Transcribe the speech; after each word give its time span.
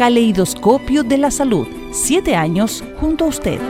Caleidoscopio 0.00 1.02
de 1.02 1.18
la 1.18 1.30
Salud. 1.30 1.66
Siete 1.92 2.34
años 2.34 2.82
junto 2.98 3.26
a 3.26 3.28
usted. 3.28 3.60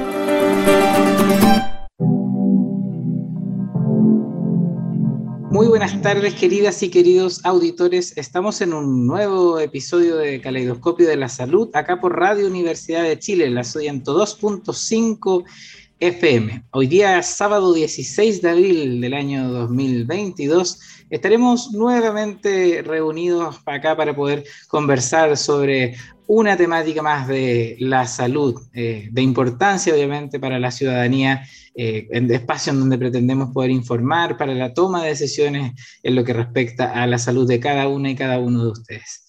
Muy 5.51 5.67
buenas 5.67 6.01
tardes, 6.03 6.35
queridas 6.35 6.85
y 6.85 6.89
queridos 6.89 7.45
auditores. 7.45 8.17
Estamos 8.17 8.61
en 8.61 8.75
un 8.75 9.09
nuevo 9.09 9.59
episodio 9.59 10.19
de 10.19 10.41
Caleidoscopio 10.41 11.09
de 11.09 11.17
la 11.17 11.29
Salud, 11.29 11.69
acá 11.75 12.01
por 12.01 12.17
Radio 12.17 12.47
Universidad 12.47 13.03
de 13.03 13.19
Chile, 13.19 13.51
la 13.51 13.63
102.5 13.63 15.45
FM. 16.01 16.65
Hoy 16.71 16.87
día, 16.87 17.23
sábado 17.23 17.75
16 17.75 18.41
de 18.41 18.49
abril 18.49 19.01
del 19.03 19.13
año 19.13 19.51
2022, 19.51 20.81
estaremos 21.11 21.73
nuevamente 21.73 22.81
reunidos 22.83 23.61
acá 23.67 23.95
para 23.95 24.17
poder 24.17 24.45
conversar 24.69 25.37
sobre 25.37 25.97
una 26.33 26.57
temática 26.57 27.03
más 27.03 27.27
de 27.27 27.75
la 27.81 28.07
salud, 28.07 28.55
eh, 28.73 29.09
de 29.11 29.21
importancia 29.21 29.93
obviamente 29.93 30.39
para 30.39 30.61
la 30.61 30.71
ciudadanía, 30.71 31.43
eh, 31.75 32.07
en 32.13 32.31
espacio 32.31 32.73
en 32.73 32.79
donde 32.79 32.99
pretendemos 32.99 33.53
poder 33.53 33.73
informar 33.73 34.37
para 34.37 34.55
la 34.55 34.73
toma 34.73 35.03
de 35.03 35.09
decisiones 35.09 35.73
en 36.05 36.15
lo 36.15 36.23
que 36.23 36.33
respecta 36.33 36.93
a 36.93 37.05
la 37.09 37.19
salud 37.19 37.49
de 37.49 37.59
cada 37.59 37.89
una 37.89 38.11
y 38.11 38.15
cada 38.15 38.39
uno 38.39 38.63
de 38.63 38.71
ustedes. 38.71 39.27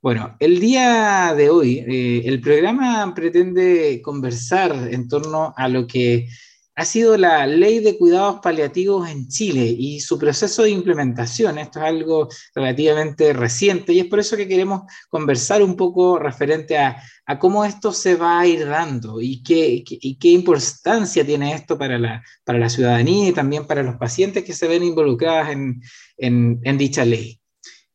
Bueno, 0.00 0.36
el 0.38 0.60
día 0.60 1.34
de 1.36 1.50
hoy 1.50 1.78
eh, 1.88 2.22
el 2.24 2.40
programa 2.40 3.12
pretende 3.16 4.00
conversar 4.00 4.90
en 4.92 5.08
torno 5.08 5.54
a 5.56 5.66
lo 5.68 5.88
que 5.88 6.28
ha 6.76 6.84
sido 6.84 7.16
la 7.16 7.46
ley 7.46 7.78
de 7.78 7.96
cuidados 7.96 8.40
paliativos 8.40 9.08
en 9.08 9.28
Chile 9.28 9.64
y 9.64 10.00
su 10.00 10.18
proceso 10.18 10.64
de 10.64 10.70
implementación. 10.70 11.58
Esto 11.58 11.78
es 11.78 11.84
algo 11.84 12.28
relativamente 12.54 13.32
reciente 13.32 13.92
y 13.92 14.00
es 14.00 14.06
por 14.06 14.18
eso 14.18 14.36
que 14.36 14.48
queremos 14.48 14.82
conversar 15.08 15.62
un 15.62 15.76
poco 15.76 16.18
referente 16.18 16.76
a, 16.78 17.00
cómo 17.38 17.64
esto 17.64 17.92
se 17.92 18.16
va 18.16 18.40
a 18.40 18.46
ir 18.46 18.66
dando 18.66 19.20
y 19.20 19.42
qué, 19.42 19.82
qué 19.84 20.28
importancia 20.28 21.24
tiene 21.24 21.54
esto 21.54 21.78
para 21.78 21.98
la, 21.98 22.22
para 22.44 22.58
la, 22.58 22.68
ciudadanía 22.68 23.28
y 23.28 23.32
también 23.32 23.66
para 23.66 23.82
los 23.82 23.96
pacientes 23.96 24.44
que 24.44 24.52
se 24.52 24.68
ven 24.68 24.82
involucrados 24.82 25.48
en, 25.50 25.80
en, 26.18 26.78
dicha 26.78 27.04
ley. 27.04 27.40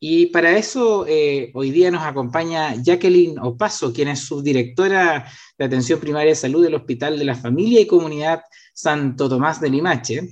Y 0.02 0.26
para 0.26 0.56
eso 0.56 1.06
eh, 1.06 1.50
hoy 1.52 1.70
día 1.70 1.90
nos 1.90 2.02
acompaña 2.02 2.74
Jacqueline 2.74 3.38
Opaso, 3.38 3.92
quien 3.92 4.08
es 4.08 4.20
subdirectora 4.20 5.30
de 5.58 5.64
Atención 5.66 6.00
Primaria 6.00 6.30
de 6.30 6.36
Salud 6.36 6.64
del 6.64 6.74
Hospital 6.74 7.18
de 7.18 7.26
la 7.26 7.34
Familia 7.34 7.82
y 7.82 7.86
Comunidad 7.86 8.40
Santo 8.72 9.28
Tomás 9.28 9.60
de 9.60 9.68
Limache, 9.68 10.26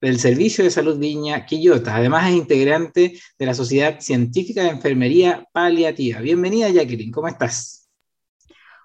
del 0.00 0.18
Servicio 0.18 0.64
de 0.64 0.70
Salud 0.70 0.98
Viña 0.98 1.46
Quillota. 1.46 1.94
Además 1.94 2.30
es 2.30 2.36
integrante 2.36 3.20
de 3.38 3.46
la 3.46 3.54
Sociedad 3.54 4.00
Científica 4.00 4.64
de 4.64 4.70
Enfermería 4.70 5.46
Paliativa. 5.52 6.20
Bienvenida 6.20 6.68
Jacqueline, 6.70 7.12
¿cómo 7.12 7.28
estás? 7.28 7.81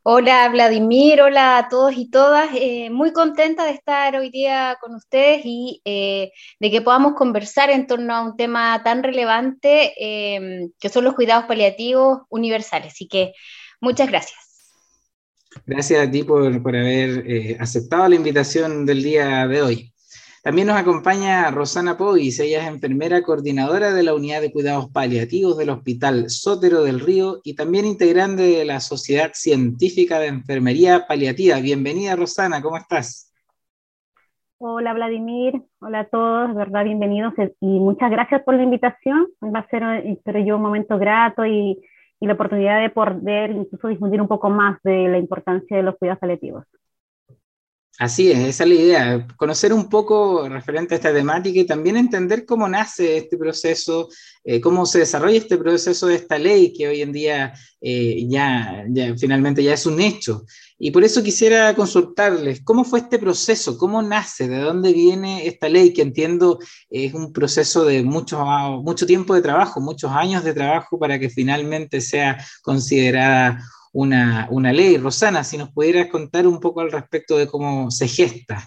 Hola 0.09 0.47
Vladimir, 0.47 1.22
hola 1.22 1.58
a 1.58 1.67
todos 1.67 1.97
y 1.97 2.09
todas. 2.09 2.47
Eh, 2.55 2.89
muy 2.89 3.11
contenta 3.11 3.66
de 3.66 3.72
estar 3.72 4.16
hoy 4.16 4.30
día 4.30 4.77
con 4.80 4.95
ustedes 4.95 5.41
y 5.44 5.81
eh, 5.83 6.31
de 6.61 6.72
que 6.72 6.81
podamos 6.81 7.16
conversar 7.16 7.69
en 7.72 7.88
torno 7.88 8.16
a 8.16 8.22
un 8.22 8.38
tema 8.38 8.81
tan 8.85 9.03
relevante 9.03 9.91
eh, 10.00 10.69
que 10.79 10.88
son 10.88 11.03
los 11.03 11.13
cuidados 11.13 11.44
paliativos 11.44 12.19
universales. 12.29 12.94
Así 12.94 13.09
que 13.09 13.34
muchas 13.81 14.07
gracias. 14.07 14.40
Gracias 15.66 16.07
a 16.07 16.09
ti 16.09 16.23
por, 16.23 16.56
haber 16.56 17.29
eh, 17.29 17.57
aceptado 17.59 18.07
la 18.07 18.16
invitación 18.16 18.85
del 18.85 19.03
día 19.03 19.46
de 19.46 19.62
hoy. 19.62 19.94
También 20.44 20.68
nos 20.68 20.78
acompaña 20.78 21.50
Rosana 21.52 21.98
Pois, 21.98 22.40
ella 22.40 22.62
es 22.62 22.68
enfermera 22.68 23.22
coordinadora 23.22 23.94
de 23.94 24.03
la 24.03 24.14
Unidad 24.14 24.42
de 24.42 24.52
Cuidados 24.52 24.90
Paliativos 24.90 25.58
del 25.58 25.70
Hospital 25.70 26.30
Sótero 26.30 26.84
del 26.84 27.00
Río 27.00 27.40
y 27.44 27.56
también 27.56 27.86
integrante 27.86 28.44
de 28.44 28.66
la 28.66 28.80
Sociedad 28.80 29.31
Científica 29.34 30.20
de 30.20 30.28
Enfermería 30.28 31.06
Paliativa. 31.08 31.59
Bienvenida 31.59 32.16
Rosana, 32.16 32.62
¿cómo 32.62 32.78
estás? 32.78 33.34
Hola 34.59 34.94
Vladimir, 34.94 35.62
hola 35.80 36.00
a 36.00 36.06
todos, 36.06 36.56
verdad, 36.56 36.84
bienvenidos 36.84 37.34
y 37.59 37.80
muchas 37.80 38.09
gracias 38.09 38.42
por 38.44 38.56
la 38.56 38.64
invitación. 38.64 39.28
Va 39.44 39.59
a 39.59 39.68
ser, 39.68 39.84
espero 40.06 40.40
yo, 40.40 40.56
un 40.56 40.64
momento 40.64 40.97
grato 40.97 41.46
y 41.46 41.80
y 42.20 42.26
la 42.26 42.34
oportunidad 42.34 42.81
de 42.81 42.90
poder 42.90 43.52
incluso 43.52 43.88
difundir 43.88 44.22
un 44.22 44.28
poco 44.28 44.50
más 44.50 44.81
de 44.84 45.08
la 45.08 45.18
importancia 45.18 45.78
de 45.78 45.84
los 45.84 45.96
cuidados 45.97 46.20
paliativos. 46.20 46.66
Así 48.00 48.31
es, 48.31 48.38
esa 48.38 48.63
es 48.63 48.69
la 48.69 48.75
idea, 48.75 49.28
conocer 49.38 49.74
un 49.74 49.90
poco 49.90 50.47
referente 50.47 50.94
a 50.94 50.97
esta 50.97 51.12
temática 51.12 51.59
y 51.59 51.66
también 51.66 51.97
entender 51.97 52.46
cómo 52.46 52.69
nace 52.69 53.18
este 53.18 53.38
proceso, 53.38 54.08
eh, 54.44 54.62
cómo 54.62 54.85
se 54.85 55.00
desarrolla 55.00 55.40
este 55.40 55.58
proceso 55.58 56.06
de 56.06 56.13
esta 56.13 56.38
ley 56.38 56.72
que 56.74 56.88
hoy 56.88 57.02
en 57.02 57.12
día 57.12 57.53
eh, 57.81 58.24
ya, 58.30 58.85
ya, 58.88 59.16
finalmente 59.18 59.63
ya 59.63 59.74
es 59.74 59.88
un 59.88 60.00
hecho. 60.00 60.46
Y 60.78 60.91
por 60.91 61.03
eso 61.03 61.24
quisiera 61.24 61.74
consultarles, 61.74 62.62
¿cómo 62.63 62.84
fue 62.84 63.00
este 63.00 63.18
proceso? 63.18 63.80
¿Cómo 63.80 64.00
nace? 64.03 64.47
¿De 64.47 64.59
dónde 64.59 64.94
viene 64.94 65.47
esta 65.47 65.68
ley? 65.68 65.91
Que 65.91 66.03
entiendo 66.03 66.59
es 66.91 67.16
un 67.16 67.34
proceso 67.34 67.84
de 67.84 68.03
mucho, 68.03 68.46
mucho 68.84 69.08
tiempo 69.08 69.34
de 69.34 69.41
trabajo, 69.41 69.81
muchos 69.81 70.12
años 70.12 70.44
de 70.44 70.53
trabajo 70.53 71.00
para 71.00 71.18
que 71.18 71.31
finalmente 71.31 72.00
sea 72.00 72.38
considerada 72.62 73.59
una, 73.97 74.47
una 74.52 74.72
ley. 74.72 74.97
Rosana, 74.97 75.44
si 75.44 75.58
nos 75.58 75.72
pudieras 75.72 76.08
contar 76.08 76.46
un 76.46 76.59
poco 76.59 76.81
al 76.81 76.91
respecto 76.91 77.35
de 77.35 77.47
cómo 77.47 77.90
se 77.90 78.08
gesta. 78.08 78.59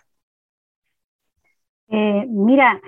Eh, 1.88 2.26
mira, 2.28 2.80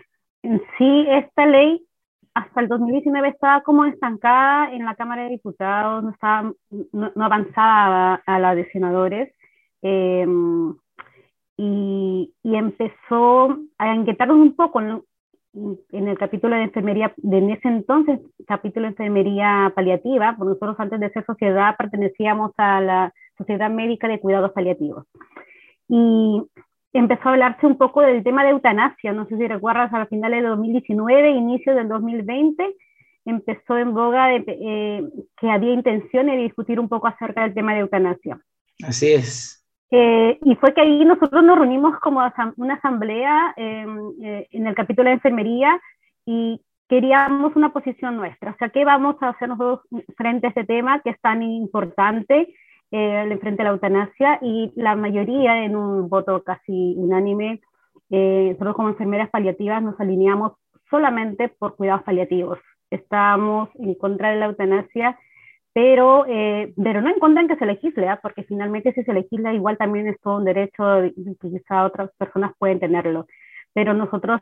sí, 0.76 1.06
esta 1.08 1.46
ley 1.46 1.86
hasta 2.34 2.60
el 2.60 2.66
2019 2.66 3.28
estaba 3.28 3.62
como 3.62 3.84
estancada 3.84 4.72
en 4.72 4.84
la 4.84 4.96
Cámara 4.96 5.22
de 5.22 5.30
Diputados, 5.30 6.02
no, 6.02 6.10
estaba, 6.10 6.52
no, 6.92 7.24
avanzaba 7.24 8.22
a, 8.26 8.38
la 8.40 8.56
de 8.56 8.68
senadores. 8.72 9.32
Em, 9.80 10.74
y, 11.56 12.34
y, 12.42 12.56
empezó 12.56 13.56
a 13.78 13.94
inquietarnos 13.94 14.38
un 14.38 14.56
poco 14.56 14.80
en, 15.54 16.08
el 16.08 16.18
capítulo 16.18 16.56
de 16.56 16.62
enfermería, 16.62 17.12
de 17.16 17.38
en 17.38 17.50
ese 17.50 17.68
entonces, 17.68 18.20
capítulo 18.46 18.84
de 18.86 18.92
enfermería 18.92 19.72
paliativa, 19.74 20.34
porque 20.36 20.50
nosotros 20.50 20.76
antes 20.78 21.00
de 21.00 21.10
ser 21.10 21.24
sociedad 21.26 21.76
pertenecíamos 21.76 22.52
a 22.56 22.80
la 22.80 23.14
Sociedad 23.36 23.70
Médica 23.70 24.08
de 24.08 24.20
Cuidados 24.20 24.52
Paliativos. 24.52 25.04
Y 25.88 26.42
empezó 26.92 27.28
a 27.28 27.32
hablarse 27.32 27.66
un 27.66 27.76
poco 27.76 28.00
del 28.00 28.22
tema 28.22 28.44
de 28.44 28.50
eutanasia, 28.50 29.12
no 29.12 29.26
sé 29.26 29.36
si 29.36 29.46
recuerdas, 29.46 29.92
a 29.92 30.06
finales 30.06 30.42
de 30.42 30.48
2019, 30.48 31.30
inicio 31.30 31.74
del 31.74 31.88
2020, 31.88 32.74
empezó 33.24 33.78
en 33.78 33.94
boga 33.94 34.28
de, 34.28 34.44
eh, 34.48 35.02
que 35.38 35.50
había 35.50 35.72
intenciones 35.72 36.36
de 36.36 36.42
discutir 36.42 36.80
un 36.80 36.88
poco 36.88 37.06
acerca 37.06 37.42
del 37.42 37.54
tema 37.54 37.74
de 37.74 37.80
eutanasia. 37.80 38.40
Así 38.82 39.12
es. 39.12 39.61
Eh, 39.92 40.38
y 40.42 40.56
fue 40.56 40.74
que 40.74 40.80
ahí 40.80 41.04
nosotros 41.04 41.44
nos 41.44 41.56
reunimos 41.58 41.98
como 42.00 42.20
una 42.56 42.74
asamblea 42.74 43.54
em, 43.56 44.12
eh, 44.22 44.48
en 44.50 44.66
el 44.66 44.74
capítulo 44.74 45.08
de 45.08 45.14
enfermería 45.14 45.78
y 46.26 46.60
queríamos 46.88 47.54
una 47.54 47.72
posición 47.72 48.16
nuestra. 48.16 48.52
O 48.52 48.56
sea, 48.56 48.70
¿qué 48.70 48.84
vamos 48.84 49.16
a 49.20 49.28
hacer 49.28 49.48
nosotros 49.48 49.86
frente 50.16 50.46
a 50.46 50.50
este 50.50 50.64
tema 50.64 51.00
que 51.00 51.10
es 51.10 51.20
tan 51.20 51.42
importante? 51.42 52.54
eh, 52.92 53.38
frente 53.40 53.62
a 53.62 53.64
la 53.64 53.70
eutanasia 53.70 54.38
y 54.42 54.70
la 54.76 54.94
mayoría 54.94 55.64
en 55.64 55.74
un 55.74 56.08
voto 56.08 56.42
casi 56.44 56.94
unánime, 56.96 57.60
eh, 58.10 58.48
nosotros 58.50 58.76
como 58.76 58.90
enfermeras 58.90 59.30
paliativas 59.30 59.82
nos 59.82 59.98
alineamos 59.98 60.52
solamente 60.90 61.48
por 61.48 61.74
cuidados 61.74 62.02
paliativos. 62.02 62.58
Estamos 62.90 63.70
en 63.76 63.94
contra 63.94 64.30
de 64.30 64.36
la 64.36 64.46
eutanasia, 64.46 65.18
pero, 65.72 66.26
eh, 66.28 66.72
pero 66.82 67.00
no 67.00 67.08
en 67.08 67.18
contra 67.18 67.42
en 67.42 67.48
que 67.48 67.56
se 67.56 67.66
legisle, 67.66 68.08
¿ah? 68.08 68.20
porque 68.22 68.42
finalmente 68.44 68.92
si 68.92 69.02
se 69.04 69.12
legisla 69.12 69.54
igual 69.54 69.78
también 69.78 70.06
es 70.06 70.20
todo 70.20 70.36
un 70.36 70.44
derecho 70.44 71.04
y 71.06 71.36
quizá 71.40 71.84
otras 71.84 72.10
personas 72.18 72.52
pueden 72.58 72.78
tenerlo. 72.78 73.26
Pero 73.72 73.94
nosotros 73.94 74.40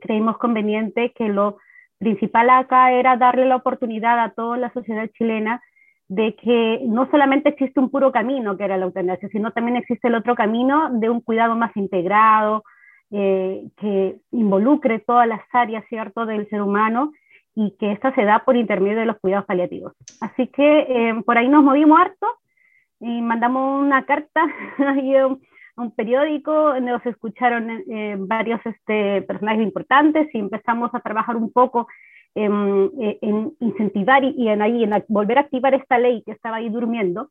creímos 0.00 0.38
conveniente 0.38 1.12
que 1.12 1.28
lo 1.28 1.58
principal 1.98 2.50
acá 2.50 2.92
era 2.92 3.16
darle 3.16 3.46
la 3.46 3.56
oportunidad 3.56 4.18
a 4.18 4.30
toda 4.30 4.56
la 4.56 4.72
sociedad 4.72 5.08
chilena 5.16 5.62
de 6.08 6.34
que 6.34 6.80
no 6.86 7.08
solamente 7.10 7.50
existe 7.50 7.80
un 7.80 7.90
puro 7.90 8.12
camino, 8.12 8.56
que 8.56 8.64
era 8.64 8.76
la 8.76 8.86
eutanasia, 8.86 9.28
sino 9.28 9.52
también 9.52 9.76
existe 9.76 10.08
el 10.08 10.16
otro 10.16 10.34
camino 10.34 10.90
de 10.90 11.08
un 11.08 11.20
cuidado 11.20 11.54
más 11.54 11.74
integrado, 11.76 12.64
eh, 13.10 13.68
que 13.76 14.16
involucre 14.32 14.98
todas 14.98 15.28
las 15.28 15.40
áreas, 15.52 15.84
¿cierto?, 15.88 16.26
del 16.26 16.48
ser 16.48 16.60
humano 16.60 17.12
y 17.54 17.76
que 17.78 17.92
esta 17.92 18.14
se 18.14 18.24
da 18.24 18.44
por 18.44 18.56
intermedio 18.56 18.98
de 18.98 19.06
los 19.06 19.18
cuidados 19.18 19.46
paliativos. 19.46 19.92
Así 20.20 20.48
que 20.48 20.80
eh, 20.80 21.22
por 21.24 21.38
ahí 21.38 21.48
nos 21.48 21.62
movimos 21.62 22.00
harto 22.00 22.26
y 23.00 23.20
mandamos 23.22 23.82
una 23.82 24.04
carta 24.04 24.46
un 25.76 25.90
periódico, 25.90 26.78
nos 26.80 27.04
escucharon 27.04 27.68
eh, 27.70 28.16
varios 28.18 28.60
este, 28.64 29.22
personajes 29.22 29.62
importantes 29.62 30.28
y 30.32 30.38
empezamos 30.38 30.94
a 30.94 31.00
trabajar 31.00 31.36
un 31.36 31.52
poco 31.52 31.88
en, 32.34 32.90
incentivar 33.60 34.24
y, 34.24 34.48
en, 34.48 34.62
ahí, 34.62 34.84
en 34.84 35.04
volver 35.08 35.38
a 35.38 35.42
activar 35.42 35.74
esta 35.74 35.98
ley 35.98 36.22
que 36.24 36.32
estaba 36.32 36.56
ahí 36.56 36.68
durmiendo 36.68 37.30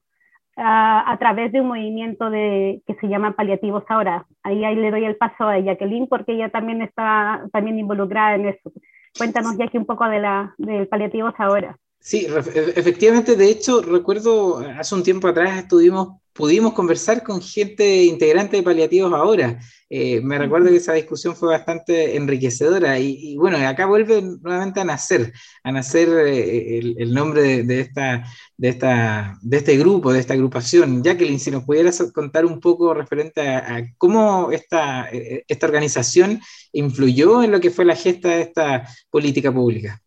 a, 0.56 1.16
través 1.20 1.52
de 1.52 1.62
un 1.62 1.68
movimiento 1.68 2.30
de, 2.30 2.82
que 2.86 2.96
se 2.96 3.08
llama 3.08 3.36
Paliativos 3.36 3.84
Ahora. 3.88 4.26
Ahí, 4.44 4.64
ahí 4.64 4.76
le 4.76 4.92
doy 4.92 5.06
el 5.06 5.16
paso 5.16 5.48
a 5.48 5.60
Jacqueline 5.60 6.08
porque 6.08 6.34
ella 6.34 6.50
también 6.50 6.82
está 6.82 7.46
también 7.52 7.80
involucrada 7.80 8.36
en 8.36 8.48
eso. 8.48 8.72
Cuéntanos, 9.18 9.58
Jackie, 9.58 9.78
un 9.78 9.86
poco 9.86 10.06
de, 10.06 10.20
la, 10.20 10.54
de 10.58 10.86
Paliativos 10.86 11.34
Ahora. 11.38 11.78
Sí, 12.04 12.28
e, 12.28 12.74
efectivamente, 12.76 13.38
de 13.38 13.50
hecho, 13.50 13.82
recuerdo 13.82 14.60
hace 14.78 14.94
un 14.94 15.04
tiempo 15.04 15.30
atrás 15.30 15.58
estuvimos, 15.60 16.20
pudimos 16.34 16.74
conversar 16.74 17.24
con 17.24 17.42
gente 17.42 18.04
integrante 18.04 18.58
de 18.58 18.64
paliativos 18.64 19.14
ahora. 19.14 19.58
Eh, 19.90 20.20
me 20.22 20.38
recuerdo 20.38 20.70
que 20.70 20.78
esa 20.78 20.94
discusión 20.94 21.34
fue 21.34 21.50
bastante 21.50 22.18
enriquecedora 22.18 23.00
y, 23.00 23.38
bueno, 23.38 23.58
acá 23.58 23.86
vuelve 23.86 24.22
nuevamente 24.22 24.82
a 24.82 24.84
nacer, 24.84 25.32
a 25.64 25.72
nacer 25.72 26.10
eh, 26.28 26.80
el, 26.98 27.14
nombre 27.14 27.64
de, 27.64 27.80
esta, 27.80 28.26
de, 28.58 28.70
esta, 28.70 29.38
de 29.42 29.58
este 29.58 29.78
grupo, 29.78 30.12
de 30.12 30.20
esta 30.20 30.34
agrupación. 30.34 31.04
Jacqueline, 31.04 31.40
si 31.40 31.52
nos 31.52 31.64
pudieras 31.64 32.04
contar 32.12 32.46
un 32.46 32.60
poco 32.60 32.94
referente 32.94 33.48
a, 33.48 33.78
a 33.78 33.84
cómo 33.98 34.52
esta, 34.52 35.10
eh, 35.10 35.46
esta 35.48 35.68
organización 35.68 36.42
influyó 36.74 37.44
en 37.44 37.52
lo 37.52 37.62
que 37.62 37.72
fue 37.72 37.86
la 37.86 37.96
gesta 37.96 38.30
de 38.30 38.42
esta 38.42 38.90
política 39.10 39.54
pública. 39.54 40.04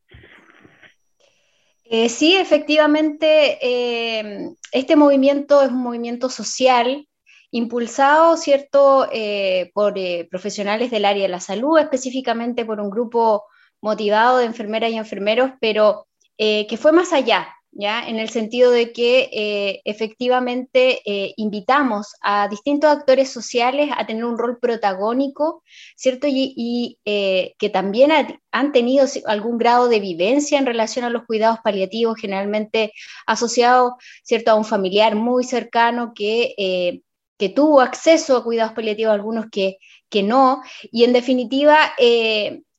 Eh, 1.89 2.09
sí, 2.09 2.35
efectivamente, 2.35 3.59
eh, 3.63 4.51
este 4.73 4.97
movimiento 4.97 5.63
es 5.63 5.71
un 5.71 5.83
movimiento 5.83 6.29
social 6.29 7.09
impulsado, 7.53 8.37
¿cierto?, 8.37 9.09
eh, 9.13 9.71
por 9.73 9.95
profesionales 10.29 10.91
del 10.91 11.05
área 11.05 11.23
de 11.23 11.29
la 11.29 11.41
salud, 11.41 11.79
específicamente 11.79 12.65
por 12.65 12.81
un 12.81 12.91
grupo 12.91 13.45
motivado 13.81 14.39
de 14.39 14.47
enfermeras 14.47 14.91
y 14.91 14.97
enfermeros, 14.97 15.53
pero 15.61 16.07
que 16.37 16.77
fue 16.79 16.93
más 16.93 17.13
allá, 17.13 17.56
en 17.79 18.19
el 18.19 18.31
sentido 18.31 18.71
de 18.71 18.93
que 18.93 19.29
eh, 19.33 19.83
efectivamente 19.85 21.03
eh, 21.05 21.35
invitamos 21.37 22.15
a 22.23 22.49
distintos 22.49 22.91
actores 22.91 23.31
sociales 23.31 23.91
a 23.97 24.07
tener 24.07 24.25
un 24.25 24.39
rol 24.39 24.59
protagónico, 24.59 25.63
¿cierto? 25.95 26.27
Y, 26.29 26.99
eh, 27.05 27.55
que 27.59 27.69
también 27.69 28.11
han 28.51 28.73
tenido 28.73 29.07
algún 29.27 29.59
grado 29.59 29.89
de 29.89 30.01
vivencia 30.01 30.59
en 30.59 30.67
relación 30.67 31.05
a 31.05 31.11
los 31.11 31.25
cuidados 31.27 31.59
paliativos, 31.63 32.17
generalmente 32.19 32.93
asociados, 33.27 33.93
¿cierto?, 34.23 34.51
a 34.51 34.55
un 34.55 34.65
familiar 34.65 35.15
muy 35.15 35.45
cercano 35.45 36.13
que, 36.15 37.03
que 37.39 37.49
tuvo 37.51 37.81
acceso 37.83 38.37
a 38.37 38.45
cuidados 38.45 38.73
paliativos, 38.73 39.13
algunos 39.13 39.47
que, 39.51 39.77
que 40.09 40.23
no, 40.23 40.63
y 40.91 41.05
en 41.05 41.13
definitiva, 41.13 41.79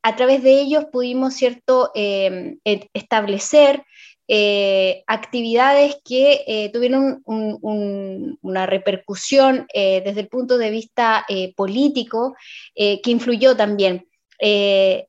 a 0.02 0.16
través 0.16 0.42
de 0.42 0.60
ellos 0.62 0.86
pudimos, 0.92 1.36
¿cierto?, 1.36 1.92
establecer 1.94 3.84
eh, 4.29 5.03
actividades 5.07 6.00
que 6.03 6.44
eh, 6.45 6.69
tuvieron 6.74 7.24
una 7.25 8.65
repercusión 8.65 9.68
eh, 9.74 10.01
desde 10.03 10.19
el 10.19 10.27
punto 10.27 10.57
de 10.57 10.69
vista 10.69 11.25
político 11.56 12.35
que 12.75 13.00
influyó 13.06 13.56
también 13.56 14.06
de 14.39 15.07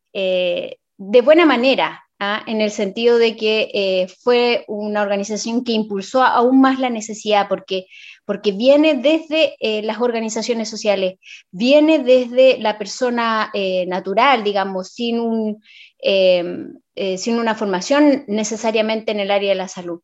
buena 1.22 1.46
manera. 1.46 2.04
¿ah? 2.20 2.42
en 2.46 2.60
el 2.60 2.72
sentido 2.72 3.16
de 3.18 3.36
que 3.36 4.08
fue 4.22 4.64
una 4.66 5.02
organización 5.02 5.62
que 5.62 5.70
impulsó 5.72 6.24
aún 6.24 6.60
más 6.60 6.80
la 6.80 6.90
necesidad, 6.90 7.46
porque, 7.48 7.86
porque 8.24 8.50
viene 8.50 8.94
desde 8.94 9.54
las 9.84 10.00
organizaciones 10.00 10.68
sociales, 10.68 11.18
viene 11.52 12.00
desde 12.00 12.58
la 12.58 12.76
persona 12.76 13.52
natural, 13.86 14.42
digamos, 14.42 14.88
sin 14.88 15.20
un, 15.20 15.62
eh, 16.00 17.16
sin 17.16 17.38
una 17.38 17.54
formación 17.54 18.24
necesariamente 18.26 19.12
en 19.12 19.20
el 19.20 19.30
área 19.30 19.50
de 19.50 19.54
la 19.54 19.68
salud. 19.68 20.00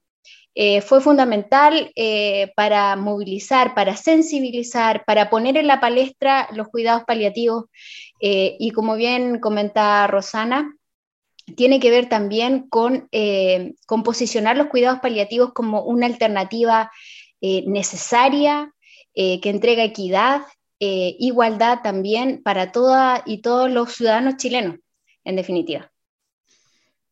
Eh, 0.55 0.81
fue 0.81 1.01
fundamental 1.01 1.91
eh, 1.97 2.53
para 2.55 2.95
movilizar, 2.95 3.75
para 3.75 3.97
sensibilizar, 3.97 5.05
para 5.05 5.29
poner 5.29 5.57
en 5.57 5.67
la 5.67 5.81
palestra 5.81 6.49
los 6.53 6.69
cuidados 6.69 7.03
paliativos 7.05 7.65
y 8.21 8.71
como 8.71 8.95
bien 8.95 9.41
comenta 9.41 10.07
Rosana, 10.07 10.79
tiene 11.57 11.79
que 11.79 11.91
ver 11.91 12.09
también 12.09 12.69
con, 12.71 13.11
con 13.87 14.03
posicionar 14.03 14.57
los 14.57 14.69
cuidados 14.69 15.01
paliativos 15.01 15.53
como 15.53 15.83
una 15.83 16.07
alternativa 16.07 16.91
necesaria, 17.43 18.73
que 19.13 19.41
entrega 19.43 19.85
equidad, 19.85 20.41
igualdad 20.79 21.81
también 21.83 22.43
para 22.43 22.73
todas 22.73 23.21
y 23.27 23.43
todos 23.43 23.71
los 23.71 23.93
ciudadanos 23.93 24.39
chilenos, 24.39 24.77
en 25.25 25.37
definitiva. 25.37 25.91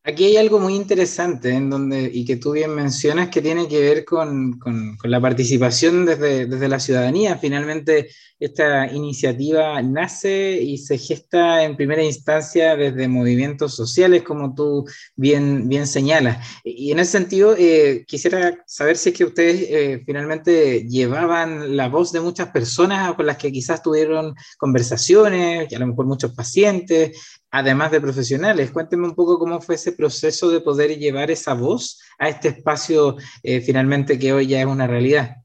Aquí 0.05 0.25
hay 0.25 0.37
algo 0.37 0.59
muy 0.59 0.75
interesante 0.75 1.51
en 1.51 1.71
donde, 1.71 2.11
y 2.13 2.25
que 2.25 2.35
tú 2.35 2.51
bien 2.53 2.75
mencionas 2.75 3.29
que 3.29 3.41
tiene 3.41 3.69
que 3.69 3.79
ver 3.79 4.05
con, 4.05 4.59
con, 4.59 4.99
la 5.05 5.21
participación 5.21 6.05
desde, 6.05 6.47
desde, 6.47 6.69
la 6.69 6.81
ciudadanía. 6.81 7.39
Finalmente, 7.39 8.09
esta 8.41 8.93
iniciativa 8.93 9.81
nace 9.81 10.61
y 10.61 10.79
se 10.79 10.99
gesta 10.99 11.63
en 11.63 11.77
primera 11.77 12.03
instancia 12.03 12.75
desde 12.75 13.07
movimientos 13.07 13.77
sociales, 13.77 14.25
como 14.25 14.53
tú 14.57 14.85
bien, 15.15 15.69
bien 15.69 15.87
señalas. 15.87 16.45
Y 16.65 16.91
en 16.91 16.99
ese 16.99 17.13
sentido, 17.13 17.55
eh, 17.57 18.05
quisiera 18.05 18.59
saber 18.67 18.97
si 18.97 19.11
es 19.11 19.17
que 19.17 19.25
ustedes 19.25 19.67
eh, 19.71 20.03
finalmente 20.05 20.85
llevaban 20.89 21.77
la 21.77 21.89
voz 21.89 22.11
de 22.11 22.21
muchas 22.21 22.49
personas 22.49 23.15
con 23.15 23.27
las 23.27 23.37
que 23.37 23.53
quizás 23.53 23.81
tuvieron 23.81 24.35
conversaciones, 24.59 25.73
a 25.73 25.79
lo 25.79 25.87
mejor 25.87 26.07
muchos 26.07 26.35
pacientes, 26.35 27.41
además 27.53 27.93
de 27.93 28.01
profesionales. 28.01 28.73
Cuénteme 28.73 29.07
un 29.07 29.15
poco 29.15 29.39
cómo 29.39 29.61
fue 29.61 29.77
ese 29.77 29.93
proceso 29.93 30.51
de 30.51 30.61
poder 30.61 30.99
llevar 30.99 31.31
esa 31.31 31.55
voz 31.55 32.01
a 32.19 32.29
este 32.29 32.49
espacio 32.49 33.17
eh, 33.43 33.61
finalmente 33.61 34.19
que 34.19 34.33
hoy 34.33 34.49
ya 34.49 34.61
es 34.61 34.67
una 34.67 34.87
realidad. 34.87 35.37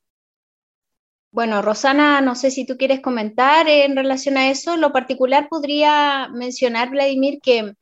Bueno, 1.31 1.61
Rosana, 1.61 2.21
no 2.21 2.33
sé 2.35 2.49
si 2.49 2.65
tú 2.65 2.77
quieres 2.77 3.01
comentar 3.01 3.67
en 3.67 3.95
relación 3.95 4.37
a 4.37 4.49
eso. 4.49 4.77
lo 4.77 4.91
particular 4.91 5.49
podría 5.49 6.29
mencionar, 6.29 6.89
Vladimir, 6.89 7.39
que 7.43 7.73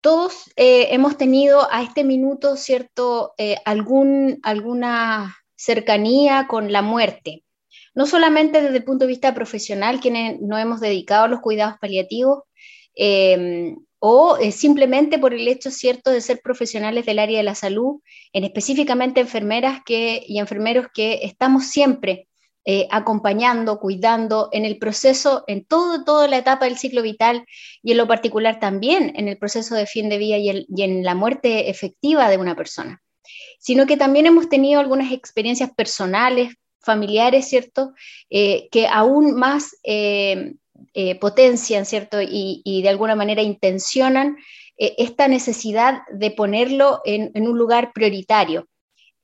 todos 0.00 0.50
eh, 0.56 0.88
hemos 0.90 1.18
tenido 1.18 1.68
a 1.70 1.82
este 1.82 2.02
minuto, 2.02 2.56
¿cierto?, 2.56 3.34
eh, 3.36 3.58
algún, 3.66 4.40
alguna 4.42 5.36
cercanía 5.54 6.46
con 6.48 6.72
la 6.72 6.80
muerte. 6.80 7.44
No 7.94 8.06
solamente 8.06 8.62
desde 8.62 8.78
el 8.78 8.84
punto 8.84 9.04
de 9.04 9.10
vista 9.10 9.34
profesional, 9.34 10.00
quienes 10.00 10.40
nos 10.40 10.60
hemos 10.60 10.80
dedicado 10.80 11.24
a 11.24 11.28
los 11.28 11.40
cuidados 11.40 11.76
paliativos, 11.78 12.44
Em, 12.96 13.76
o 13.98 14.36
eh, 14.38 14.52
simplemente 14.52 15.18
por 15.18 15.34
el 15.34 15.46
hecho 15.48 15.70
cierto 15.70 16.10
de 16.10 16.20
ser 16.20 16.40
profesionales 16.42 17.06
del 17.06 17.18
área 17.18 17.38
de 17.38 17.44
la 17.44 17.54
salud, 17.54 18.00
en 18.32 18.44
específicamente 18.44 19.20
enfermeras 19.20 19.80
que, 19.84 20.22
y 20.26 20.38
enfermeros 20.38 20.86
que 20.94 21.20
estamos 21.22 21.66
siempre 21.66 22.28
eh, 22.64 22.88
acompañando, 22.90 23.78
cuidando 23.78 24.48
en 24.52 24.64
el 24.64 24.78
proceso, 24.78 25.44
en 25.46 25.64
todo, 25.64 26.04
toda 26.04 26.26
la 26.26 26.38
etapa 26.38 26.64
del 26.64 26.78
ciclo 26.78 27.02
vital 27.02 27.44
y 27.82 27.92
en 27.92 27.98
lo 27.98 28.08
particular 28.08 28.58
también 28.58 29.12
en 29.16 29.28
el 29.28 29.38
proceso 29.38 29.74
de 29.74 29.86
fin 29.86 30.08
de 30.08 30.18
vida 30.18 30.36
y, 30.36 30.66
en 30.82 31.04
la 31.04 31.14
muerte 31.14 31.70
efectiva 31.70 32.28
de 32.28 32.38
una 32.38 32.56
persona, 32.56 33.02
sino 33.60 33.86
que 33.86 33.96
también 33.96 34.26
hemos 34.26 34.48
tenido 34.48 34.80
algunas 34.80 35.12
experiencias 35.12 35.70
personales, 35.74 36.54
familiares, 36.80 37.48
¿cierto? 37.48 37.92
Eh, 38.30 38.68
que 38.70 38.88
aún 38.88 39.34
más 39.34 39.76
eh, 39.84 40.54
potencian, 41.20 41.84
¿cierto? 41.84 42.18
Y, 42.20 42.80
de 42.82 42.88
alguna 42.88 43.14
manera 43.14 43.42
intencionan 43.42 44.36
eh, 44.78 44.94
esta 44.98 45.28
necesidad 45.28 46.02
de 46.10 46.30
ponerlo 46.30 47.00
en, 47.04 47.30
un 47.34 47.58
lugar 47.58 47.92
prioritario, 47.92 48.66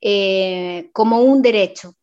eh, 0.01 0.89
como 0.93 1.21
un 1.21 1.41
derecho. 1.41 1.95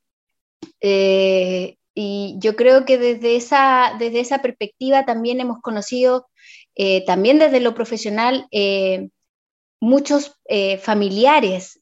y 0.82 2.36
yo 2.38 2.56
creo 2.56 2.84
que 2.84 2.98
desde 2.98 3.36
esa, 3.36 3.96
desde 3.98 4.20
esa 4.20 4.38
perspectiva 4.40 5.04
también 5.04 5.40
hemos 5.40 5.60
conocido, 5.60 6.28
también 7.06 7.38
desde 7.38 7.60
lo 7.60 7.74
profesional, 7.74 8.46
muchos 9.80 10.38
familiares, 10.80 11.80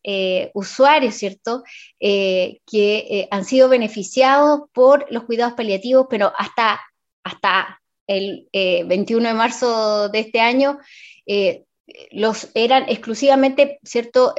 usuarios, 0.55 1.15
¿cierto?, 1.15 1.63
que 2.01 3.29
han 3.31 3.45
sido 3.45 3.69
beneficiados 3.69 4.63
por 4.73 5.07
los 5.11 5.25
cuidados 5.25 5.55
paliativos, 5.55 6.07
pero 6.11 6.33
hasta 6.37 6.81
hasta 7.25 7.81
el 8.07 8.49
21 8.53 9.25
eh, 9.25 9.29
de 9.29 9.35
marzo 9.35 10.09
de 10.09 10.21
este 10.21 10.41
año, 10.41 10.79
eh, 11.27 11.65
los 12.11 12.51
eran 12.55 12.85
exclusivamente 12.89 13.79
cierto 13.83 14.35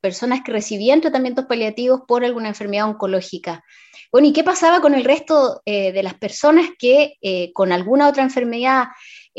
personas 0.00 0.40
que 0.44 0.50
recibían 0.50 1.00
tratamientos 1.00 1.44
paliativos 1.46 2.02
por 2.08 2.24
alguna 2.24 2.48
enfermedad 2.48 2.88
oncológica. 2.88 3.62
Bueno, 4.10 4.26
¿y 4.26 4.32
qué 4.32 4.42
pasaba 4.42 4.80
con 4.80 4.94
el 4.94 5.04
resto 5.04 5.62
de 5.64 6.02
las 6.02 6.14
personas 6.14 6.70
que 6.76 7.14
con 7.54 7.70
alguna 7.70 8.08
otra 8.08 8.24
enfermedad 8.24 8.86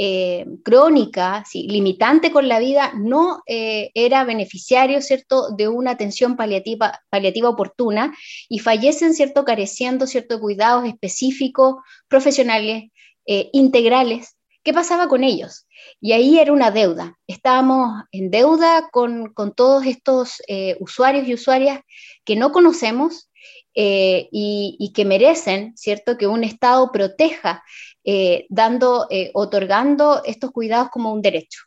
eh, 0.01 0.46
crónica, 0.63 1.44
limitante 1.53 2.32
con 2.32 2.48
la 2.48 2.60
vida, 2.60 2.94
no 2.96 3.44
eh, 3.46 3.91
era 3.94 4.24
beneficiario, 4.24 5.01
¿cierto?, 5.01 5.50
de 5.50 5.68
una 5.68 5.91
atención 5.91 6.38
paliativa, 6.38 7.01
paliativa 7.10 7.50
oportuna 7.50 8.15
y 8.48 8.60
fallecen, 8.60 9.13
¿cierto?, 9.13 9.44
careciendo, 9.44 10.08
¿cierto?, 10.08 10.36
de 10.36 10.39
cuidados 10.41 10.86
específicos, 10.86 11.84
profesionales, 12.08 12.86
eh, 13.25 13.50
integrales. 13.51 14.38
¿Qué 14.63 14.72
pasaba 14.72 15.10
con 15.10 15.25
ellos? 15.25 15.68
Y 16.00 16.13
ahí 16.13 16.39
era 16.39 16.53
una 16.53 16.72
deuda. 16.72 17.18
Estábamos 17.27 18.03
en 18.13 18.32
deuda 18.32 18.88
con, 18.94 19.34
todos 19.53 19.86
estos 19.86 20.41
usuarios 20.79 21.27
y 21.27 21.34
usuarias 21.34 21.82
que 22.24 22.38
no 22.38 22.53
conocemos, 22.53 23.28
y, 23.74 24.75
y, 24.77 24.93
que 24.93 25.05
merecen, 25.05 25.77
¿cierto?, 25.77 26.17
que 26.17 26.27
un 26.27 26.43
Estado 26.43 26.91
proteja 26.91 27.63
eh, 28.12 28.48
dando, 28.50 29.08
eh, 29.12 29.29
otorgando 29.34 30.24
estos 30.25 30.51
cuidados 30.51 30.89
como 30.89 31.13
un 31.13 31.22
derecho. 31.22 31.60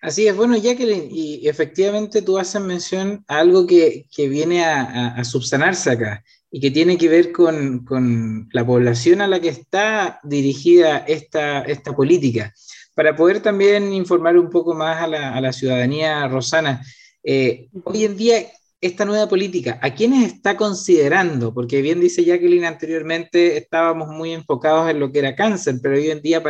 Así 0.00 0.26
es, 0.26 0.36
bueno, 0.36 0.56
Jacqueline, 0.56 1.08
y 1.10 1.48
efectivamente 1.48 2.22
tú 2.22 2.36
haces 2.38 2.60
mención 2.60 3.24
a 3.28 3.38
algo 3.38 3.66
que, 3.66 4.08
viene 4.16 4.64
a, 4.64 5.24
subsanarse 5.24 5.90
acá 5.90 6.24
y 6.50 6.60
que 6.60 6.70
tiene 6.70 6.98
que 6.98 7.08
ver 7.08 7.32
con, 7.32 8.48
la 8.52 8.66
población 8.66 9.22
a 9.22 9.26
la 9.26 9.40
que 9.40 9.48
está 9.48 10.20
dirigida 10.22 10.98
esta, 10.98 11.62
esta 11.62 11.96
política. 11.96 12.52
Para 12.94 13.16
poder 13.16 13.40
también 13.40 13.92
informar 13.94 14.36
un 14.36 14.50
poco 14.50 14.74
más 14.74 15.02
a 15.02 15.06
la, 15.06 15.52
ciudadanía 15.52 16.28
rosana, 16.28 16.84
eh, 17.22 17.68
hoy 17.84 18.04
en 18.04 18.16
día, 18.16 18.46
esta 18.80 19.04
nueva 19.04 19.28
política? 19.28 19.78
¿A 19.82 19.90
quiénes 19.90 20.32
está 20.32 20.56
considerando? 20.56 21.52
Porque 21.54 21.82
bien 21.82 22.00
dice 22.00 22.24
Jacqueline 22.24 22.66
anteriormente, 22.66 23.56
estábamos 23.56 24.08
muy 24.08 24.32
enfocados 24.32 24.90
en 24.90 25.00
lo 25.00 25.10
que 25.10 25.20
era 25.20 25.34
cáncer, 25.34 25.76
pero 25.82 25.94
hoy 25.96 26.10
en 26.10 26.20
día, 26.20 26.42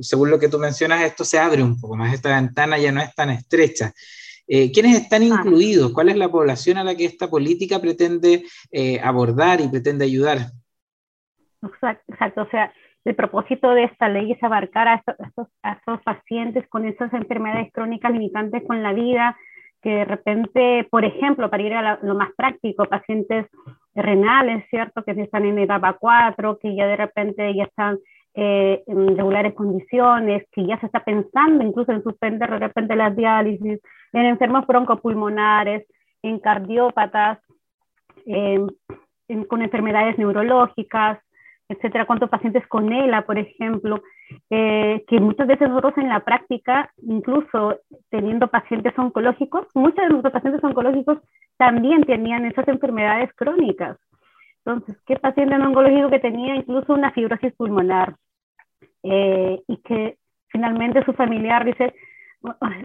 según 0.00 0.30
lo 0.30 0.38
que 0.38 0.48
tú 0.48 0.58
mencionas, 0.58 1.02
esto 1.02 1.24
se 1.24 1.38
abre 1.38 1.62
un 1.62 1.80
poco 1.80 1.96
más, 1.96 2.14
esta 2.14 2.34
ventana 2.40 2.78
ya 2.78 2.92
no 2.92 3.00
es 3.00 3.14
tan 3.14 3.30
estrecha. 3.30 3.92
Eh, 4.46 4.70
¿Quiénes 4.72 4.96
están 4.96 5.22
incluidos? 5.22 5.92
¿Cuál 5.92 6.10
es 6.10 6.16
la 6.16 6.30
población 6.30 6.76
a 6.78 6.84
la 6.84 6.94
que 6.94 7.06
esta 7.06 7.28
política 7.28 7.80
pretende 7.80 8.44
eh, 8.70 9.00
abordar 9.02 9.60
y 9.60 9.68
pretende 9.68 10.04
ayudar? 10.04 10.38
Exacto, 12.08 12.42
o 12.42 12.50
sea, 12.50 12.72
el 13.04 13.14
propósito 13.14 13.70
de 13.70 13.84
esta 13.84 14.08
ley 14.08 14.32
es 14.32 14.42
abarcar 14.42 14.88
a 14.88 14.94
estos, 14.96 15.48
a 15.62 15.72
estos 15.72 16.02
pacientes 16.02 16.68
con 16.68 16.86
estas 16.86 17.12
enfermedades 17.14 17.72
crónicas 17.72 18.12
limitantes 18.12 18.62
con 18.66 18.82
la 18.82 18.92
vida, 18.92 19.36
que 19.84 19.90
de 19.90 20.04
repente, 20.06 20.88
por 20.90 21.04
ejemplo, 21.04 21.50
para 21.50 21.62
ir 21.62 21.74
a 21.74 21.98
lo 22.02 22.14
más 22.14 22.30
práctico, 22.34 22.86
pacientes 22.86 23.46
renales, 23.94 24.64
¿cierto? 24.70 25.04
Que 25.04 25.10
están 25.10 25.44
en 25.44 25.58
etapa 25.58 25.92
4, 26.00 26.58
que 26.58 26.74
ya 26.74 26.86
de 26.86 26.96
repente 26.96 27.54
ya 27.54 27.64
están 27.64 27.98
eh, 28.32 28.82
en 28.86 29.14
regulares 29.14 29.52
condiciones, 29.52 30.44
que 30.52 30.66
ya 30.66 30.80
se 30.80 30.86
está 30.86 31.04
pensando 31.04 31.62
incluso 31.62 31.92
en 31.92 32.02
suspender 32.02 32.50
de 32.50 32.58
repente 32.60 32.96
las 32.96 33.14
diálisis, 33.14 33.78
en 34.14 34.24
enfermos 34.24 34.66
broncopulmonares, 34.66 35.86
en 36.22 36.38
cardiópatas, 36.38 37.38
con 39.48 39.60
enfermedades 39.60 40.16
neurológicas, 40.16 41.18
etcétera, 41.68 42.06
cuántos 42.06 42.28
pacientes 42.28 42.66
con 42.66 42.92
ELA, 42.92 43.22
por 43.22 43.38
ejemplo, 43.38 44.02
eh, 44.50 45.04
que 45.06 45.20
muchas 45.20 45.46
veces 45.46 45.68
nosotros 45.68 45.94
en 45.96 46.08
la 46.08 46.20
práctica, 46.20 46.90
incluso 47.02 47.78
teniendo 48.10 48.48
pacientes 48.48 48.92
oncológicos, 48.98 49.66
muchos 49.74 49.96
de 49.96 50.08
nuestros 50.08 50.32
pacientes 50.32 50.62
oncológicos 50.62 51.18
también 51.56 52.04
tenían 52.04 52.44
esas 52.44 52.68
enfermedades 52.68 53.30
crónicas. 53.34 53.98
Entonces, 54.64 54.96
¿qué 55.06 55.16
paciente 55.16 55.56
oncológico 55.56 56.10
que 56.10 56.18
tenía 56.18 56.54
incluso 56.54 56.92
una 56.92 57.12
fibrosis 57.12 57.54
pulmonar 57.54 58.16
eh, 59.02 59.60
y 59.66 59.76
que 59.78 60.18
finalmente 60.48 61.04
su 61.04 61.12
familiar 61.14 61.64
dice, 61.64 61.94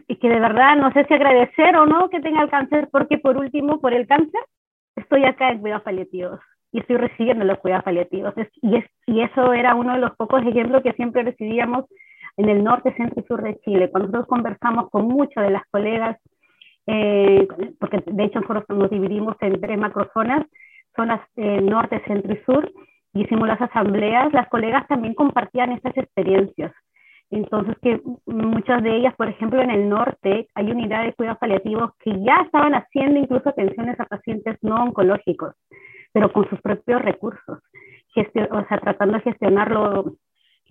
y 0.07 0.15
que 0.15 0.29
de 0.29 0.39
verdad 0.39 0.77
no 0.77 0.91
sé 0.93 1.05
si 1.05 1.13
agradecer 1.13 1.75
o 1.75 1.85
no 1.85 2.09
que 2.09 2.21
tenga 2.21 2.41
el 2.41 2.49
cáncer, 2.49 2.87
porque 2.91 3.17
por 3.17 3.37
último, 3.37 3.79
por 3.79 3.93
el 3.93 4.07
cáncer, 4.07 4.41
estoy 4.95 5.25
acá 5.25 5.51
en 5.51 5.59
cuidados 5.59 5.83
paliativos 5.83 6.39
y 6.71 6.79
estoy 6.79 6.97
recibiendo 6.97 7.45
los 7.45 7.57
cuidados 7.59 7.85
paliativos. 7.85 8.33
y, 8.61 8.77
es, 8.77 8.85
y 9.05 9.21
eso 9.21 9.53
era 9.53 9.75
uno 9.75 9.93
de 9.93 9.99
los 9.99 10.15
pocos 10.15 10.41
ejemplos 10.43 10.83
que 10.83 10.93
siempre 10.93 11.23
recibíamos 11.23 11.85
en 12.37 12.49
el 12.49 12.63
norte, 12.63 12.93
centro 12.95 13.21
y 13.21 13.27
sur 13.27 13.41
de 13.41 13.59
Chile. 13.61 13.89
Cuando 13.89 14.07
nosotros 14.07 14.27
conversamos 14.27 14.89
con 14.89 15.07
muchas 15.07 15.43
de 15.43 15.51
las 15.51 15.63
colegas, 15.71 16.17
eh, 16.87 17.47
porque 17.79 18.03
de 18.05 18.23
hecho 18.23 18.39
nosotros 18.39 18.65
nos 18.69 18.89
dividimos 18.89 19.35
en 19.41 19.59
tres 19.59 19.77
macrozonas, 19.77 20.45
zonas 20.95 21.21
eh, 21.35 21.61
norte, 21.61 22.01
centro 22.05 22.33
y 22.33 22.37
sur, 22.45 22.71
y 23.13 23.23
hicimos 23.23 23.47
las 23.47 23.61
asambleas, 23.61 24.31
las 24.33 24.47
colegas 24.49 24.87
también 24.87 25.15
compartían 25.15 25.71
estas 25.71 25.97
experiencias. 25.97 26.71
Entonces, 27.31 27.75
que 27.81 28.01
muchas 28.25 28.81
de 28.81 28.95
ellas, 28.95 29.13
por 29.15 29.29
ejemplo, 29.29 29.61
en 29.61 29.69
el 29.69 29.87
norte 29.87 30.47
hay 30.55 30.71
unidades 30.71 31.07
de 31.07 31.13
cuidados 31.13 31.39
paliativos 31.39 31.91
que 31.99 32.11
ya 32.23 32.41
estaban 32.43 32.73
haciendo 32.73 33.19
incluso 33.19 33.49
atenciones 33.49 33.99
a 33.99 34.05
pacientes 34.05 34.57
no 34.61 34.83
oncológicos 34.83 35.53
pero 36.11 36.31
con 36.31 36.49
sus 36.49 36.59
propios 36.61 37.01
recursos, 37.01 37.59
o 37.59 38.65
sea, 38.67 38.77
tratando 38.79 39.15
de 39.15 39.23
gestionarlo 39.23 40.15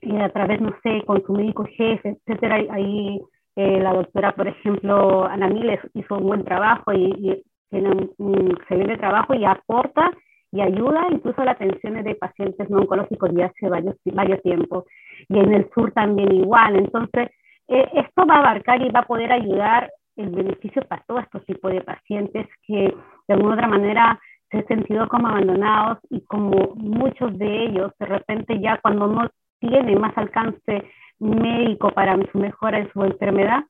eh, 0.01 0.23
a 0.23 0.29
través, 0.29 0.61
no 0.61 0.75
sé, 0.83 1.03
con 1.07 1.25
su 1.25 1.33
médico 1.33 1.65
jefe, 1.65 2.11
etcétera. 2.11 2.57
Ahí 2.71 3.21
eh, 3.57 3.81
la 3.81 3.93
doctora, 3.93 4.33
por 4.33 4.47
ejemplo, 4.47 5.25
Ana 5.25 5.49
Miles 5.49 5.81
hizo 5.95 6.17
un 6.17 6.27
buen 6.27 6.45
trabajo 6.45 6.93
y, 6.93 7.43
tiene 7.71 7.91
un, 8.17 8.51
excelente 8.53 8.97
trabajo 8.97 9.35
y 9.35 9.45
aporta 9.45 10.11
y 10.51 10.63
ayuda 10.63 11.07
incluso 11.11 11.43
a 11.43 11.45
la 11.45 11.51
atención 11.51 12.03
de 12.03 12.15
pacientes 12.15 12.71
no 12.71 12.79
oncológicos 12.79 13.31
ya 13.35 13.47
hace 13.47 13.69
varios, 13.69 13.95
varios 14.07 14.41
tiempos. 14.43 14.85
Y 15.29 15.39
en 15.39 15.53
el 15.53 15.69
sur 15.75 15.93
también 15.93 16.33
igual. 16.33 16.77
Entonces, 16.77 17.29
eh, 17.69 17.87
esto 17.93 18.27
va 18.27 18.37
a 18.37 18.39
abarcar 18.39 18.81
y 18.81 18.89
va 18.89 19.01
a 19.01 19.07
poder 19.07 19.31
ayudar 19.33 19.91
el 20.17 20.31
beneficio 20.31 20.83
para 20.89 21.03
todos 21.07 21.25
estos 21.25 21.45
tipos 21.45 21.73
de 21.73 21.83
pacientes 21.83 22.47
que 22.67 22.95
de 23.27 23.35
alguna 23.35 23.55
otra 23.55 23.69
manera 23.69 24.21
se 24.51 24.65
sentido 24.65 25.09
como 25.09 25.29
abandonados 25.29 25.99
y 26.11 26.21
como 26.23 26.75
muchos 26.75 27.37
de 27.39 27.67
ellos 27.67 27.93
de 27.99 28.07
repente 28.07 28.61
ya 28.61 28.79
cuando 28.81 29.07
no 29.07 29.29
tienen 29.61 30.01
más 30.01 30.17
alcance 30.17 30.85
médico 31.19 31.91
para 31.91 32.17
su 32.31 32.39
mejora 32.39 32.79
de 32.79 32.91
su 32.93 33.03
enfermedad, 33.03 33.65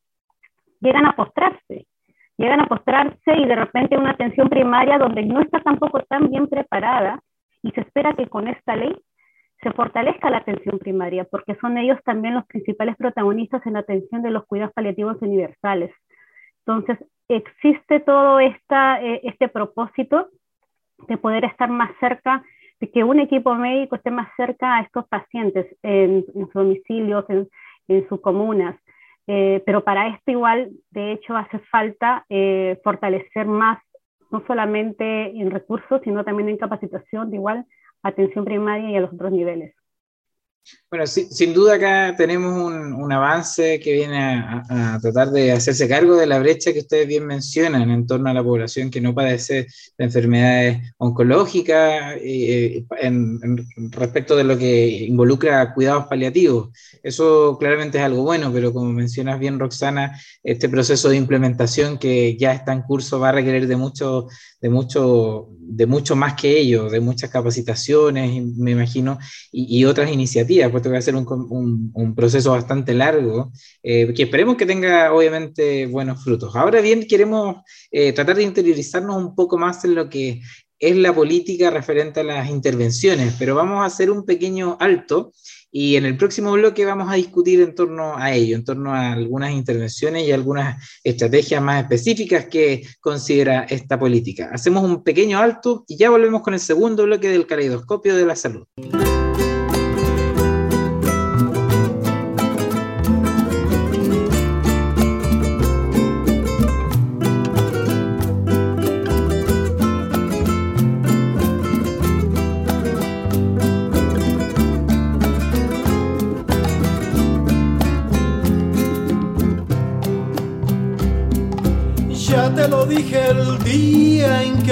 llegan 0.80 1.06
a 1.06 1.16
postrarse, 1.16 1.87
llegan 2.37 2.61
a 2.61 2.66
postrarse 2.66 3.37
y 3.37 3.44
de 3.44 3.56
repente 3.56 3.97
una 3.97 4.11
atención 4.11 4.49
primaria 4.49 4.99
donde 4.99 5.25
no 5.25 5.40
está 5.40 5.61
tampoco 5.61 6.02
tan 6.02 6.28
bien 6.30 6.47
preparada 6.47 7.20
y 7.62 7.70
se 7.73 7.80
espera 7.80 8.14
que 8.14 8.26
con 8.26 8.49
esta 8.49 8.76
ley 8.76 8.94
se 9.62 9.73
fortalezca 9.73 10.30
la 10.30 10.38
atención 10.38 10.78
primaria, 10.78 11.25
porque 11.25 11.56
son 11.56 11.78
ellos 11.78 11.99
también 12.04 12.35
los 12.35 12.47
principales 12.47 12.97
protagonistas 12.97 13.66
en 13.66 13.73
la 13.73 13.80
atención 13.80 14.23
de 14.23 14.30
los 14.30 14.47
cuidados 14.47 14.73
paliativos 14.73 15.16
universales. 15.20 15.90
Entonces, 16.64 16.99
existe 17.28 17.99
todo 18.00 18.38
esta, 18.38 19.02
eh, 19.02 19.20
este 19.25 19.49
propósito 19.49 20.28
de 21.07 21.17
poder 21.17 21.45
estar 21.45 21.71
más 21.71 21.90
cerca, 22.00 22.43
de 22.81 22.90
que 22.90 23.05
un 23.05 23.21
equipo 23.21 23.55
médico 23.55 23.97
esté 23.97 24.11
más 24.11 24.28
cerca 24.37 24.76
a 24.76 24.81
estos 24.83 25.07
pacientes 25.09 25.67
en, 25.83 26.25
sus 26.26 26.52
domicilios, 26.52 27.25
en, 27.28 28.09
sus 28.09 28.21
comunas. 28.21 28.76
Eh, 29.26 29.62
pero 29.67 29.85
para 29.85 30.09
esto 30.09 30.31
igual, 30.31 30.71
de 30.90 31.12
hecho, 31.12 31.37
hace 31.37 31.59
falta 31.71 32.25
eh, 32.28 32.78
fortalecer 32.83 33.47
más, 33.47 33.78
no 34.31 34.43
solamente 34.47 35.26
en 35.38 35.50
recursos, 35.50 36.00
sino 36.05 36.25
también 36.25 36.49
en 36.49 36.57
capacitación 36.57 37.31
de 37.31 37.37
igual 37.37 37.67
atención 38.02 38.45
primaria 38.45 38.90
y 38.90 38.97
a 38.97 39.00
los 39.00 39.12
otros 39.12 39.33
niveles. 39.33 39.75
Bueno, 40.90 41.06
sin 41.06 41.52
duda 41.52 41.75
acá 41.75 42.14
tenemos 42.16 42.54
un, 42.54 43.12
avance 43.12 43.78
que 43.78 43.92
viene 43.92 44.18
a, 44.18 44.98
tratar 45.02 45.30
de 45.30 45.52
hacerse 45.52 45.87
cargo 45.87 46.16
de 46.16 46.26
la 46.26 46.38
brecha 46.38 46.72
que 46.72 46.78
ustedes 46.78 47.06
bien 47.06 47.26
mencionan 47.26 47.90
en 47.90 48.06
torno 48.06 48.30
a 48.30 48.34
la 48.34 48.42
población 48.42 48.90
que 48.90 49.00
no 49.00 49.14
padece 49.14 49.66
de 49.98 50.04
enfermedades 50.04 50.94
oncológicas 50.96 52.16
eh, 52.22 52.84
en, 53.00 53.66
respecto 53.90 54.34
de 54.34 54.44
lo 54.44 54.56
que 54.56 55.04
involucra 55.06 55.75
cuidados 55.75 56.06
paliativos. 56.06 56.70
Eso 57.02 57.58
claramente 57.58 57.98
es 57.98 58.04
algo 58.04 58.22
bueno, 58.22 58.50
pero 58.50 58.72
como 58.72 58.90
mencionas 58.90 59.38
bien, 59.38 59.58
Roxana, 59.58 60.18
este 60.42 60.70
proceso 60.70 61.10
de 61.10 61.16
implementación 61.16 61.98
que 61.98 62.37
ya 62.38 62.52
está 62.52 62.72
en 62.72 62.82
curso 62.82 63.20
va 63.20 63.30
a 63.30 63.32
requerir 63.32 63.66
de 63.66 63.76
mucho, 63.76 64.28
de 64.60 64.70
mucho, 64.70 65.48
de 65.50 65.87
mucho 65.87 66.16
más 66.16 66.34
que 66.34 66.58
ello, 66.58 66.88
de 66.88 67.00
muchas 67.00 67.30
capacitaciones, 67.30 68.42
me 68.56 68.70
imagino, 68.70 69.18
y, 69.52 69.78
y 69.78 69.84
otras 69.84 70.10
iniciativas 70.10 70.57
porque 70.70 70.88
va 70.88 70.98
a 70.98 71.02
ser 71.02 71.14
un, 71.14 71.90
un, 71.94 72.14
proceso 72.14 72.50
bastante 72.50 72.94
largo, 72.94 73.52
eh, 73.82 74.12
que 74.14 74.24
esperemos 74.24 74.56
que 74.56 74.66
tenga 74.66 75.12
obviamente 75.12 75.86
buenos 75.86 76.24
frutos. 76.24 76.56
Ahora 76.56 76.80
bien, 76.80 77.06
queremos 77.06 77.56
eh, 77.90 78.12
tratar 78.12 78.36
de 78.36 78.42
interiorizarnos 78.42 79.16
un 79.16 79.34
poco 79.34 79.56
más 79.56 79.84
en 79.84 79.94
lo 79.94 80.08
que 80.08 80.40
es 80.78 80.96
la 80.96 81.14
política 81.14 81.70
referente 81.70 82.20
a 82.20 82.24
las 82.24 82.50
intervenciones, 82.50 83.34
pero 83.38 83.54
vamos 83.54 83.82
a 83.82 83.86
hacer 83.86 84.10
un 84.10 84.24
pequeño 84.24 84.76
alto 84.80 85.32
Y 85.70 85.96
en 85.96 86.06
el 86.06 86.16
próximo 86.16 86.52
bloque 86.52 86.86
vamos 86.86 87.12
a 87.12 87.16
discutir 87.16 87.60
en 87.60 87.74
torno 87.74 88.16
a 88.16 88.32
ello, 88.32 88.56
en 88.56 88.64
torno 88.64 88.94
a 88.94 89.12
algunas 89.12 89.52
intervenciones 89.52 90.26
y 90.26 90.32
algunas 90.32 90.82
estrategias 91.04 91.60
más 91.60 91.82
específicas 91.82 92.46
que 92.46 92.86
considera 93.00 93.64
esta 93.68 93.98
política. 93.98 94.48
Hacemos 94.50 94.82
un 94.82 95.02
pequeño 95.02 95.38
alto 95.38 95.84
y 95.86 95.98
ya 95.98 96.08
volvemos 96.08 96.40
con 96.40 96.54
el 96.54 96.60
segundo 96.60 97.04
bloque 97.04 97.28
del 97.28 97.46
caleidoscopio 97.46 98.16
de 98.16 98.24
la 98.24 98.36
salud. 98.36 98.66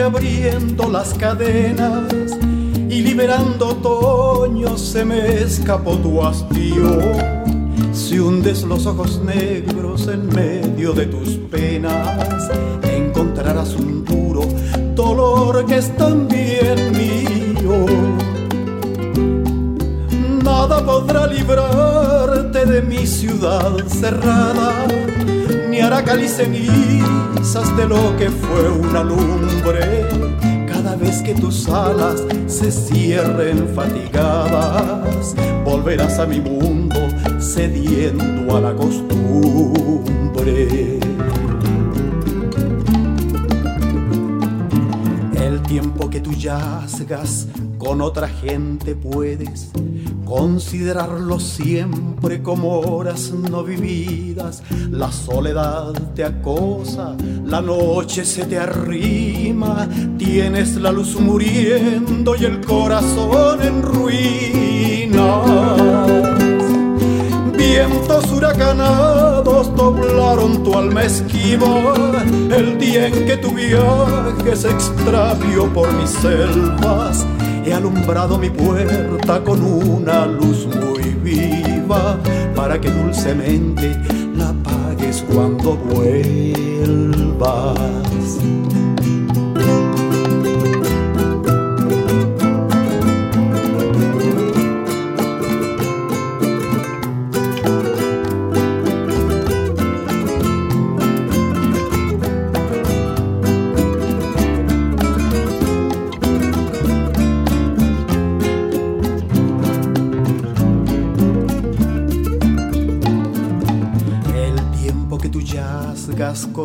Abriendo 0.06 0.88
las 0.88 1.14
cadenas 1.14 2.12
y 2.88 3.02
liberando 3.02 3.70
otoño 3.70 4.78
se 4.78 5.04
me 5.04 5.42
escapó 5.42 5.96
tu 5.98 6.22
hastío. 6.22 7.00
Si 7.92 8.18
hundes 8.20 8.62
los 8.62 8.86
ojos 8.86 9.20
negros 9.24 10.06
en 10.06 10.28
medio 10.28 10.92
de 10.92 11.06
tus 11.06 11.30
penas, 11.50 12.48
encontrarás 12.82 13.74
un 13.74 14.04
duro 14.04 14.42
dolor 14.94 15.66
que 15.66 15.78
es 15.78 15.94
también 15.96 16.92
mío. 16.92 17.86
Nada 20.44 20.86
podrá 20.86 21.26
librarte 21.26 22.64
de 22.64 22.80
mi 22.82 23.04
ciudad 23.06 23.72
cerrada 23.88 24.72
hará 25.86 26.28
cenizas 26.28 27.76
de 27.76 27.86
lo 27.86 28.16
que 28.16 28.28
fue 28.28 28.70
una 28.70 29.04
lumbre. 29.04 30.08
Cada 30.66 30.96
vez 30.96 31.22
que 31.22 31.32
tus 31.32 31.68
alas 31.68 32.24
se 32.48 32.72
cierren 32.72 33.68
fatigadas, 33.68 35.36
volverás 35.64 36.18
a 36.18 36.26
mi 36.26 36.40
mundo 36.40 36.96
cediendo 37.38 38.56
a 38.56 38.60
la 38.60 38.74
costumbre. 38.74 39.78
El 45.34 45.62
tiempo 45.62 46.10
que 46.10 46.20
tú 46.20 46.32
yazgas 46.32 47.46
con 47.78 48.00
otra 48.00 48.26
gente 48.26 48.96
puedes 48.96 49.70
considerarlo 50.24 51.38
siempre 51.38 52.05
como 52.42 52.80
horas 52.80 53.30
no 53.30 53.62
vividas. 53.62 54.62
La 54.90 55.12
soledad 55.12 55.92
te 56.14 56.24
acosa, 56.24 57.16
la 57.44 57.60
noche 57.60 58.24
se 58.24 58.44
te 58.46 58.58
arrima, 58.58 59.88
tienes 60.18 60.74
la 60.76 60.90
luz 60.90 61.18
muriendo 61.20 62.34
y 62.34 62.44
el 62.44 62.60
corazón 62.66 63.62
en 63.62 63.82
ruinas. 63.82 65.16
Vientos 67.56 68.32
huracanados 68.32 69.74
doblaron 69.76 70.64
tu 70.64 70.76
alma 70.76 71.04
esquiva 71.04 71.94
el 72.50 72.76
día 72.78 73.06
en 73.06 73.26
que 73.26 73.36
tu 73.36 73.52
viaje 73.52 74.56
se 74.56 74.70
extravió 74.70 75.72
por 75.72 75.92
mis 75.92 76.10
selvas 76.10 77.24
He 77.66 77.72
alumbrado 77.72 78.38
mi 78.38 78.48
puerta 78.48 79.42
con 79.42 79.60
una 79.60 80.24
luz 80.24 80.66
muy 80.66 81.02
viva 81.14 81.65
para 82.54 82.80
que 82.80 82.90
dulcemente 82.90 83.96
la 84.34 84.48
apagues 84.48 85.24
cuando 85.32 85.76
vuelvas. 85.76 86.56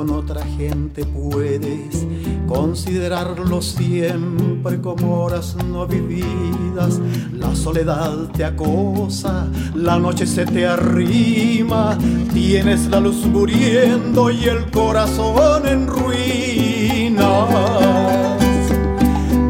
Con 0.01 0.09
otra 0.09 0.43
gente 0.57 1.05
puedes 1.05 2.07
considerarlo 2.47 3.61
siempre 3.61 4.81
como 4.81 5.23
horas 5.23 5.55
no 5.63 5.85
vividas. 5.85 6.99
La 7.37 7.55
soledad 7.55 8.11
te 8.35 8.43
acosa, 8.43 9.45
la 9.75 9.99
noche 9.99 10.25
se 10.25 10.47
te 10.47 10.65
arrima, 10.65 11.99
tienes 12.33 12.87
la 12.87 12.99
luz 12.99 13.27
muriendo 13.27 14.31
y 14.31 14.45
el 14.45 14.71
corazón 14.71 15.67
en 15.67 15.85
ruinas. 15.85 17.27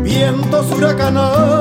Vientos 0.03 0.69
huracanados 0.73 1.60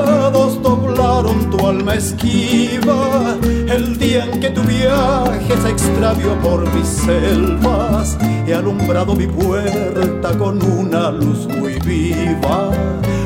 tu 1.23 1.67
alma 1.67 1.95
esquiva 1.95 3.37
el 3.43 3.97
día 3.97 4.25
en 4.25 4.39
que 4.39 4.49
tu 4.49 4.61
viaje 4.61 5.55
se 5.61 5.69
extravió 5.69 6.35
por 6.39 6.61
mis 6.73 6.87
selvas. 6.87 8.17
He 8.47 8.53
alumbrado 8.53 9.15
mi 9.15 9.27
puerta 9.27 10.37
con 10.37 10.61
una 10.63 11.11
luz 11.11 11.47
muy 11.47 11.79
viva 11.79 12.71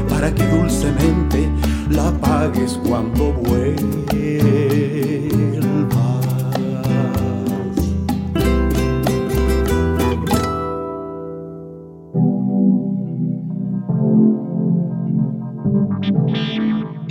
para 0.10 0.34
que 0.34 0.46
dulcemente 0.48 1.50
la 1.90 2.10
apagues 2.10 2.80
cuando 2.86 3.32
vuelva. 3.34 4.06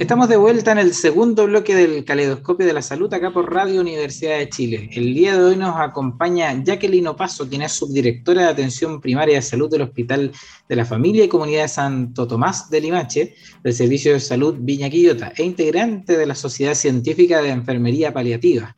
Estamos 0.04 0.28
de 0.28 0.36
vuelta 0.36 0.70
en 0.70 0.76
el 0.76 0.92
segundo 0.92 1.46
bloque 1.46 1.74
del 1.74 2.04
Caleidoscopio 2.04 2.66
de 2.66 2.74
la 2.74 2.82
Salud 2.82 3.10
acá 3.14 3.32
por 3.32 3.50
Radio 3.50 3.80
Universidad 3.80 4.36
de 4.36 4.50
Chile. 4.50 4.90
El 4.92 5.14
día 5.14 5.34
de 5.34 5.42
hoy 5.42 5.56
nos 5.56 5.80
acompaña 5.80 6.62
Jacqueline 6.62 7.06
Opaso, 7.06 7.48
quien 7.48 7.62
es 7.62 7.72
subdirectora 7.72 8.42
de 8.42 8.48
Atención 8.48 9.00
Primaria 9.00 9.36
de 9.36 9.40
Salud 9.40 9.70
del 9.70 9.80
Hospital 9.80 10.30
de 10.68 10.76
la 10.76 10.84
Familia 10.84 11.24
y 11.24 11.28
Comunidad 11.28 11.62
de 11.62 11.68
Santo 11.68 12.28
Tomás 12.28 12.68
de 12.68 12.82
Limache, 12.82 13.34
del 13.62 13.72
Servicio 13.72 14.12
de 14.12 14.20
Salud 14.20 14.56
Viña 14.58 14.90
Quillota, 14.90 15.32
e 15.38 15.42
integrante 15.42 16.18
de 16.18 16.26
la 16.26 16.34
Sociedad 16.34 16.74
Científica 16.74 17.40
de 17.40 17.48
Enfermería 17.48 18.12
Paliativa. 18.12 18.76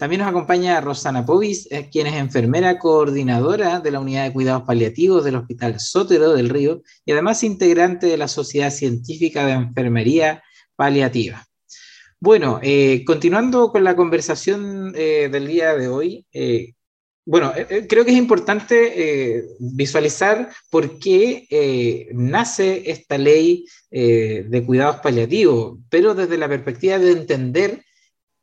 También 0.00 0.20
nos 0.20 0.30
acompaña 0.30 0.80
Rosana 0.80 1.26
Povis, 1.26 1.70
eh, 1.70 1.90
quien 1.92 2.06
es 2.06 2.14
enfermera 2.14 2.78
coordinadora 2.78 3.80
de 3.80 3.90
la 3.90 4.00
Unidad 4.00 4.24
de 4.24 4.32
Cuidados 4.32 4.62
Paliativos 4.62 5.22
del 5.22 5.36
Hospital 5.36 5.78
Sótero 5.78 6.32
del 6.32 6.48
Río 6.48 6.80
y 7.04 7.12
además 7.12 7.44
integrante 7.44 8.06
de 8.06 8.16
la 8.16 8.26
Sociedad 8.26 8.70
Científica 8.70 9.44
de 9.44 9.52
Enfermería 9.52 10.42
Paliativa. 10.74 11.46
Bueno, 12.18 12.60
eh, 12.62 13.04
continuando 13.04 13.70
con 13.70 13.84
la 13.84 13.94
conversación 13.94 14.94
eh, 14.96 15.28
del 15.30 15.46
día 15.46 15.76
de 15.76 15.88
hoy, 15.88 16.26
bueno, 17.26 17.52
creo 17.86 18.02
que 18.06 18.12
es 18.12 18.16
importante 18.16 19.44
visualizar 19.58 20.48
por 20.70 20.98
qué 20.98 22.08
nace 22.14 22.90
esta 22.90 23.18
ley 23.18 23.66
de 23.90 24.64
cuidados 24.66 24.96
paliativos, 24.96 25.78
pero 25.90 26.14
desde 26.14 26.38
la 26.38 26.48
perspectiva 26.48 26.98
de 26.98 27.12
entender 27.12 27.84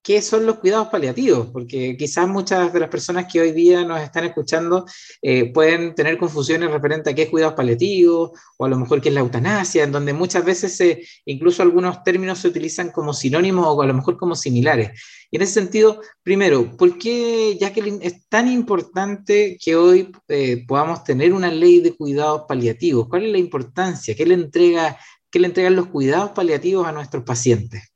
qué 0.07 0.21
son 0.21 0.45
los 0.45 0.59
cuidados 0.59 0.87
paliativos, 0.87 1.49
porque 1.51 1.97
quizás 1.97 2.29
muchas 2.29 2.71
de 2.71 2.79
las 2.79 2.87
personas 2.87 3.25
que 3.29 3.41
hoy 3.41 3.51
día 3.51 3.83
nos 3.83 3.99
están 3.99 4.23
escuchando 4.23 4.85
eh, 5.21 5.51
pueden 5.51 5.95
tener 5.95 6.17
confusiones 6.17 6.71
referente 6.71 7.09
a 7.09 7.13
qué 7.13 7.23
es 7.23 7.29
cuidados 7.29 7.55
paliativos 7.55 8.31
o 8.55 8.65
a 8.65 8.69
lo 8.69 8.79
mejor 8.79 9.01
qué 9.01 9.09
es 9.09 9.15
la 9.15 9.19
eutanasia, 9.19 9.83
en 9.83 9.91
donde 9.91 10.13
muchas 10.13 10.45
veces 10.45 10.81
incluso 11.25 11.61
algunos 11.61 12.05
términos 12.05 12.39
se 12.39 12.47
utilizan 12.47 12.89
como 12.91 13.11
sinónimos 13.13 13.65
o 13.67 13.81
a 13.81 13.85
lo 13.85 13.93
mejor 13.93 14.15
como 14.15 14.33
similares. 14.33 14.97
Y 15.29 15.35
en 15.35 15.41
ese 15.41 15.55
sentido, 15.55 15.99
primero, 16.23 16.77
¿por 16.77 16.97
qué, 16.97 17.57
Jacqueline, 17.59 17.99
es 18.01 18.29
tan 18.29 18.49
importante 18.49 19.57
que 19.61 19.75
hoy 19.75 20.09
eh, 20.29 20.63
podamos 20.65 21.03
tener 21.03 21.33
una 21.33 21.51
ley 21.51 21.81
de 21.81 21.97
cuidados 21.97 22.43
paliativos? 22.47 23.09
¿Cuál 23.09 23.25
es 23.25 23.31
la 23.33 23.39
importancia? 23.39 24.15
¿Qué 24.15 24.25
le, 24.25 24.35
entrega, 24.35 24.97
qué 25.29 25.41
le 25.41 25.47
entregan 25.47 25.75
los 25.75 25.87
cuidados 25.87 26.31
paliativos 26.31 26.87
a 26.87 26.93
nuestros 26.93 27.25
pacientes? 27.25 27.91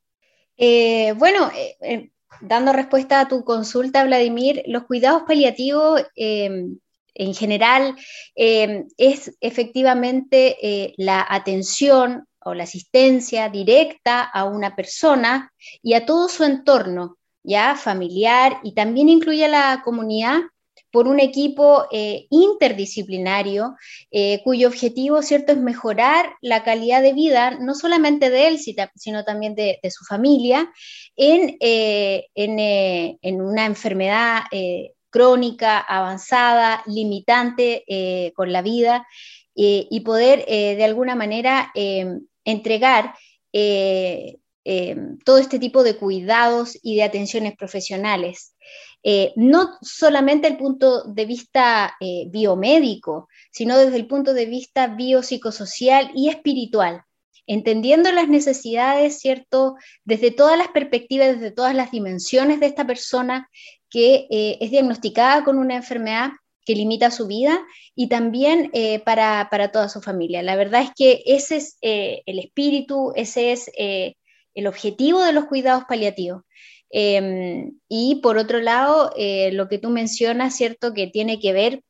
Eh, 0.64 1.14
bueno, 1.18 1.50
eh, 1.56 1.76
eh, 1.80 2.10
dando 2.40 2.72
respuesta 2.72 3.18
a 3.18 3.26
tu 3.26 3.42
consulta, 3.42 4.04
Vladimir, 4.04 4.62
los 4.68 4.84
cuidados 4.84 5.24
paliativos 5.26 6.00
em, 6.14 6.78
en 7.14 7.34
general 7.34 7.96
em, 8.36 8.86
es 8.96 9.36
efectivamente 9.40 10.94
la 10.98 11.26
atención 11.28 12.28
o 12.44 12.54
la 12.54 12.62
asistencia 12.62 13.48
directa 13.48 14.22
a 14.22 14.44
una 14.44 14.76
persona 14.76 15.52
y 15.82 15.94
a 15.94 16.06
todo 16.06 16.28
su 16.28 16.44
entorno, 16.44 17.18
ya 17.42 17.74
familiar 17.74 18.60
y 18.62 18.72
también 18.72 19.08
incluye 19.08 19.46
a 19.46 19.48
la 19.48 19.82
comunidad 19.84 20.42
por 20.92 21.08
un 21.08 21.18
equipo 21.18 21.86
eh, 21.90 22.26
interdisciplinario 22.30 23.76
eh, 24.10 24.42
cuyo 24.44 24.68
objetivo, 24.68 25.22
¿cierto?, 25.22 25.52
es 25.52 25.58
mejorar 25.58 26.34
la 26.42 26.62
calidad 26.62 27.02
de 27.02 27.14
vida, 27.14 27.52
no 27.58 27.74
solamente 27.74 28.28
de 28.28 28.48
él, 28.48 28.58
sino 28.58 29.24
también 29.24 29.54
de, 29.54 29.80
su 29.90 30.04
familia, 30.04 30.70
en, 31.16 31.56
eh, 31.60 32.28
en, 32.34 33.40
una 33.40 33.64
enfermedad 33.64 34.42
crónica, 35.08 35.78
avanzada, 35.78 36.82
limitante 36.86 38.32
con 38.36 38.52
la 38.52 38.62
vida, 38.62 39.06
y 39.54 40.00
poder 40.00 40.44
de 40.46 40.84
alguna 40.84 41.14
manera 41.14 41.72
entregar 42.44 43.14
todo 45.24 45.38
este 45.38 45.58
tipo 45.58 45.82
de 45.82 45.96
cuidados 45.96 46.78
y 46.82 46.96
de 46.96 47.02
atenciones 47.02 47.56
profesionales. 47.56 48.54
Eh, 49.04 49.32
no 49.34 49.78
solamente 49.82 50.46
el 50.46 50.56
punto 50.56 51.02
de 51.02 51.26
vista 51.26 51.96
eh, 51.98 52.26
biomédico, 52.28 53.28
sino 53.50 53.76
desde 53.76 53.96
el 53.96 54.06
punto 54.06 54.32
de 54.32 54.46
vista 54.46 54.86
biopsicosocial 54.86 56.12
y 56.14 56.28
espiritual, 56.28 57.02
entendiendo 57.48 58.12
las 58.12 58.28
necesidades, 58.28 59.18
¿cierto? 59.18 59.74
Desde 60.04 60.30
todas 60.30 60.56
las 60.56 60.68
perspectivas, 60.68 61.34
desde 61.34 61.50
todas 61.50 61.74
las 61.74 61.90
dimensiones 61.90 62.60
de 62.60 62.66
esta 62.66 62.86
persona 62.86 63.48
que 63.90 64.28
eh, 64.30 64.58
es 64.60 64.70
diagnosticada 64.70 65.42
con 65.42 65.58
una 65.58 65.74
enfermedad 65.74 66.30
que 66.64 66.76
limita 66.76 67.10
su 67.10 67.26
vida 67.26 67.60
y 67.96 68.08
también 68.08 68.70
para, 69.04 69.48
para, 69.50 69.72
toda 69.72 69.88
su 69.88 70.00
familia. 70.00 70.44
La 70.44 70.54
verdad 70.54 70.82
es 70.82 70.90
que 70.96 71.24
ese 71.26 71.56
es 71.56 71.76
el 71.80 72.38
espíritu, 72.38 73.12
ese 73.16 73.50
es 73.50 73.68
el 73.76 74.66
objetivo 74.68 75.24
de 75.24 75.32
los 75.32 75.46
cuidados 75.46 75.82
paliativos. 75.88 76.42
Em, 76.92 77.72
y 77.88 78.16
por 78.16 78.36
otro 78.36 78.60
lado, 78.60 79.12
eh, 79.16 79.50
lo 79.52 79.68
que 79.68 79.78
tú 79.78 79.88
mencionas, 79.88 80.54
¿cierto? 80.54 80.92
Que 80.92 81.06
tiene 81.06 81.40
que 81.40 81.54
ver 81.54 81.82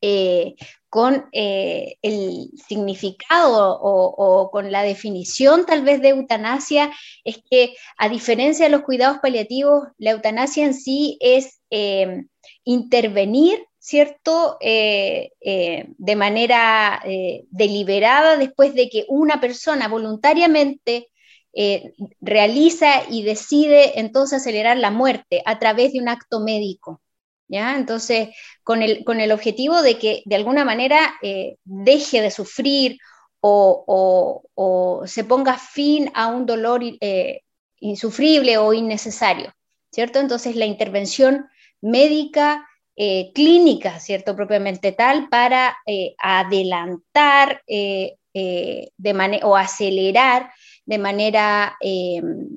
eh, 0.00 0.54
con 0.88 1.26
eh, 1.32 1.96
el 2.02 2.50
significado 2.68 3.78
o, 3.80 4.50
con 4.52 4.70
la 4.70 4.84
definición 4.84 5.66
tal 5.66 5.82
vez 5.82 6.00
de 6.00 6.10
eutanasia, 6.10 6.92
es 7.24 7.38
que 7.50 7.74
a 7.98 8.08
diferencia 8.08 8.66
de 8.66 8.70
los 8.70 8.82
cuidados 8.82 9.18
paliativos, 9.18 9.88
la 9.98 10.12
eutanasia 10.12 10.66
en 10.66 10.74
sí 10.74 11.18
es 11.20 11.60
em, 11.70 12.28
intervenir, 12.64 13.66
¿cierto? 13.78 14.56
de 14.60 16.16
manera 16.16 17.02
deliberada 17.50 18.36
después 18.36 18.74
de 18.74 18.88
que 18.88 19.04
una 19.08 19.40
persona 19.40 19.88
voluntariamente 19.88 21.08
eh, 21.54 21.92
realiza 22.22 23.02
y 23.10 23.24
decide 23.24 24.00
entonces 24.00 24.40
acelerar 24.40 24.78
la 24.78 24.90
muerte 24.90 25.42
a 25.44 25.58
través 25.58 25.92
de 25.92 26.00
un 26.00 26.08
acto 26.08 26.40
médico. 26.40 27.02
¿ya? 27.46 27.76
Entonces, 27.76 28.30
con 28.64 28.82
el, 28.82 29.04
con 29.04 29.20
el 29.20 29.32
objetivo 29.32 29.82
de 29.82 29.98
que 29.98 30.22
de 30.24 30.36
alguna 30.36 30.64
manera 30.64 31.14
eh, 31.20 31.56
deje 31.64 32.22
de 32.22 32.30
sufrir 32.30 32.98
o, 33.40 35.02
se 35.06 35.24
ponga 35.24 35.58
fin 35.58 36.10
a 36.14 36.28
un 36.28 36.46
dolor 36.46 36.80
eh, 37.00 37.40
insufrible 37.80 38.56
o 38.56 38.72
innecesario, 38.72 39.52
¿cierto? 39.90 40.20
Entonces, 40.20 40.56
la 40.56 40.64
intervención 40.64 41.48
médica 41.80 42.66
clínica, 43.34 43.98
¿cierto? 43.98 44.36
Propiamente 44.36 44.92
tal, 44.92 45.28
para 45.28 45.76
adelantar 46.18 47.62
de 47.66 48.16
o 49.42 49.56
acelerar 49.56 50.52
de 50.84 50.98
manera, 50.98 51.76
em, 51.80 52.48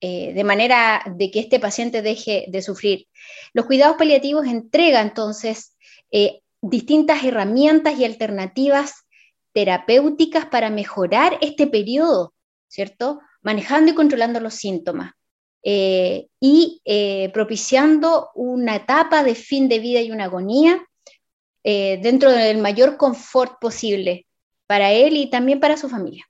eh, 0.00 0.32
de 0.34 0.44
manera 0.44 1.02
de 1.16 1.30
que 1.30 1.40
este 1.40 1.60
paciente 1.60 2.02
deje 2.02 2.46
de 2.48 2.62
sufrir. 2.62 3.06
Los 3.52 3.66
cuidados 3.66 3.96
paliativos 3.96 4.46
entregan 4.46 5.08
entonces 5.08 5.76
eh, 6.10 6.40
distintas 6.60 7.24
herramientas 7.24 7.98
y 7.98 8.04
alternativas 8.04 9.06
terapéuticas 9.52 10.46
para 10.46 10.70
mejorar 10.70 11.38
este 11.40 11.66
periodo, 11.66 12.34
¿cierto? 12.68 13.20
Manejando 13.42 13.92
y 13.92 13.94
controlando 13.94 14.40
los 14.40 14.54
síntomas. 14.54 15.12
Eh, 15.64 16.26
y 16.40 16.80
propiciando 17.32 18.30
una 18.34 18.74
etapa 18.74 19.22
de 19.22 19.36
fin 19.36 19.68
de 19.68 19.78
vida 19.78 20.00
y 20.00 20.10
una 20.10 20.24
agonía 20.24 20.84
dentro 21.62 22.32
del 22.32 22.58
mayor 22.58 22.96
confort 22.96 23.60
posible 23.60 24.26
para 24.66 24.90
él 24.90 25.16
y 25.16 25.30
también 25.30 25.60
para 25.60 25.76
su 25.76 25.88
familia. 25.88 26.26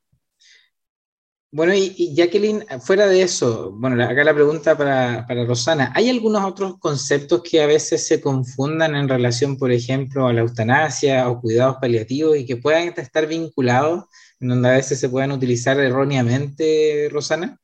Bueno, 1.54 1.74
y, 1.74 2.14
Jacqueline, 2.16 2.62
fuera 2.80 3.06
de 3.06 3.20
eso, 3.20 3.72
bueno, 3.72 4.02
acá 4.02 4.24
la 4.24 4.32
pregunta 4.32 4.74
para, 4.74 5.26
para, 5.26 5.44
Rosana, 5.44 5.92
¿hay 5.94 6.08
algunos 6.08 6.42
otros 6.44 6.78
conceptos 6.78 7.42
que 7.42 7.60
a 7.60 7.66
veces 7.66 8.08
se 8.08 8.22
confundan 8.22 8.94
en 8.94 9.06
relación, 9.06 9.58
por 9.58 9.70
ejemplo, 9.70 10.26
a 10.26 10.32
la 10.32 10.40
eutanasia 10.40 11.28
o 11.28 11.42
cuidados 11.42 11.76
paliativos 11.76 12.38
y 12.38 12.46
que 12.46 12.56
puedan 12.56 12.88
estar 12.96 13.26
vinculados, 13.26 14.06
en 14.40 14.48
donde 14.48 14.68
a 14.70 14.72
veces 14.72 14.98
se 14.98 15.10
puedan 15.10 15.30
utilizar 15.30 15.78
erróneamente, 15.78 17.10
Rosana? 17.12 17.58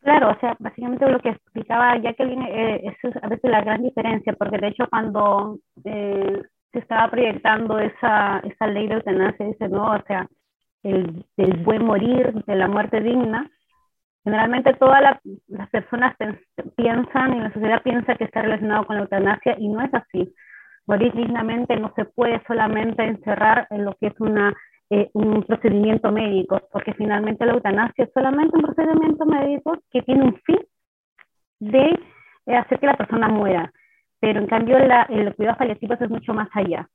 Claro, 0.00 0.32
o 0.32 0.40
sea, 0.40 0.56
básicamente 0.58 1.08
lo 1.08 1.20
que 1.20 1.28
explicaba 1.28 1.96
Jacqueline, 2.02 2.42
eh, 2.42 2.82
es 2.88 3.16
a 3.22 3.28
veces 3.28 3.48
la 3.48 3.62
gran 3.62 3.84
diferencia, 3.84 4.32
porque 4.32 4.58
de 4.58 4.68
hecho 4.68 4.88
cuando 4.90 5.60
eh, 5.84 6.42
se 6.72 6.78
estaba 6.80 7.08
proyectando 7.08 7.78
esa, 7.78 8.40
esa 8.40 8.66
ley 8.66 8.88
de 8.88 8.94
eutanasia, 8.94 9.46
dice, 9.46 9.68
no, 9.68 9.94
o 9.94 10.02
sea, 10.08 10.28
el, 10.84 11.24
buen 11.64 11.84
morir, 11.84 12.32
de 12.46 12.54
la 12.54 12.68
muerte 12.68 13.00
digna, 13.00 13.50
generalmente 14.22 14.74
todas 14.74 15.02
las 15.48 15.70
personas 15.70 16.14
piensan 16.76 17.36
y 17.36 17.40
la 17.40 17.52
sociedad 17.52 17.82
piensa 17.82 18.14
que 18.14 18.24
está 18.24 18.42
relacionado 18.42 18.86
con 18.86 18.96
la 18.96 19.02
eutanasia 19.02 19.56
y 19.58 19.68
no 19.68 19.82
es 19.82 19.92
así. 19.92 20.34
Morir 20.86 21.12
dignamente 21.14 21.76
no 21.76 21.92
se 21.96 22.04
puede 22.04 22.42
solamente 22.46 23.02
encerrar 23.02 23.66
en 23.70 23.84
lo 23.84 23.94
que 23.94 24.08
es 24.08 24.20
una, 24.20 24.54
eh, 24.90 25.10
un 25.14 25.42
procedimiento 25.42 26.12
médico, 26.12 26.60
porque 26.70 26.92
finalmente 26.94 27.46
la 27.46 27.54
eutanasia 27.54 28.04
es 28.04 28.12
solamente 28.12 28.56
un 28.56 28.62
procedimiento 28.62 29.24
médico 29.24 29.78
que 29.90 30.02
tiene 30.02 30.24
un 30.24 30.36
fin 30.42 30.60
de 31.60 31.98
eh, 32.46 32.56
hacer 32.56 32.78
que 32.78 32.86
la 32.86 32.96
persona 32.96 33.28
muera. 33.28 33.72
Pero 34.20 34.40
en 34.40 34.46
cambio 34.46 34.78
la, 34.78 35.02
el 35.04 35.34
cuidado 35.34 35.58
paliativo 35.58 35.94
es 35.94 36.10
mucho 36.10 36.34
más 36.34 36.48
allá. 36.52 36.88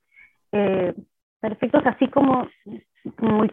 Eh, 0.52 0.94
perfectos 1.40 1.82
así 1.86 2.08
como 2.08 2.48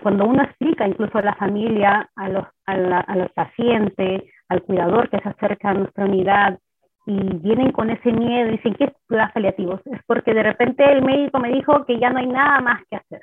cuando 0.01 0.25
uno 0.25 0.43
explica 0.43 0.87
incluso 0.87 1.17
a 1.17 1.21
la 1.21 1.35
familia, 1.35 2.09
a 2.15 2.29
los, 2.29 2.45
a, 2.65 3.15
los 3.15 3.31
pacientes, 3.31 4.23
al 4.49 4.61
cuidador 4.63 5.09
que 5.09 5.19
se 5.19 5.29
acerca 5.29 5.69
a 5.69 5.73
nuestra 5.73 6.05
unidad 6.05 6.59
y 7.05 7.17
vienen 7.37 7.71
con 7.71 7.89
ese 7.89 8.11
miedo 8.11 8.49
y 8.49 8.57
dicen, 8.57 8.75
¿qué 8.75 8.93
cuidados 9.07 9.31
paliativos? 9.31 9.81
Es 9.85 10.01
porque 10.05 10.33
de 10.33 10.43
repente 10.43 10.83
el 10.83 11.01
médico 11.01 11.39
me 11.39 11.53
dijo 11.53 11.85
que 11.85 11.97
ya 11.99 12.09
no 12.09 12.19
hay 12.19 12.27
nada 12.27 12.59
más 12.59 12.81
que 12.89 12.97
hacer. 12.97 13.21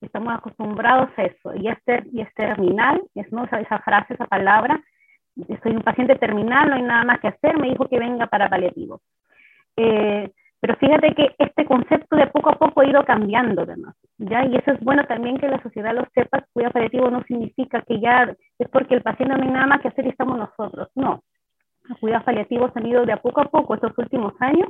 Estamos 0.00 0.32
acostumbrados 0.32 1.10
a 1.18 1.24
eso 1.24 1.54
y 1.54 1.68
es, 1.68 1.76
y 2.10 2.22
es 2.22 2.34
terminal, 2.34 3.02
es 3.14 3.30
¿no? 3.30 3.44
esa, 3.44 3.60
esa 3.60 3.80
frase, 3.80 4.14
esa 4.14 4.26
palabra, 4.26 4.82
soy 5.62 5.72
un 5.72 5.82
paciente 5.82 6.16
terminal, 6.16 6.70
no 6.70 6.76
hay 6.76 6.82
nada 6.82 7.04
más 7.04 7.20
que 7.20 7.28
hacer, 7.28 7.58
me 7.58 7.68
dijo 7.68 7.86
que 7.86 7.98
venga 7.98 8.26
para 8.26 8.48
paliativos. 8.48 9.02
Eh, 9.76 10.30
pero 10.60 10.76
fíjate 10.76 11.14
que 11.14 11.34
este 11.38 11.64
concepto 11.64 12.16
de 12.16 12.26
poco 12.26 12.50
a 12.50 12.58
poco 12.58 12.82
ha 12.82 12.86
ido 12.86 13.02
cambiando, 13.04 13.62
además, 13.62 13.96
¿ya? 14.18 14.44
Y 14.44 14.56
eso 14.56 14.72
es 14.72 14.80
bueno 14.80 15.04
también 15.06 15.38
que 15.38 15.48
la 15.48 15.62
sociedad 15.62 15.94
lo 15.94 16.06
sepa, 16.14 16.44
cuidado 16.52 16.74
paliativo 16.74 17.10
no 17.10 17.22
significa 17.24 17.80
que 17.82 17.98
ya 17.98 18.34
es 18.58 18.68
porque 18.68 18.94
el 18.94 19.02
paciente 19.02 19.34
no 19.34 19.42
hay 19.42 19.50
nada 19.50 19.66
más 19.66 19.80
que 19.80 19.88
hacer 19.88 20.04
y 20.04 20.10
estamos 20.10 20.38
nosotros, 20.38 20.88
no. 20.94 21.22
Los 21.84 21.98
cuidados 21.98 22.24
paliativos 22.24 22.70
han 22.74 22.86
ido 22.86 23.06
de 23.06 23.12
a 23.12 23.16
poco 23.16 23.40
a 23.40 23.46
poco 23.46 23.74
estos 23.74 23.96
últimos 23.96 24.34
años, 24.40 24.68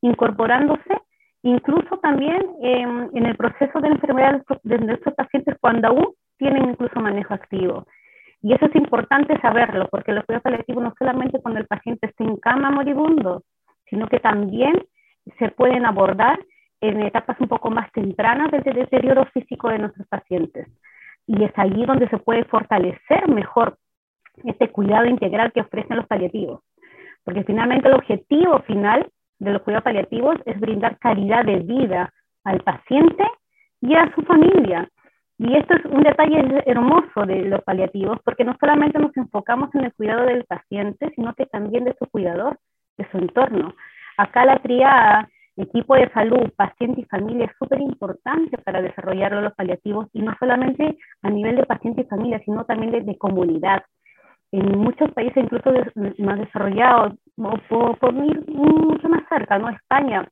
incorporándose, 0.00 1.02
incluso 1.42 1.98
también 1.98 2.42
em, 2.62 3.10
en 3.12 3.26
el 3.26 3.36
proceso 3.36 3.78
de 3.80 3.88
enfermedad 3.88 4.42
de 4.62 4.78
nuestros 4.78 5.14
pacientes 5.14 5.54
cuando 5.60 5.88
aún 5.88 6.14
tienen 6.38 6.70
incluso 6.70 6.98
manejo 6.98 7.34
activo. 7.34 7.86
Y 8.40 8.54
eso 8.54 8.66
es 8.66 8.74
importante 8.74 9.38
saberlo, 9.40 9.86
porque 9.90 10.12
los 10.12 10.24
cuidados 10.24 10.44
paliativos 10.44 10.82
no 10.82 10.94
solamente 10.98 11.40
cuando 11.42 11.60
el 11.60 11.66
paciente 11.66 12.06
está 12.06 12.24
en 12.24 12.36
cama 12.36 12.70
moribundo, 12.70 13.42
sino 13.88 14.08
que 14.08 14.18
también 14.18 14.82
se 15.38 15.48
pueden 15.50 15.86
abordar 15.86 16.38
en 16.80 17.00
etapas 17.02 17.40
un 17.40 17.48
poco 17.48 17.70
más 17.70 17.90
tempranas 17.92 18.50
del 18.50 18.62
deterioro 18.62 19.24
físico 19.26 19.68
de 19.68 19.78
nuestros 19.78 20.06
pacientes. 20.08 20.68
Y 21.26 21.42
es 21.42 21.52
allí 21.56 21.84
donde 21.84 22.08
se 22.08 22.18
puede 22.18 22.44
fortalecer 22.44 23.28
mejor 23.28 23.78
este 24.44 24.70
cuidado 24.70 25.06
integral 25.06 25.52
que 25.52 25.62
ofrecen 25.62 25.96
los 25.96 26.06
paliativos. 26.06 26.60
Porque 27.24 27.44
finalmente 27.44 27.88
el 27.88 27.94
objetivo 27.94 28.60
final 28.60 29.08
de 29.38 29.52
los 29.52 29.62
cuidados 29.62 29.84
paliativos 29.84 30.36
es 30.44 30.58
brindar 30.60 30.98
calidad 30.98 31.44
de 31.44 31.58
vida 31.60 32.12
al 32.44 32.60
paciente 32.60 33.24
y 33.80 33.94
a 33.94 34.12
su 34.14 34.22
familia. 34.22 34.88
Y 35.38 35.54
esto 35.54 35.74
es 35.74 35.84
un 35.86 36.02
detalle 36.02 36.62
hermoso 36.64 37.26
de 37.26 37.42
los 37.42 37.62
paliativos, 37.62 38.18
porque 38.24 38.44
no 38.44 38.56
solamente 38.58 38.98
nos 38.98 39.14
enfocamos 39.16 39.74
en 39.74 39.84
el 39.84 39.92
cuidado 39.92 40.24
del 40.26 40.44
paciente, 40.44 41.12
sino 41.14 41.34
que 41.34 41.44
también 41.46 41.84
de 41.84 41.94
su 41.98 42.06
cuidador, 42.06 42.58
de 42.96 43.06
su 43.10 43.18
entorno. 43.18 43.74
Acá 44.16 44.44
la 44.44 44.58
triada 44.58 45.28
equipo 45.56 45.94
de 45.94 46.10
salud, 46.10 46.50
paciente 46.56 47.00
y 47.00 47.04
familia 47.04 47.46
es 47.46 47.52
súper 47.58 47.80
importante 47.80 48.58
para 48.58 48.82
desarrollar 48.82 49.32
los 49.32 49.54
paliativos 49.54 50.08
y 50.12 50.20
no 50.20 50.34
solamente 50.38 50.98
a 51.22 51.30
nivel 51.30 51.56
de 51.56 51.64
paciente 51.64 52.02
y 52.02 52.04
familia, 52.04 52.40
sino 52.44 52.64
también 52.64 53.06
de, 53.06 53.18
comunidad. 53.18 53.82
En 54.52 54.78
muchos 54.78 55.10
países, 55.12 55.42
incluso 55.42 55.70
más 56.18 56.38
desarrollados, 56.38 57.14
o 57.38 57.94
por, 57.96 58.14
ir 58.14 58.48
mucho 58.48 59.08
más 59.08 59.22
cerca, 59.28 59.58
¿no? 59.58 59.68
España, 59.70 60.28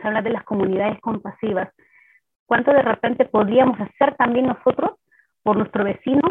se 0.00 0.08
habla 0.08 0.22
de 0.22 0.30
las 0.30 0.44
comunidades 0.44 1.00
compasivas. 1.00 1.68
¿Cuánto 2.46 2.72
de 2.72 2.82
repente 2.82 3.26
podríamos 3.26 3.78
hacer 3.80 4.16
también 4.16 4.46
nosotros 4.46 4.92
por 5.42 5.56
nuestro 5.56 5.84
vecino 5.84 6.22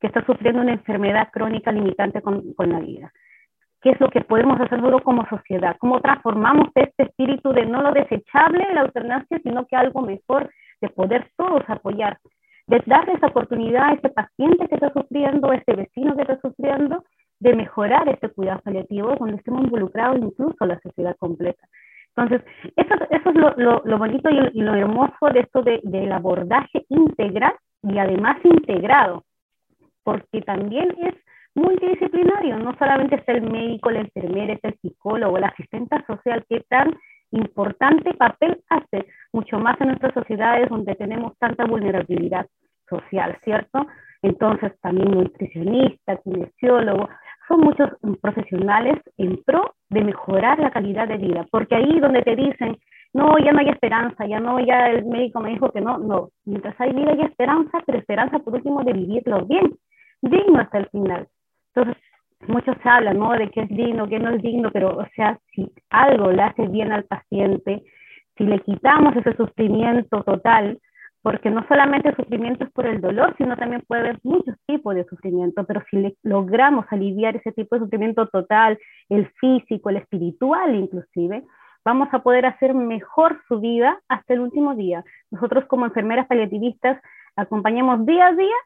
que 0.00 0.08
está 0.08 0.24
sufriendo 0.26 0.60
una 0.60 0.72
enfermedad 0.72 1.28
crónica 1.32 1.72
limitante 1.72 2.20
con 2.20 2.54
la 2.58 2.80
vida? 2.80 3.12
Qué 3.86 3.92
es 3.92 4.00
lo 4.00 4.10
que 4.10 4.20
podemos 4.22 4.60
hacer 4.60 4.78
nosotros 4.78 5.02
como 5.02 5.28
sociedad, 5.28 5.76
cómo 5.78 6.00
transformamos 6.00 6.70
este 6.74 7.04
espíritu 7.04 7.52
de 7.52 7.66
no 7.66 7.82
lo 7.82 7.92
desechable, 7.92 8.66
la 8.74 8.80
eutanasia, 8.80 9.38
sino 9.44 9.64
que 9.64 9.76
algo 9.76 10.02
mejor, 10.02 10.50
de 10.80 10.88
poder 10.88 11.30
todos 11.36 11.62
apoyar, 11.68 12.18
de 12.66 12.82
darle 12.84 13.12
esa 13.12 13.28
oportunidad 13.28 13.90
a 13.90 13.92
ese 13.92 14.08
paciente 14.08 14.66
que 14.66 14.74
está 14.74 14.92
sufriendo, 14.92 15.52
a 15.52 15.54
este 15.54 15.76
vecino 15.76 16.16
que 16.16 16.22
está 16.22 16.36
sufriendo, 16.40 17.04
de 17.38 17.54
mejorar 17.54 18.08
este 18.08 18.28
cuidado 18.28 18.60
paliativo 18.64 19.14
donde 19.20 19.36
estemos 19.36 19.62
involucrados 19.62 20.18
incluso 20.18 20.66
la 20.66 20.80
sociedad 20.80 21.14
completa. 21.20 21.64
Entonces, 22.16 22.44
eso, 22.74 22.94
es 23.08 23.34
lo, 23.36 23.82
lo, 23.84 23.98
bonito 23.98 24.28
y, 24.30 24.62
lo 24.62 24.74
hermoso 24.74 25.28
de 25.32 25.40
esto 25.40 25.62
de, 25.62 25.80
del 25.84 26.10
abordaje 26.10 26.84
integral 26.88 27.54
y 27.84 27.98
además 27.98 28.38
integrado, 28.42 29.22
porque 30.02 30.42
también 30.42 30.92
es 31.02 31.14
multidisciplinario, 31.56 32.58
no 32.58 32.76
solamente 32.78 33.16
es 33.16 33.28
el 33.28 33.42
médico, 33.42 33.90
la 33.90 34.00
enfermera, 34.00 34.52
es 34.52 34.60
el 34.62 34.78
psicólogo, 34.80 35.38
la 35.38 35.48
asistente 35.48 35.96
social, 36.06 36.44
que 36.48 36.60
tan 36.68 36.94
importante 37.32 38.14
papel 38.14 38.62
hace, 38.68 39.06
mucho 39.32 39.58
más 39.58 39.80
en 39.80 39.88
nuestras 39.88 40.14
sociedades 40.14 40.68
donde 40.68 40.94
tenemos 40.94 41.36
tanta 41.38 41.64
vulnerabilidad 41.64 42.46
social, 42.88 43.36
¿cierto? 43.42 43.86
Entonces 44.22 44.72
también 44.80 45.10
nutricionista, 45.10 46.16
kinesiólogo, 46.18 47.08
son 47.48 47.60
muchos 47.60 47.90
profesionales 48.20 48.98
en 49.18 49.42
pro 49.44 49.74
de 49.88 50.02
mejorar 50.02 50.58
la 50.58 50.70
calidad 50.70 51.08
de 51.08 51.16
vida, 51.16 51.46
porque 51.50 51.76
ahí 51.76 52.00
donde 52.00 52.22
te 52.22 52.36
dicen, 52.36 52.76
no, 53.12 53.38
ya 53.38 53.52
no 53.52 53.60
hay 53.60 53.68
esperanza, 53.68 54.26
ya 54.26 54.40
no, 54.40 54.60
ya 54.60 54.88
el 54.90 55.06
médico 55.06 55.40
me 55.40 55.50
dijo 55.50 55.70
que 55.72 55.80
no, 55.80 55.98
no, 55.98 56.30
mientras 56.44 56.78
hay 56.80 56.92
vida 56.92 57.12
hay 57.12 57.22
esperanza, 57.22 57.82
pero 57.86 57.98
esperanza 57.98 58.38
por 58.40 58.54
último 58.54 58.84
de 58.84 58.92
vivirlo 58.92 59.46
bien, 59.46 59.74
digno 60.20 60.60
hasta 60.60 60.78
el 60.78 60.88
final. 60.88 61.28
Entonces, 61.76 62.02
muchos 62.48 62.76
hablan, 62.84 63.18
¿no? 63.18 63.32
De 63.32 63.50
qué 63.50 63.62
es 63.62 63.68
digno, 63.68 64.08
qué 64.08 64.18
no 64.18 64.30
es 64.30 64.42
digno, 64.42 64.70
pero, 64.72 64.96
o 64.96 65.06
sea, 65.14 65.38
si 65.54 65.70
algo 65.90 66.32
le 66.32 66.42
hace 66.42 66.66
bien 66.68 66.90
al 66.90 67.04
paciente, 67.04 67.82
si 68.36 68.44
le 68.44 68.60
quitamos 68.60 69.14
ese 69.14 69.36
sufrimiento 69.36 70.22
total, 70.22 70.78
porque 71.20 71.50
no 71.50 71.66
solamente 71.66 72.10
el 72.10 72.16
sufrimiento 72.16 72.64
es 72.64 72.70
por 72.70 72.86
el 72.86 73.00
dolor, 73.00 73.34
sino 73.36 73.56
también 73.56 73.82
puede 73.86 74.02
haber 74.02 74.18
muchos 74.22 74.54
tipos 74.66 74.94
de 74.94 75.04
sufrimiento, 75.04 75.64
pero 75.64 75.82
si 75.90 76.16
logramos 76.22 76.86
aliviar 76.90 77.36
ese 77.36 77.52
tipo 77.52 77.74
de 77.74 77.82
sufrimiento 77.82 78.26
total, 78.28 78.78
el 79.08 79.26
físico, 79.40 79.90
el 79.90 79.96
espiritual 79.96 80.74
inclusive, 80.74 81.42
vamos 81.84 82.08
a 82.12 82.20
poder 82.20 82.46
hacer 82.46 82.74
mejor 82.74 83.40
su 83.48 83.60
vida 83.60 84.00
hasta 84.08 84.34
el 84.34 84.40
último 84.40 84.74
día. 84.74 85.04
Nosotros 85.30 85.64
como 85.66 85.84
enfermeras 85.84 86.26
paliativistas 86.26 87.02
acompañamos 87.34 88.06
día 88.06 88.28
a 88.28 88.32
día 88.32 88.56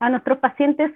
a 0.00 0.10
nuestros 0.10 0.38
pacientes 0.38 0.92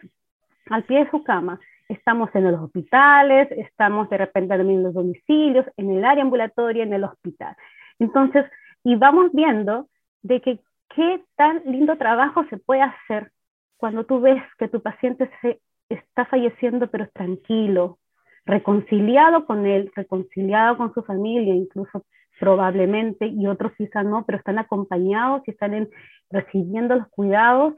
al 0.70 0.84
pie 0.84 1.04
de 1.04 1.10
su 1.10 1.22
cama. 1.22 1.60
Estamos 1.88 2.30
en 2.34 2.50
los 2.50 2.60
hospitales, 2.60 3.48
estamos 3.52 4.10
de 4.10 4.18
repente 4.18 4.56
también 4.56 4.80
en 4.80 4.84
los 4.84 4.94
domicilios, 4.94 5.66
en 5.76 5.90
el 5.90 6.04
área 6.04 6.22
ambulatoria, 6.22 6.82
en 6.82 6.92
el 6.92 7.04
hospital. 7.04 7.56
Entonces, 7.98 8.44
y 8.84 8.96
vamos 8.96 9.30
viendo 9.32 9.88
de 10.22 10.40
qué 10.40 11.24
tan 11.36 11.62
lindo 11.64 11.96
trabajo 11.96 12.44
se 12.50 12.58
puede 12.58 12.82
hacer 12.82 13.30
cuando 13.76 14.04
tú 14.04 14.20
ves 14.20 14.42
que 14.58 14.68
tu 14.68 14.82
paciente 14.82 15.30
se 15.40 15.60
está 15.88 16.26
falleciendo, 16.26 16.88
pero 16.90 17.04
es 17.04 17.12
tranquilo, 17.12 17.98
reconciliado 18.44 19.46
con 19.46 19.66
él, 19.66 19.90
reconciliado 19.94 20.76
con 20.76 20.92
su 20.92 21.02
familia, 21.02 21.54
incluso 21.54 22.04
probablemente, 22.38 23.26
y 23.26 23.46
otros 23.46 23.72
quizás 23.76 24.04
no, 24.04 24.24
pero 24.24 24.38
están 24.38 24.58
acompañados 24.58 25.42
y 25.46 25.50
están 25.50 25.88
recibiendo 26.30 26.96
los 26.96 27.08
cuidados 27.08 27.74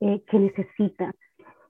eh, 0.00 0.22
que 0.28 0.38
necesitan. 0.38 1.12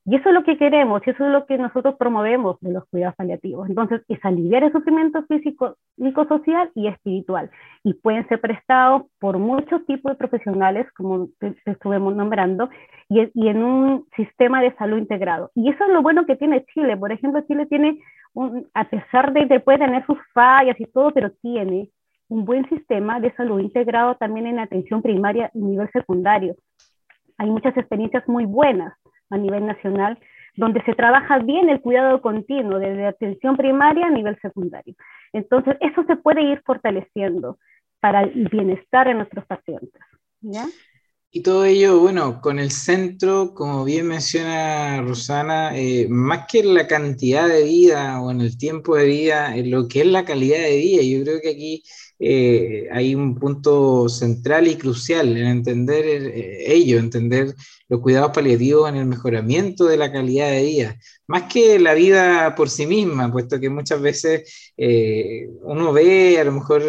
Y 0.06 0.16
eso 0.16 0.28
es 0.28 0.34
lo 0.34 0.44
que 0.44 0.58
queremos, 0.58 1.00
y 1.06 1.10
eso 1.10 1.24
es 1.24 1.32
lo 1.32 1.46
que 1.46 1.56
nosotros 1.56 1.94
promovemos 1.96 2.60
de 2.60 2.72
los 2.72 2.84
cuidados 2.90 3.16
paliativos. 3.16 3.70
Entonces, 3.70 4.02
es 4.08 4.22
aliviar 4.22 4.62
el 4.62 4.72
sufrimiento 4.72 5.22
físico, 5.24 5.76
psicosocial 5.96 6.70
y 6.74 6.88
espiritual. 6.88 7.50
Y 7.84 7.94
pueden 7.94 8.28
ser 8.28 8.38
prestados 8.38 9.04
por 9.18 9.38
muchos 9.38 9.86
tipos 9.86 10.12
de 10.12 10.18
profesionales, 10.18 10.86
como 10.92 11.28
te, 11.38 11.56
estuvimos 11.64 12.14
nombrando, 12.14 12.68
y, 13.08 13.30
y, 13.32 13.48
en 13.48 13.62
un 13.62 14.06
sistema 14.14 14.60
de 14.60 14.74
salud 14.74 14.98
integrado. 14.98 15.50
Y 15.54 15.70
eso 15.70 15.84
es 15.84 15.90
lo 15.90 16.02
bueno 16.02 16.26
que 16.26 16.36
tiene 16.36 16.66
Chile. 16.74 16.98
Por 16.98 17.10
ejemplo, 17.10 17.40
Chile 17.48 17.64
tiene, 17.64 17.98
un, 18.34 18.68
a 18.74 18.84
pesar 18.84 19.32
de 19.32 19.48
que 19.48 19.60
puede 19.60 19.78
tener 19.78 20.04
sus 20.04 20.18
fallas 20.34 20.78
y 20.78 20.84
todo, 20.84 21.12
pero 21.12 21.30
tiene 21.40 21.88
un 22.28 22.44
buen 22.44 22.68
sistema 22.68 23.20
de 23.20 23.32
salud 23.36 23.58
integrado 23.58 24.16
también 24.16 24.48
en 24.48 24.58
atención 24.58 25.00
primaria 25.00 25.50
y 25.54 25.60
nivel 25.60 25.90
secundario. 25.92 26.56
Hay 27.38 27.48
muchas 27.48 27.74
experiencias 27.76 28.28
muy 28.28 28.44
buenas 28.44 28.92
a 29.34 29.38
nivel 29.38 29.66
nacional, 29.66 30.18
donde 30.56 30.82
se 30.84 30.94
trabaja 30.94 31.38
bien 31.38 31.68
el 31.68 31.80
cuidado 31.80 32.20
continuo 32.20 32.78
desde 32.78 33.06
atención 33.06 33.56
primaria 33.56 34.06
a 34.06 34.10
nivel 34.10 34.38
secundario. 34.40 34.94
Entonces, 35.32 35.76
eso 35.80 36.04
se 36.06 36.16
puede 36.16 36.42
ir 36.42 36.62
fortaleciendo 36.64 37.58
para 38.00 38.22
el 38.22 38.48
bienestar 38.48 39.08
de 39.08 39.14
nuestros 39.14 39.44
pacientes. 39.46 40.00
¿ya? 40.40 40.66
Y 41.36 41.42
todo 41.42 41.64
ello, 41.64 41.98
bueno, 41.98 42.40
con 42.40 42.60
el 42.60 42.70
centro, 42.70 43.54
como 43.54 43.84
bien 43.84 44.06
menciona 44.06 45.02
Rosana, 45.02 45.76
eh, 45.76 46.06
más 46.08 46.46
que 46.46 46.62
la 46.62 46.86
cantidad 46.86 47.48
de 47.48 47.64
vida 47.64 48.22
o 48.22 48.30
en 48.30 48.40
el 48.40 48.56
tiempo 48.56 48.94
de 48.94 49.06
vida, 49.06 49.56
en 49.56 49.68
lo 49.72 49.88
que 49.88 50.02
es 50.02 50.06
la 50.06 50.24
calidad 50.24 50.58
de 50.58 50.76
vida. 50.76 51.02
Yo 51.02 51.24
creo 51.24 51.40
que 51.40 51.50
aquí 51.50 51.82
eh, 52.18 52.88
hay 52.92 53.14
un 53.14 53.34
punto 53.34 54.08
central 54.08 54.68
y 54.68 54.76
crucial 54.76 55.36
en 55.36 55.46
entender 55.46 56.04
eh, 56.06 56.72
ello, 56.72 56.98
entender 56.98 57.54
los 57.88 58.00
cuidados 58.00 58.30
paliativos 58.32 58.88
en 58.88 58.96
el 58.96 59.06
mejoramiento 59.06 59.86
de 59.86 59.96
la 59.96 60.12
calidad 60.12 60.50
de 60.50 60.62
vida, 60.62 60.98
más 61.26 61.52
que 61.52 61.78
la 61.78 61.92
vida 61.94 62.54
por 62.54 62.70
sí 62.70 62.86
misma, 62.86 63.32
puesto 63.32 63.58
que 63.58 63.68
muchas 63.68 64.00
veces 64.00 64.72
eh, 64.76 65.48
uno 65.62 65.92
ve, 65.92 66.38
a 66.38 66.44
lo 66.44 66.52
mejor 66.52 66.82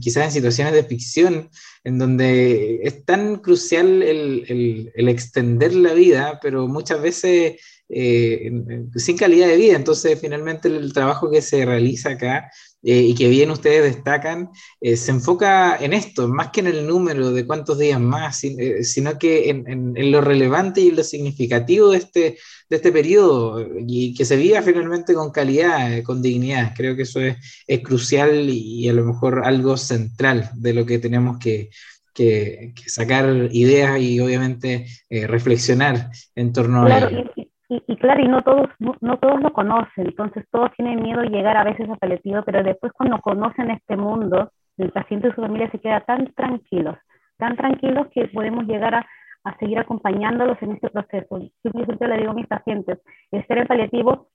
quizás 0.00 0.26
en 0.26 0.32
situaciones 0.32 0.74
de 0.74 0.84
ficción, 0.84 1.48
en 1.82 1.98
donde 1.98 2.80
es 2.82 3.04
tan 3.04 3.36
crucial 3.36 4.02
el, 4.02 4.92
el 4.94 5.08
extender 5.08 5.74
la 5.74 5.94
vida, 5.94 6.38
pero 6.42 6.68
muchas 6.68 7.00
veces 7.00 7.60
sin 7.88 9.16
calidad 9.18 9.48
de 9.48 9.56
vida. 9.56 9.76
Entonces, 9.76 10.18
finalmente 10.18 10.68
el 10.68 10.92
trabajo 10.92 11.30
que 11.30 11.42
se 11.42 11.64
realiza 11.66 12.10
acá 12.10 12.50
eh, 12.86 13.00
y 13.00 13.14
que 13.14 13.28
bien 13.30 13.50
ustedes 13.50 13.94
destacan, 13.94 14.50
eh, 14.78 14.98
se 14.98 15.10
enfoca 15.10 15.76
en 15.76 15.94
esto, 15.94 16.28
más 16.28 16.50
que 16.50 16.60
en 16.60 16.66
el 16.66 16.86
número 16.86 17.32
de 17.32 17.46
cuántos 17.46 17.78
días 17.78 17.98
más, 17.98 18.44
eh, 18.44 18.84
sino 18.84 19.18
que 19.18 19.48
en, 19.48 20.12
lo 20.12 20.20
relevante 20.20 20.82
y 20.82 20.90
lo 20.90 21.02
significativo 21.02 21.90
de 21.90 21.98
este, 21.98 22.38
de 22.68 22.76
este 22.76 22.92
periodo 22.92 23.66
y 23.86 24.12
que 24.12 24.26
se 24.26 24.36
viva 24.36 24.60
finalmente 24.60 25.14
con 25.14 25.30
calidad, 25.30 26.02
con 26.02 26.20
dignidad. 26.20 26.74
Creo 26.76 26.94
que 26.94 27.02
eso 27.02 27.20
es, 27.20 27.38
es, 27.66 27.80
crucial 27.80 28.50
y 28.50 28.86
a 28.86 28.92
lo 28.92 29.04
mejor 29.06 29.42
algo 29.46 29.78
central 29.78 30.50
de 30.54 30.74
lo 30.74 30.84
que 30.84 30.98
tenemos 30.98 31.38
que, 31.38 31.70
que, 32.12 32.74
sacar 32.86 33.48
ideas 33.52 33.98
y 33.98 34.20
obviamente 34.20 34.86
reflexionar 35.08 36.10
en 36.34 36.52
torno 36.52 36.84
a 36.84 36.98
ello. 36.98 37.43
Y, 37.86 37.96
claro, 37.96 38.20
y 38.20 38.28
no 38.28 38.42
todos, 38.42 38.68
no, 38.78 39.16
todos 39.18 39.40
lo 39.40 39.52
conocen, 39.52 40.06
entonces 40.06 40.44
todos 40.50 40.70
tienen 40.76 41.02
miedo 41.02 41.20
de 41.22 41.28
llegar 41.28 41.56
a 41.56 41.64
veces 41.64 41.88
a 41.88 41.96
paliativo, 41.96 42.42
pero 42.44 42.62
después 42.62 42.92
cuando 42.92 43.18
conocen 43.18 43.70
este 43.70 43.96
mundo, 43.96 44.52
el 44.76 44.90
paciente 44.90 45.28
y 45.28 45.32
su 45.32 45.40
familia 45.40 45.70
se 45.70 45.80
queda 45.80 46.00
tan 46.00 46.32
tranquilos, 46.34 46.96
tan 47.38 47.56
tranquilos 47.56 48.08
que 48.12 48.28
podemos 48.28 48.66
llegar 48.66 48.94
a, 48.94 49.06
a 49.44 49.56
seguir 49.58 49.78
acompañándolos 49.78 50.60
en 50.62 50.72
este 50.72 50.90
proceso. 50.90 51.38
Yo 51.38 51.70
siempre 51.70 52.08
le 52.08 52.18
digo 52.18 52.30
a 52.30 52.34
mis 52.34 52.46
pacientes, 52.46 52.98
el 53.30 53.46
ser 53.46 53.66
paliativo 53.66 54.28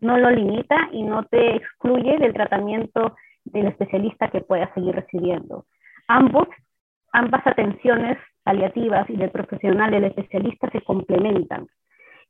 no 0.00 0.18
lo 0.18 0.30
limita 0.30 0.88
y 0.92 1.02
no 1.02 1.24
te 1.24 1.56
excluye 1.56 2.18
del 2.18 2.32
tratamiento 2.32 3.14
del 3.44 3.66
especialista 3.68 4.30
que 4.30 4.40
puedas 4.40 4.72
seguir 4.74 4.94
recibiendo. 4.94 5.66
Ambos, 6.08 6.48
ambas 7.12 7.46
atenciones 7.46 8.18
paliativas 8.42 9.08
y 9.10 9.16
del 9.16 9.30
profesional, 9.30 9.90
del 9.90 10.04
especialista, 10.04 10.70
se 10.70 10.82
complementan. 10.82 11.66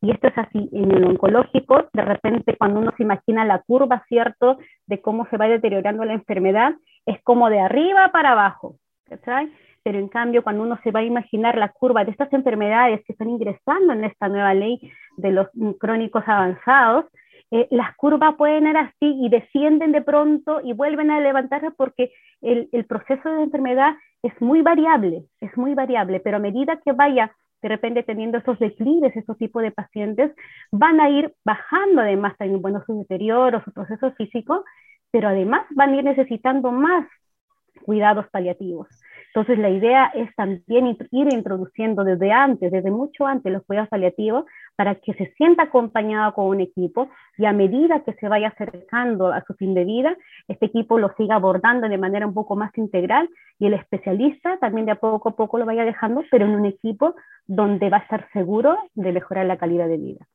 Y 0.04 0.10
esto 0.10 0.28
es 0.28 0.36
así, 0.36 0.68
en 0.70 0.92
el 0.92 1.02
oncológico, 1.02 1.86
de 1.94 2.02
repente 2.02 2.58
cuando 2.58 2.80
uno 2.80 2.92
se 2.94 3.02
imagina 3.02 3.46
la 3.46 3.62
curva, 3.62 4.04
¿cierto?, 4.06 4.58
de 4.86 5.00
cómo 5.00 5.26
se 5.30 5.38
va 5.38 5.48
deteriorando 5.48 6.04
la 6.04 6.12
enfermedad, 6.12 6.74
es 7.06 7.22
como 7.22 7.48
de 7.48 7.60
arriba 7.60 8.10
para 8.12 8.32
abajo, 8.32 8.76
¿cachai? 9.08 9.50
Pero 9.82 9.98
en 9.98 10.08
cambio, 10.08 10.42
cuando 10.42 10.62
uno 10.62 10.78
se 10.84 10.90
va 10.90 11.00
a 11.00 11.04
imaginar 11.04 11.56
la 11.56 11.70
curva 11.70 12.04
de 12.04 12.10
estas 12.10 12.30
enfermedades 12.34 13.02
que 13.06 13.14
están 13.14 13.30
ingresando 13.30 13.94
en 13.94 14.04
esta 14.04 14.28
nueva 14.28 14.52
ley 14.52 14.78
de 15.16 15.32
los 15.32 15.48
crónicos 15.80 16.24
avanzados, 16.26 17.06
eh, 17.50 17.66
las 17.70 17.96
curvas 17.96 18.34
pueden 18.34 18.66
ir 18.66 18.76
así 18.76 19.24
y 19.24 19.30
descienden 19.30 19.92
de 19.92 20.02
pronto 20.02 20.60
y 20.62 20.74
vuelven 20.74 21.10
a 21.12 21.20
levantarse 21.20 21.70
porque 21.70 22.12
el, 22.42 22.68
el, 22.72 22.84
proceso 22.84 23.30
de 23.30 23.44
enfermedad 23.44 23.94
es 24.22 24.38
muy 24.42 24.60
variable, 24.60 25.24
es 25.40 25.56
muy 25.56 25.72
variable, 25.72 26.20
pero 26.20 26.36
a 26.36 26.40
medida 26.40 26.78
que 26.84 26.92
vaya 26.92 27.32
de 27.64 27.70
repente 27.70 28.02
teniendo 28.02 28.36
esos 28.36 28.58
declives, 28.58 29.16
esos 29.16 29.38
tipos 29.38 29.62
de 29.62 29.70
pacientes, 29.72 30.30
van 30.70 31.00
a 31.00 31.08
ir 31.08 31.34
bajando 31.46 32.02
además 32.02 32.36
también, 32.36 32.60
bueno, 32.60 32.82
su 32.84 32.98
deterioro, 32.98 33.64
su 33.64 33.72
proceso 33.72 34.12
físico, 34.12 34.66
pero 35.10 35.28
además 35.28 35.64
van 35.70 35.94
a 35.94 35.96
ir 35.96 36.04
necesitando 36.04 36.70
más 36.72 37.06
cuidados 37.86 38.26
paliativos. 38.28 38.86
Entonces, 39.34 39.58
la 39.58 39.68
idea 39.68 40.12
es 40.14 40.32
también 40.36 40.96
ir 41.10 41.32
introduciendo 41.32 42.04
desde 42.04 42.30
antes, 42.30 42.70
desde 42.70 42.92
mucho 42.92 43.26
antes, 43.26 43.52
los 43.52 43.64
cuidados 43.64 43.88
paliativos 43.88 44.44
para 44.76 44.94
que 44.94 45.12
se 45.14 45.32
sienta 45.34 45.64
acompañado 45.64 46.34
con 46.34 46.46
un 46.46 46.60
equipo 46.60 47.08
y 47.36 47.44
a 47.44 47.52
medida 47.52 48.04
que 48.04 48.12
se 48.12 48.28
vaya 48.28 48.48
acercando 48.48 49.32
a 49.32 49.42
su 49.44 49.54
fin 49.54 49.74
de 49.74 49.84
vida, 49.84 50.16
este 50.46 50.66
equipo 50.66 51.00
lo 51.00 51.12
siga 51.16 51.34
abordando 51.34 51.88
de 51.88 51.98
manera 51.98 52.28
un 52.28 52.34
poco 52.34 52.54
más 52.54 52.70
integral 52.78 53.28
y 53.58 53.66
el 53.66 53.74
especialista 53.74 54.56
también 54.58 54.86
de 54.86 54.92
a 54.92 55.00
poco 55.00 55.30
a 55.30 55.36
poco 55.36 55.58
lo 55.58 55.66
vaya 55.66 55.84
dejando, 55.84 56.22
pero 56.30 56.44
en 56.44 56.52
un 56.52 56.66
equipo 56.66 57.16
donde 57.48 57.90
va 57.90 57.96
a 57.96 58.02
estar 58.02 58.28
seguro 58.32 58.78
de 58.94 59.10
mejorar 59.10 59.46
la 59.46 59.58
calidad 59.58 59.88
de 59.88 59.96
vida. 59.96 60.28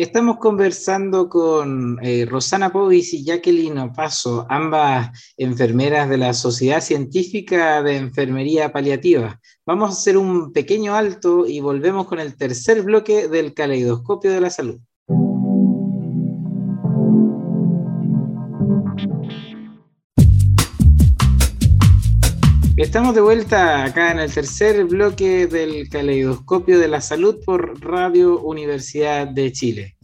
Estamos 0.00 0.38
conversando 0.38 1.28
con 1.28 1.98
eh, 2.02 2.24
Rosana 2.24 2.72
Povis 2.72 3.12
y 3.12 3.22
Jacqueline 3.22 3.92
Paso, 3.92 4.46
ambas 4.48 5.10
enfermeras 5.36 6.08
de 6.08 6.16
la 6.16 6.32
Sociedad 6.32 6.80
Científica 6.80 7.82
de 7.82 7.96
Enfermería 7.98 8.72
Paliativa. 8.72 9.38
Vamos 9.66 9.90
a 9.90 9.92
hacer 9.92 10.16
un 10.16 10.54
pequeño 10.54 10.94
alto 10.94 11.46
y 11.46 11.60
volvemos 11.60 12.06
con 12.06 12.18
el 12.18 12.34
tercer 12.38 12.80
bloque 12.80 13.28
del 13.28 13.52
caleidoscopio 13.52 14.32
de 14.32 14.40
la 14.40 14.48
salud. 14.48 14.80
Estamos 22.80 23.14
de 23.14 23.20
vuelta 23.20 23.84
acá 23.84 24.10
en 24.10 24.20
el 24.20 24.32
tercer 24.32 24.86
bloque 24.86 25.46
del 25.46 25.90
caleidoscopio 25.90 26.78
de 26.78 26.88
la 26.88 27.02
salud 27.02 27.36
por 27.44 27.78
Radio 27.78 28.40
Universidad 28.40 29.28
de 29.28 29.52
Chile. 29.52 29.98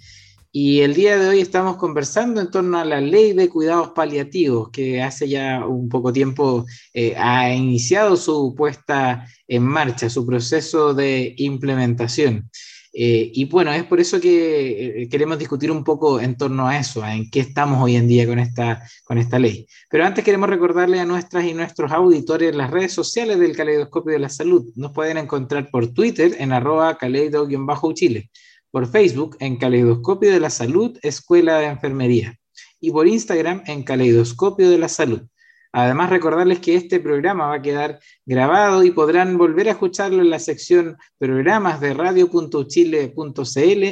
Y 0.52 0.80
el 0.80 0.92
día 0.92 1.16
de 1.16 1.26
hoy 1.26 1.40
estamos 1.40 1.78
conversando 1.78 2.38
en 2.38 2.50
torno 2.50 2.78
a 2.78 2.84
la 2.84 3.00
ley 3.00 3.32
de 3.32 3.48
cuidados 3.48 3.92
paliativos, 3.92 4.68
que 4.68 5.02
hace 5.02 5.26
ya 5.26 5.64
un 5.66 5.88
poco 5.88 6.12
tiempo 6.12 6.66
eh, 6.92 7.14
ha 7.16 7.50
iniciado 7.50 8.14
su 8.14 8.54
puesta 8.54 9.26
en 9.48 9.62
marcha, 9.62 10.10
su 10.10 10.26
proceso 10.26 10.92
de 10.92 11.34
implementación. 11.38 12.50
Eh, 12.98 13.30
y 13.35 13.44
bueno, 13.44 13.70
es 13.72 13.85
por 13.85 14.00
eso 14.00 14.18
que 14.18 15.02
eh, 15.02 15.09
queremos 15.11 15.38
discutir 15.38 15.70
un 15.70 15.85
poco 15.85 16.18
en 16.18 16.35
torno 16.35 16.66
a 16.66 16.78
eso, 16.78 17.04
en 17.04 17.28
qué 17.28 17.40
estamos 17.40 17.82
hoy 17.82 17.94
en 17.94 18.09
día 18.09 18.26
con 18.26 18.38
esta, 18.38 18.88
con 19.04 19.18
esta 19.18 19.38
ley. 19.38 19.66
Pero 19.90 20.06
antes 20.06 20.24
queremos 20.24 20.48
recordarle 20.48 20.98
a 20.98 21.04
nuestras 21.04 21.44
y 21.44 21.52
nuestros 21.52 21.92
auditores 21.92 22.56
las 22.56 22.70
redes 22.70 22.94
sociales 22.94 23.38
del 23.38 23.54
Caleidoscopio 23.54 24.14
de 24.14 24.20
la 24.20 24.30
Salud. 24.30 24.72
Nos 24.76 24.92
pueden 24.92 25.18
encontrar 25.18 25.68
por 25.70 25.88
Twitter 25.92 26.37
en 26.38 26.52
arroba 26.52 26.96
caleido-chile, 26.96 28.30
por 28.70 28.90
Facebook 28.90 29.37
en 29.40 29.59
Caleidoscopio 29.59 30.32
de 30.32 30.40
la 30.40 30.48
Salud, 30.48 30.98
Escuela 31.02 31.59
de 31.59 31.66
Enfermería, 31.66 32.38
y 32.80 32.92
por 32.92 33.06
Instagram 33.06 33.62
en 33.66 33.82
Caleidoscopio 33.82 34.70
de 34.70 34.78
la 34.78 34.88
Salud. 34.88 35.20
Además, 35.72 36.11
recordarles 36.11 36.61
que 36.61 36.74
este 36.74 37.00
programa 37.00 37.48
va 37.48 37.57
a 37.57 37.62
quedar 37.62 37.98
grabado 38.24 38.83
y 38.85 38.90
podrán 38.90 39.37
volver 39.37 39.68
a 39.68 39.72
escucharlo 39.72 40.22
en 40.22 40.31
la 40.31 40.38
sección 40.38 40.96
programas 41.18 41.81
de 41.81 41.94
radio.chile.cl, 41.94 43.83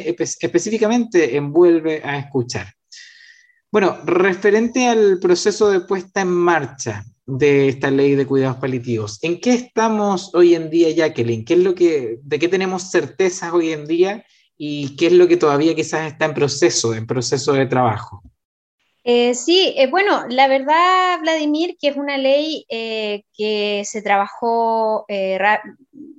específicamente 0.40 1.36
en 1.36 1.52
Vuelve 1.52 2.02
a 2.04 2.18
escuchar. 2.18 2.74
Bueno, 3.70 3.98
referente 4.04 4.86
al 4.86 5.18
proceso 5.18 5.68
de 5.68 5.80
puesta 5.80 6.20
en 6.20 6.28
marcha 6.28 7.04
de 7.26 7.68
esta 7.68 7.90
ley 7.90 8.14
de 8.14 8.26
cuidados 8.26 8.58
paliativos, 8.58 9.18
¿en 9.22 9.40
qué 9.40 9.54
estamos 9.54 10.32
hoy 10.34 10.54
en 10.54 10.70
día, 10.70 10.90
Jacqueline? 10.90 11.44
¿Qué 11.44 11.54
es 11.54 11.60
lo 11.60 11.74
que, 11.74 12.20
¿De 12.22 12.38
qué 12.38 12.48
tenemos 12.48 12.90
certezas 12.90 13.52
hoy 13.52 13.72
en 13.72 13.86
día 13.86 14.24
y 14.56 14.94
qué 14.96 15.08
es 15.08 15.12
lo 15.14 15.26
que 15.26 15.36
todavía 15.36 15.74
quizás 15.74 16.12
está 16.12 16.26
en 16.26 16.34
proceso, 16.34 16.94
en 16.94 17.06
proceso 17.06 17.52
de 17.52 17.66
trabajo? 17.66 18.22
Eh, 19.06 19.34
sí, 19.34 19.74
eh, 19.76 19.86
bueno, 19.86 20.24
la 20.30 20.48
verdad, 20.48 21.20
Vladimir, 21.20 21.76
que 21.78 21.88
es 21.88 21.96
una 21.96 22.16
ley 22.16 22.64
eh, 22.70 23.24
que 23.36 23.82
se 23.84 24.00
trabajó, 24.00 25.04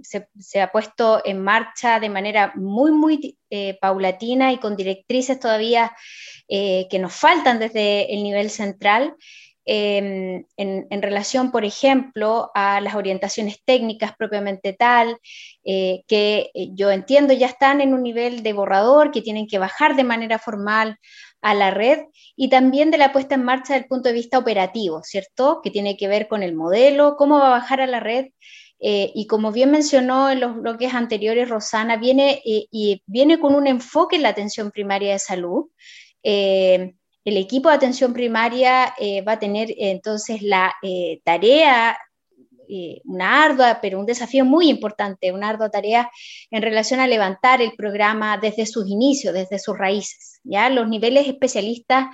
se, 0.03 0.61
ha 0.61 0.71
puesto 0.71 1.19
en 1.25 1.41
marcha 1.41 1.99
de 1.99 2.09
manera 2.09 2.53
muy, 2.55 2.91
muy 2.91 3.37
paulatina 3.81 4.53
y 4.53 4.59
con 4.59 4.75
directrices 4.75 5.39
todavía 5.39 5.95
que 6.47 6.99
nos 6.99 7.13
faltan 7.13 7.57
desde 7.57 8.13
el 8.13 8.21
nivel 8.21 8.51
central. 8.51 9.15
Em, 9.67 10.45
en, 10.57 10.85
en, 10.91 11.01
relación, 11.01 11.51
por 11.51 11.65
ejemplo, 11.65 12.51
a 12.53 12.79
las 12.81 12.93
orientaciones 12.93 13.63
técnicas 13.65 14.15
propiamente 14.15 14.73
tal, 14.73 15.17
que 15.63 16.51
yo 16.53 16.91
entiendo 16.91 17.33
ya 17.33 17.47
están 17.47 17.81
en 17.81 17.95
un 17.95 18.03
nivel 18.03 18.43
de 18.43 18.53
borrador, 18.53 19.09
que 19.09 19.23
tienen 19.23 19.47
que 19.47 19.57
bajar 19.57 19.95
de 19.95 20.03
manera 20.03 20.37
formal 20.37 20.99
a 21.45 21.53
la 21.53 21.69
red 21.69 22.05
y 22.35 22.49
también 22.49 22.89
de 22.89 22.97
la 22.97 23.13
puesta 23.13 23.35
en 23.35 23.43
marcha 23.43 23.75
del 23.75 23.85
punto 23.85 24.09
de 24.09 24.15
vista 24.15 24.39
operativo, 24.39 25.03
¿cierto? 25.03 25.61
Que 25.63 25.69
tiene 25.69 25.95
que 25.95 26.07
ver 26.07 26.27
con 26.27 26.41
el 26.41 26.55
modelo, 26.55 27.15
cómo 27.17 27.37
va 27.37 27.47
a 27.47 27.59
bajar 27.59 27.81
a 27.81 27.87
la 27.87 27.99
red. 27.99 28.29
Eh, 28.79 29.11
y 29.13 29.27
como 29.27 29.51
bien 29.51 29.69
mencionó 29.69 30.31
en 30.31 30.39
los 30.39 30.55
bloques 30.55 30.95
anteriores, 30.95 31.47
Rosana, 31.47 31.97
viene, 31.97 32.41
eh, 32.45 32.65
y 32.71 33.03
viene 33.05 33.39
con 33.39 33.53
un 33.53 33.67
enfoque 33.67 34.15
en 34.15 34.23
la 34.23 34.29
atención 34.29 34.71
primaria 34.71 35.13
de 35.13 35.19
salud. 35.19 35.67
Eh, 36.23 36.95
el 37.23 37.37
equipo 37.37 37.69
de 37.69 37.75
atención 37.75 38.11
primaria 38.11 38.95
va 39.27 39.33
a 39.33 39.39
tener 39.39 39.73
entonces 39.77 40.41
la 40.41 40.75
tarea 41.23 41.97
una 43.05 43.43
ardua, 43.43 43.79
pero 43.81 43.99
un 43.99 44.05
desafío 44.05 44.45
muy 44.45 44.69
importante, 44.69 45.31
una 45.31 45.49
ardua 45.49 45.69
tarea 45.69 46.09
en 46.51 46.61
relación 46.61 46.99
a 46.99 47.07
levantar 47.07 47.61
el 47.61 47.73
programa 47.75 48.37
desde 48.37 48.65
sus 48.65 48.87
inicios, 48.87 49.33
desde 49.33 49.59
sus 49.59 49.77
raíces. 49.77 50.35
¿ya? 50.45 50.69
Los 50.69 50.87
niveles 50.87 51.27
especialistas 51.27 52.07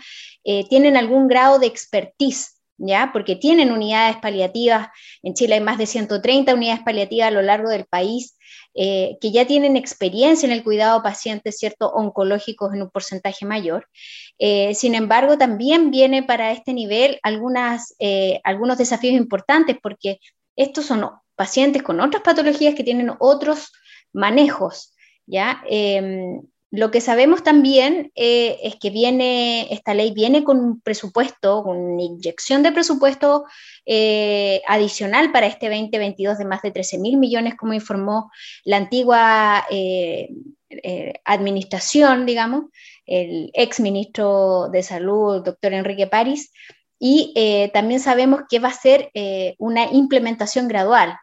eh, 0.44 0.68
tienen 0.70 0.98
algún 0.98 1.28
grado 1.28 1.60
de 1.60 1.68
expertise, 1.68 2.60
¿ya? 2.78 3.12
porque 3.14 3.36
tienen 3.36 3.72
unidades 3.72 4.18
paliativas. 4.18 4.88
En 5.22 5.34
Chile 5.34 5.56
hay 5.56 5.62
más 5.62 5.78
de 5.78 5.86
130 5.86 6.54
unidades 6.54 6.82
paliativas 6.84 7.28
a 7.28 7.32
lo 7.32 7.42
largo 7.42 7.70
del 7.70 7.86
país. 7.86 8.38
Eh, 8.74 9.18
que 9.20 9.34
ya 9.34 9.46
tienen 9.46 9.76
experiencia 9.76 10.46
en 10.46 10.54
el 10.54 10.64
cuidado 10.64 11.00
de 11.00 11.04
pacientes, 11.04 11.58
¿cierto?, 11.58 11.92
oncológicos 11.92 12.74
en 12.74 12.82
un 12.82 12.90
porcentaje 12.90 13.46
mayor. 13.46 13.90
Eh, 14.40 14.74
sin 14.76 14.96
embargo, 14.96 15.38
también 15.38 15.92
viene 15.92 16.24
para 16.24 16.54
este 16.54 16.72
nivel 16.72 17.20
algunas, 17.22 17.94
algunos 18.46 18.78
desafíos 18.78 19.16
importantes 19.16 19.76
porque 19.84 20.20
estos 20.56 20.86
son 20.86 21.10
pacientes 21.36 21.84
con 21.84 22.00
otras 22.00 22.24
patologías 22.24 22.76
que 22.76 22.84
tienen 22.84 23.12
otros 23.20 23.72
manejos, 24.14 24.94
¿ya? 25.26 25.64
Em, 25.68 26.42
lo 26.72 26.90
que 26.90 27.02
sabemos 27.02 27.44
también 27.44 28.14
eh, 28.16 28.58
es 28.64 28.78
que 28.78 28.92
viene, 28.92 29.74
esta 29.74 29.94
ley 29.94 30.14
viene 30.14 30.46
con 30.46 30.58
un 30.58 30.80
presupuesto, 30.80 31.64
con 31.64 31.78
una 31.78 32.02
inyección 32.02 32.64
de 32.64 32.72
presupuesto 32.72 33.44
eh, 33.86 34.62
adicional 34.68 35.34
para 35.34 35.48
este 35.48 35.68
2022 35.68 36.38
de 36.38 36.46
más 36.46 36.62
de 36.62 36.72
13 36.72 37.00
mil 37.00 37.18
millones, 37.18 37.56
como 37.56 37.74
informó 37.74 38.32
la 38.64 38.78
antigua 38.78 39.66
eh, 39.70 40.30
administración, 41.26 42.26
digamos, 42.26 42.66
el 43.06 43.52
ex 43.54 43.82
ministro 43.82 44.70
de 44.72 44.82
Salud, 44.82 45.44
doctor 45.44 45.74
Enrique 45.74 46.08
París, 46.08 46.54
y 47.04 47.34
eh, 47.36 47.72
también 47.74 48.00
sabemos 48.00 48.42
que 48.48 48.60
va 48.60 48.68
a 48.68 48.74
ser 48.74 49.10
eh, 49.16 49.56
una 49.58 49.92
implementación 49.92 50.68
gradual. 50.68 51.18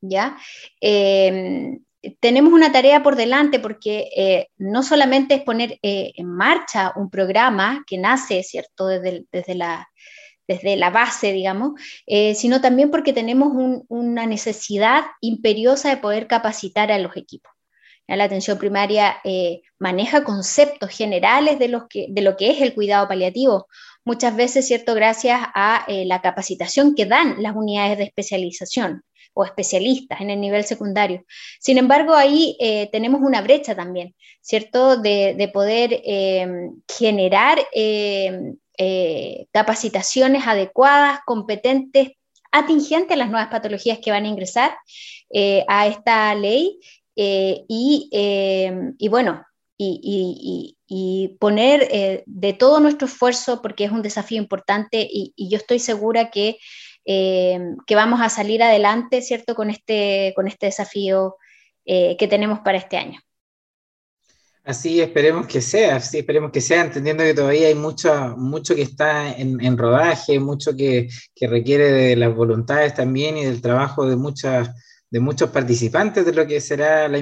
¿ya? 0.00 0.38
Em, 0.80 1.84
tenemos 2.20 2.54
una 2.54 2.72
tarea 2.72 3.02
por 3.02 3.14
delante 3.14 3.58
porque 3.58 4.08
eh, 4.16 4.48
no 4.56 4.82
solamente 4.82 5.34
es 5.34 5.42
poner 5.42 5.78
en 5.82 6.26
marcha 6.26 6.94
un 6.96 7.10
programa 7.10 7.84
que 7.86 7.98
nace, 7.98 8.42
¿cierto?, 8.42 8.86
desde, 8.86 9.26
desde, 9.30 9.54
la, 9.54 9.86
desde 10.48 10.74
la 10.76 10.88
base, 10.88 11.32
digamos, 11.32 11.72
sino 12.34 12.62
también 12.62 12.90
porque 12.90 13.12
tenemos 13.12 13.52
una 13.88 14.26
necesidad 14.26 15.04
imperiosa 15.20 15.90
de 15.90 15.98
poder 15.98 16.26
capacitar 16.26 16.90
a 16.92 16.98
los 16.98 17.14
equipos. 17.16 17.52
La 18.06 18.24
atención 18.24 18.58
primaria 18.58 19.16
maneja 19.78 20.24
conceptos 20.24 20.90
generales 20.90 21.58
de, 21.58 21.68
los 21.68 21.84
que, 21.88 22.06
de 22.10 22.20
lo 22.20 22.36
que 22.36 22.50
es 22.50 22.60
el 22.60 22.74
cuidado 22.74 23.08
paliativo, 23.08 23.66
muchas 24.04 24.36
veces, 24.36 24.66
¿cierto? 24.66 24.94
Gracias 24.94 25.40
a 25.54 25.84
eh, 25.88 26.04
la 26.04 26.20
capacitación 26.20 26.94
que 26.94 27.06
dan 27.06 27.42
las 27.42 27.56
unidades 27.56 27.98
de 27.98 28.04
especialización 28.04 29.02
o 29.32 29.44
especialistas 29.44 30.20
en 30.20 30.30
el 30.30 30.40
nivel 30.40 30.64
secundario. 30.64 31.24
Sin 31.58 31.78
embargo, 31.78 32.14
ahí 32.14 32.56
eh, 32.60 32.88
tenemos 32.92 33.20
una 33.22 33.42
brecha 33.42 33.74
también, 33.74 34.14
¿cierto? 34.40 34.96
De, 34.96 35.50
poder 35.52 36.00
em, 36.04 36.76
generar 36.86 37.58
em, 37.72 38.56
eh, 38.78 39.46
capacitaciones 39.52 40.46
adecuadas, 40.46 41.20
competentes, 41.26 42.10
atingentes 42.52 43.12
a 43.12 43.16
las 43.16 43.30
nuevas 43.30 43.48
patologías 43.48 43.98
que 43.98 44.12
van 44.12 44.24
a 44.24 44.28
ingresar 44.28 44.76
a 45.68 45.86
esta 45.88 46.34
ley. 46.34 46.78
y, 47.16 48.08
em, 48.12 48.94
y 48.98 49.08
bueno, 49.08 49.44
y, 49.78 50.76
poner 51.40 51.88
eh, 51.90 52.22
de 52.26 52.52
todo 52.52 52.80
nuestro 52.80 53.06
esfuerzo, 53.06 53.60
porque 53.62 53.84
es 53.84 53.90
un 53.90 54.02
desafío 54.02 54.38
importante 54.38 55.06
y, 55.10 55.32
yo 55.36 55.56
estoy 55.56 55.78
segura 55.78 56.30
que, 56.30 56.58
eh, 57.04 57.58
que, 57.86 57.94
vamos 57.94 58.20
a 58.20 58.28
salir 58.28 58.62
adelante, 58.62 59.22
¿cierto?, 59.22 59.54
con 59.54 59.70
este, 59.70 60.32
con 60.36 60.46
este 60.46 60.66
desafío 60.66 61.36
eh, 61.84 62.16
que 62.18 62.28
tenemos 62.28 62.60
para 62.60 62.78
este 62.78 62.96
año. 62.96 63.20
Así 64.62 65.00
esperemos 65.00 65.46
que 65.46 65.60
sea, 65.60 65.96
así 65.96 66.18
esperemos 66.18 66.50
que 66.50 66.62
sea, 66.62 66.82
entendiendo 66.82 67.22
que 67.22 67.34
todavía 67.34 67.68
hay 67.68 67.74
mucho, 67.74 68.34
mucho 68.38 68.74
que 68.74 68.82
está 68.82 69.36
en, 69.36 69.76
rodaje, 69.76 70.40
mucho 70.40 70.74
que, 70.74 71.08
que, 71.34 71.46
requiere 71.46 71.90
de 71.90 72.16
las 72.16 72.34
voluntades 72.34 72.94
también 72.94 73.36
y 73.36 73.44
del 73.44 73.60
trabajo 73.60 74.06
de 74.06 74.16
muchas 74.16 74.70
de 75.14 75.20
muchos 75.20 75.50
participantes 75.50 76.26
de 76.26 76.32
lo 76.32 76.44
que 76.44 76.60
será 76.60 77.06
la, 77.06 77.18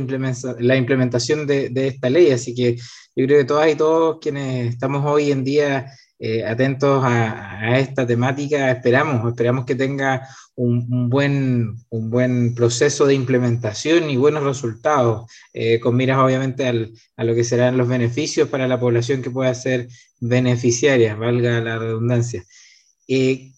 la 0.60 0.76
implementación 0.76 1.46
de, 1.46 1.70
esta 1.74 2.08
ley. 2.08 2.30
Así 2.30 2.54
que 2.54 2.76
yo 3.14 3.26
creo 3.26 3.40
que 3.40 3.44
todas 3.44 3.70
y 3.70 3.74
todos 3.74 4.16
quienes 4.18 4.72
estamos 4.72 5.04
hoy 5.04 5.30
en 5.30 5.44
día 5.44 5.92
eh, 6.18 6.42
atentos 6.42 7.04
a, 7.04 7.78
esta 7.78 8.06
temática, 8.06 8.70
esperamos, 8.70 9.28
esperamos 9.28 9.66
que 9.66 9.74
tenga 9.74 10.26
un, 10.54 11.10
buen, 11.10 11.76
un 11.90 12.08
buen 12.08 12.54
proceso 12.54 13.04
de 13.04 13.12
implementación 13.12 14.08
y 14.08 14.16
buenos 14.16 14.42
resultados, 14.42 15.30
eh, 15.52 15.78
con 15.78 15.94
miras 15.94 16.16
obviamente 16.16 16.66
a 16.66 17.24
lo 17.24 17.34
que 17.34 17.44
serán 17.44 17.76
los 17.76 17.88
beneficios 17.88 18.48
para 18.48 18.68
la 18.68 18.80
población 18.80 19.20
que 19.20 19.30
pueda 19.30 19.52
ser 19.52 19.88
beneficiaria, 20.18 21.14
valga 21.14 21.60
la 21.60 21.78
redundancia. 21.78 22.42
Eh, 23.06 23.52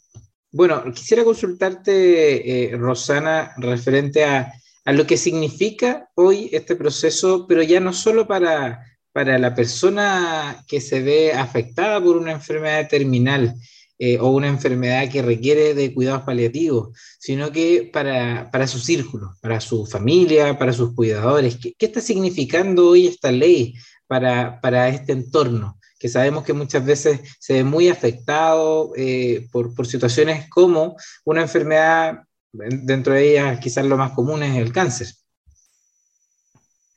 bueno, 0.55 0.85
quisiera 0.95 1.25
consultarte, 1.25 2.69
eh, 2.73 2.77
Rosana, 2.77 3.55
referente 3.57 4.25
a, 4.25 4.53
lo 4.87 5.05
que 5.05 5.17
significa 5.17 6.11
hoy 6.15 6.49
este 6.53 6.77
proceso, 6.77 7.47
pero 7.49 7.63
ya 7.63 7.81
no 7.81 7.93
solo 7.93 8.29
para, 8.29 8.85
para 9.13 9.37
la 9.39 9.53
persona 9.53 10.65
que 10.69 10.81
se 10.81 11.03
ve 11.03 11.33
afectada 11.33 12.01
por 12.01 12.17
una 12.17 12.31
enfermedad 12.31 12.87
terminal 12.89 13.57
eh, 13.99 14.17
o 14.21 14.29
una 14.29 14.47
enfermedad 14.47 15.11
que 15.11 15.23
requiere 15.23 15.75
de 15.75 15.93
cuidados 15.93 16.23
paliativos, 16.23 16.97
sino 17.19 17.51
que 17.51 17.91
para, 17.93 18.67
su 18.69 18.79
círculo, 18.79 19.35
para 19.41 19.61
su 19.61 19.87
familia, 19.87 20.57
para 20.57 20.73
sus 20.73 20.95
cuidadores. 20.95 21.57
¿Qué, 21.57 21.75
está 21.81 22.01
significando 22.01 22.91
hoy 22.91 23.09
esta 23.09 23.33
ley 23.33 23.75
para, 24.07 24.61
para 24.61 24.89
este 24.89 25.11
entorno? 25.11 25.81
Que 26.05 26.11
sabemos 26.11 26.45
que 26.45 26.53
muchas 26.53 26.85
veces 26.85 27.35
se 27.41 27.55
ve 27.55 27.65
muy 27.65 27.89
afectado 27.89 28.93
eh, 28.95 29.49
por, 29.51 29.75
por, 29.75 29.87
situaciones 29.87 30.51
como 30.51 30.97
una 31.25 31.41
enfermedad, 31.41 32.25
dentro 32.53 33.15
de 33.15 33.31
ellas 33.31 33.59
quizás 33.59 33.87
lo 33.87 33.97
más 33.97 34.13
común 34.13 34.43
es 34.43 34.55
el 34.59 34.71
cáncer. 34.71 35.07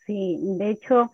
Sí, 0.05 0.38
de 0.41 0.72
hecho, 0.72 1.14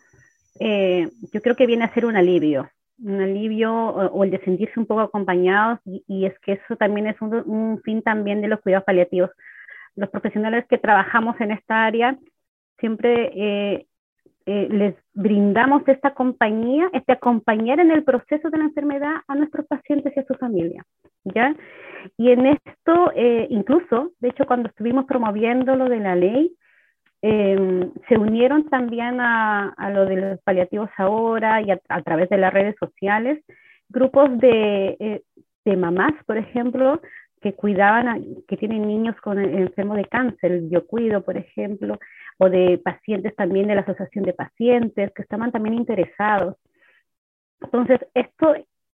eh, 0.59 1.07
yo 1.31 1.39
creo 1.43 1.55
que 1.55 1.67
viene 1.67 1.85
a 1.85 1.93
ser 1.93 2.07
un 2.07 2.15
alivio, 2.15 2.67
un 2.97 3.21
alivio 3.21 3.71
o, 3.71 4.23
el 4.23 4.31
de 4.31 4.43
sentirse 4.43 4.79
un 4.79 4.87
poco 4.87 5.01
acompañados 5.01 5.77
y, 5.85 6.25
es 6.25 6.33
que 6.39 6.53
eso 6.53 6.75
también 6.75 7.05
es 7.05 7.21
un, 7.21 7.43
un, 7.45 7.79
fin 7.83 8.01
también 8.01 8.41
de 8.41 8.47
los 8.47 8.59
cuidados 8.61 8.85
paliativos. 8.85 9.29
Los 9.95 10.09
profesionales 10.09 10.65
que 10.67 10.79
trabajamos 10.79 11.39
en 11.41 11.51
esta 11.51 11.85
área 11.85 12.17
siempre 12.79 13.31
eh, 13.35 13.85
eh, 14.45 14.67
les 14.69 14.95
brindamos 15.13 15.87
esta 15.87 16.13
compañía, 16.13 16.89
este 16.91 17.13
acompañar 17.13 17.79
en 17.79 17.91
el 17.91 18.03
proceso 18.03 18.49
de 18.49 18.57
la 18.57 18.65
enfermedad 18.65 19.15
a 19.27 19.35
nuestros 19.35 19.65
pacientes 19.67 20.11
y 20.15 20.19
a 20.19 20.25
su 20.25 20.33
familia, 20.35 20.83
¿ya? 21.23 21.55
Y 22.17 22.31
en 22.31 22.47
esto, 22.47 23.11
eh, 23.15 23.47
incluso, 23.49 24.11
de 24.19 24.29
hecho, 24.29 24.45
cuando 24.45 24.67
estuvimos 24.67 25.05
promoviendo 25.05 25.75
lo 25.75 25.87
de 25.87 25.99
la 25.99 26.15
ley, 26.15 26.55
em, 27.21 27.91
se 28.09 28.17
unieron 28.17 28.69
también 28.69 29.21
a, 29.21 29.73
lo 29.93 30.05
de 30.05 30.17
los 30.17 30.39
paliativos 30.41 30.89
ahora 30.97 31.61
y 31.61 31.71
a, 31.71 32.01
través 32.01 32.27
de 32.29 32.37
las 32.37 32.53
redes 32.53 32.75
sociales, 32.77 33.41
grupos 33.87 34.37
de, 34.39 34.97
eh, 34.99 35.21
de 35.63 35.77
mamás, 35.77 36.11
por 36.25 36.37
ejemplo, 36.37 36.99
que 37.43 37.53
cuidaban, 37.53 38.25
que 38.47 38.57
tienen 38.57 38.87
niños 38.87 39.15
con 39.21 39.37
enfermo 39.37 39.95
de 39.95 40.05
cáncer, 40.05 40.63
Yo 40.69 40.87
Cuido, 40.87 41.21
por 41.23 41.37
ejemplo, 41.37 41.99
o 42.43 42.49
de 42.49 42.77
pacientes 42.77 43.33
también 43.35 43.67
de 43.67 43.75
la 43.75 43.81
Asociación 43.81 44.25
de 44.25 44.33
Pacientes, 44.33 45.11
que 45.13 45.21
estaban 45.21 45.51
también 45.51 45.75
interesados. 45.75 46.55
Entonces, 47.61 47.99
esto 48.13 48.53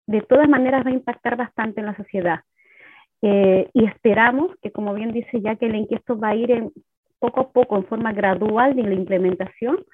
de 0.07 0.20
todas 0.22 0.49
maneras 0.49 0.84
va 0.84 0.90
a 0.90 0.94
impactar 0.94 1.36
bastante 1.36 1.80
en 1.80 1.86
la 1.86 1.97
sociedad. 1.97 2.40
Eh, 3.22 3.70
y 3.72 3.84
esperamos 3.84 4.57
que, 4.61 4.72
como 4.72 4.94
bien 4.94 5.12
dice 5.12 5.40
ya, 5.40 5.55
que 5.55 5.66
el 5.66 5.76
inquieto 5.76 6.18
va 6.18 6.30
a 6.30 6.34
ir 6.34 6.51
en, 6.51 6.72
poco 7.20 7.40
a 7.40 7.53
poco, 7.53 7.76
en 7.76 7.86
forma 7.86 8.12
gradual 8.12 8.74
de 8.74 8.82
la 8.82 8.94
implementación, 8.94 9.84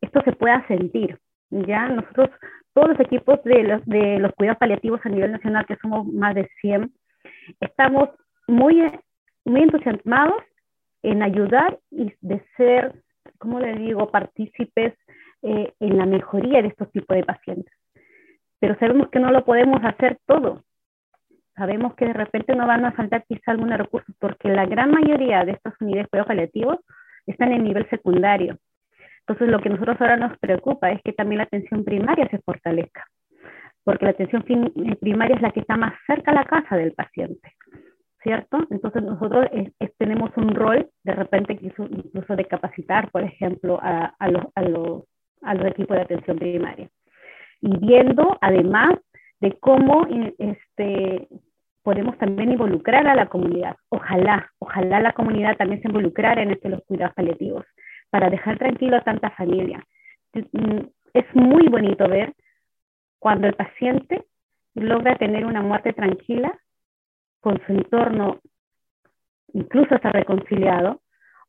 esto 0.00 0.20
se 0.24 0.32
pueda 0.32 0.66
sentir. 0.66 1.16
Ya 1.50 1.88
nosotros, 1.88 2.30
todos 2.74 2.88
los 2.88 3.00
equipos 3.00 3.42
de 3.44 3.62
los, 3.62 3.86
de 3.86 4.18
los 4.18 4.32
cuidados 4.32 4.58
paliativos 4.58 5.00
a 5.04 5.08
nivel 5.10 5.30
nacional, 5.30 5.64
que 5.66 5.76
somos 5.76 6.06
más 6.08 6.34
de 6.34 6.48
100, 6.60 6.92
estamos 7.60 8.08
muy, 8.48 8.82
muy 9.44 9.62
entusiasmados 9.62 10.42
en 11.02 11.22
ayudar 11.22 11.78
y 11.90 12.12
de 12.20 12.42
ser, 12.56 12.94
como 13.38 13.60
le 13.60 13.74
digo?, 13.74 14.10
partícipes 14.10 14.94
eh, 15.42 15.72
en 15.80 15.96
la 15.96 16.06
mejoría 16.06 16.62
de 16.62 16.68
estos 16.68 16.90
tipos 16.92 17.16
de 17.16 17.24
pacientes. 17.24 17.74
Pero 18.58 18.78
sabemos 18.78 19.08
que 19.08 19.20
no 19.20 19.30
lo 19.30 19.44
podemos 19.44 19.80
hacer 19.82 20.18
todo. 20.26 20.64
Sabemos 21.56 21.94
que 21.94 22.06
de 22.06 22.12
repente 22.12 22.54
no 22.54 22.66
van 22.66 22.84
a 22.84 22.92
faltar 22.92 23.24
quizá 23.26 23.52
algunos 23.52 23.78
recursos, 23.78 24.14
porque 24.18 24.48
la 24.48 24.66
gran 24.66 24.90
mayoría 24.90 25.44
de 25.44 25.52
estas 25.52 25.74
unidades 25.80 26.08
paliativos 26.08 26.78
están 27.26 27.52
en 27.52 27.64
nivel 27.64 27.88
secundario. 27.88 28.58
Entonces, 29.20 29.48
lo 29.48 29.60
que 29.60 29.70
nosotros 29.70 29.96
ahora 30.00 30.16
nos 30.16 30.38
preocupa 30.38 30.90
es 30.90 31.00
que 31.02 31.12
también 31.12 31.38
la 31.38 31.44
atención 31.44 31.84
primaria 31.84 32.28
se 32.30 32.38
fortalezca, 32.38 33.06
porque 33.84 34.04
la 34.04 34.10
atención 34.10 34.42
primaria 35.00 35.36
es 35.36 35.42
la 35.42 35.52
que 35.52 35.60
está 35.60 35.76
más 35.76 35.94
cerca 36.06 36.32
a 36.32 36.34
la 36.34 36.44
casa 36.44 36.76
del 36.76 36.92
paciente. 36.92 37.54
¿Cierto? 38.22 38.58
Entonces 38.70 39.02
nosotros 39.02 39.46
tenemos 39.98 40.30
un 40.36 40.54
rol 40.54 40.88
de 41.04 41.14
repente 41.14 41.58
incluso, 41.60 42.36
de 42.36 42.44
capacitar, 42.44 43.10
por 43.10 43.22
ejemplo, 43.22 43.78
a, 43.82 44.14
a, 44.18 44.28
los, 44.28 44.44
a, 44.54 44.62
los, 44.62 45.04
a 45.42 45.54
los 45.54 45.66
equipos 45.66 45.96
de 45.96 46.02
atención 46.02 46.38
primaria. 46.38 46.88
Y 47.60 47.76
viendo 47.78 48.38
además 48.40 48.94
de 49.40 49.58
cómo 49.58 50.06
este, 50.38 51.28
podemos 51.82 52.16
también 52.18 52.52
involucrar 52.52 53.06
a 53.06 53.14
la 53.14 53.26
comunidad. 53.26 53.76
Ojalá, 53.88 54.50
ojalá 54.58 55.00
la 55.00 55.12
comunidad 55.12 55.56
también 55.56 55.80
se 55.80 55.88
involucrara 55.88 56.42
en 56.42 56.50
este, 56.50 56.68
los 56.68 56.82
cuidados 56.84 57.14
paliativos 57.14 57.64
para 58.10 58.28
dejar 58.28 58.58
tranquilo 58.58 58.96
a 58.96 59.02
tanta 59.02 59.30
familia. 59.30 59.82
Mm, 60.34 60.80
es 61.14 61.24
muy 61.34 61.68
bonito 61.68 62.06
ver 62.08 62.34
cuando 63.18 63.46
el 63.46 63.54
paciente 63.54 64.24
logra 64.74 65.16
tener 65.16 65.46
una 65.46 65.62
muerte 65.62 65.92
tranquila 65.92 66.58
con 67.40 67.60
su 67.66 67.72
entorno, 67.72 68.40
incluso 69.52 69.94
hasta 69.94 70.10
reconciliado, 70.10 71.00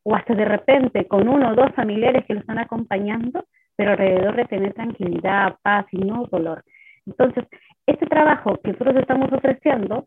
o 0.04 0.16
hasta 0.16 0.34
de 0.34 0.46
repente 0.46 1.08
con 1.08 1.28
uno 1.28 1.52
o 1.52 1.56
dos 1.56 1.72
familiares 1.76 2.26
que 2.26 2.34
lo 2.34 2.40
están 2.40 2.60
acompañando, 2.60 3.46
pero 3.76 3.92
alrededor 3.92 4.36
de 4.36 4.46
tener 4.46 4.74
tranquilidad, 4.74 5.58
paz 5.62 5.86
y 5.92 5.98
no 5.98 6.26
dolor. 6.26 6.64
Entonces, 7.06 7.46
este 7.86 8.06
trabajo 8.08 8.60
que 8.64 8.72
nosotros 8.72 8.96
estamos 8.98 9.32
ofreciendo, 9.32 10.06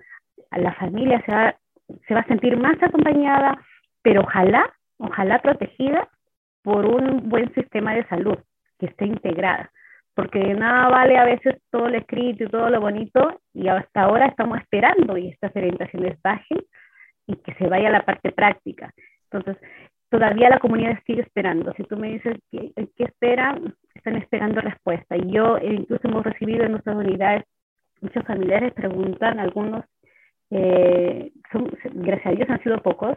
la 0.51 0.73
familia 0.75 1.23
se 1.25 1.33
va, 1.33 1.57
se 2.07 2.15
va 2.15 2.21
a 2.21 2.27
sentir 2.27 2.57
más 2.57 2.81
acompañada, 2.83 3.61
pero 4.03 4.23
ojalá, 4.23 4.73
ojalá 4.99 5.41
protegida 5.41 6.09
por 6.63 6.87
un 6.87 7.29
buen 7.29 7.53
sistema 7.55 7.95
de 7.95 8.07
salud 8.07 8.39
que 8.79 8.87
esté 8.87 9.07
integrada 9.07 9.71
porque 10.15 10.39
de 10.39 10.55
nada 10.55 10.89
vale 10.89 11.19
a 11.19 11.25
veces 11.25 11.57
todo 11.71 11.89
lo 11.89 11.99
escrito 11.99 12.45
y 12.45 12.49
todo 12.49 12.71
lo 12.71 12.81
bonito, 12.81 13.41
y 13.53 13.69
hasta 13.69 14.03
ahora 14.03 14.27
estamos 14.27 14.59
esperando 14.59 15.17
y 15.17 15.29
estas 15.29 15.55
orientaciones 15.57 16.21
bajen 16.23 16.59
y 17.27 17.37
que 17.37 17.55
se 17.55 17.69
vaya 17.69 17.89
a 17.89 17.93
la 17.93 18.05
parte 18.05 18.33
práctica. 18.33 18.93
Entonces, 19.31 19.57
todavía 20.11 20.51
la 20.51 20.61
comunidad 20.61 20.99
sigue 21.07 21.23
esperando. 21.23 21.73
Si 21.75 21.83
tú 21.85 21.97
me 21.97 22.13
dices 22.13 22.37
qué, 22.51 22.73
qué 22.97 23.05
espera, 23.05 23.59
están 23.95 24.17
esperando 24.17 24.61
respuesta. 24.61 25.17
Y 25.17 25.33
yo 25.33 25.57
eh, 25.59 25.75
incluso 25.75 26.07
hemos 26.07 26.25
recibido 26.25 26.65
en 26.65 26.73
nuestras 26.73 26.97
unidades, 26.97 27.45
muchos 28.01 28.25
familiares 28.25 28.73
preguntan, 28.75 29.41
algunos, 29.41 29.85
eh, 30.51 31.33
son, 31.51 31.71
gracias 31.95 32.27
a 32.27 32.37
Dios 32.37 32.51
han 32.51 32.63
sido 32.63 32.83
pocos, 32.83 33.17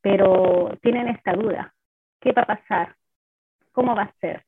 pero 0.00 0.78
tienen 0.82 1.08
esta 1.08 1.32
duda. 1.32 1.74
¿Qué 2.20 2.32
va 2.32 2.42
a 2.42 2.46
pasar? 2.46 2.94
¿Cómo 3.72 3.94
va 3.94 4.04
a 4.04 4.14
ser? 4.20 4.42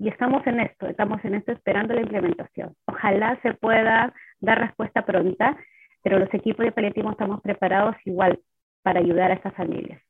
Y 0.00 0.08
estamos 0.08 0.46
en 0.46 0.60
esto, 0.60 0.86
estamos 0.86 1.22
en 1.26 1.34
esto 1.34 1.52
esperando 1.52 1.92
la 1.92 2.00
implementación. 2.00 2.74
Ojalá 2.86 3.38
se 3.42 3.52
pueda 3.52 4.14
dar 4.40 4.58
respuesta 4.58 5.04
pronta, 5.04 5.58
pero 6.02 6.18
los 6.18 6.32
equipos 6.32 6.64
de 6.64 6.72
paliativo 6.72 7.10
estamos 7.10 7.42
preparados 7.42 7.94
igual 8.06 8.40
para 8.82 9.00
ayudar 9.00 9.30
a 9.30 9.34
estas 9.34 9.54
familias. 9.54 10.00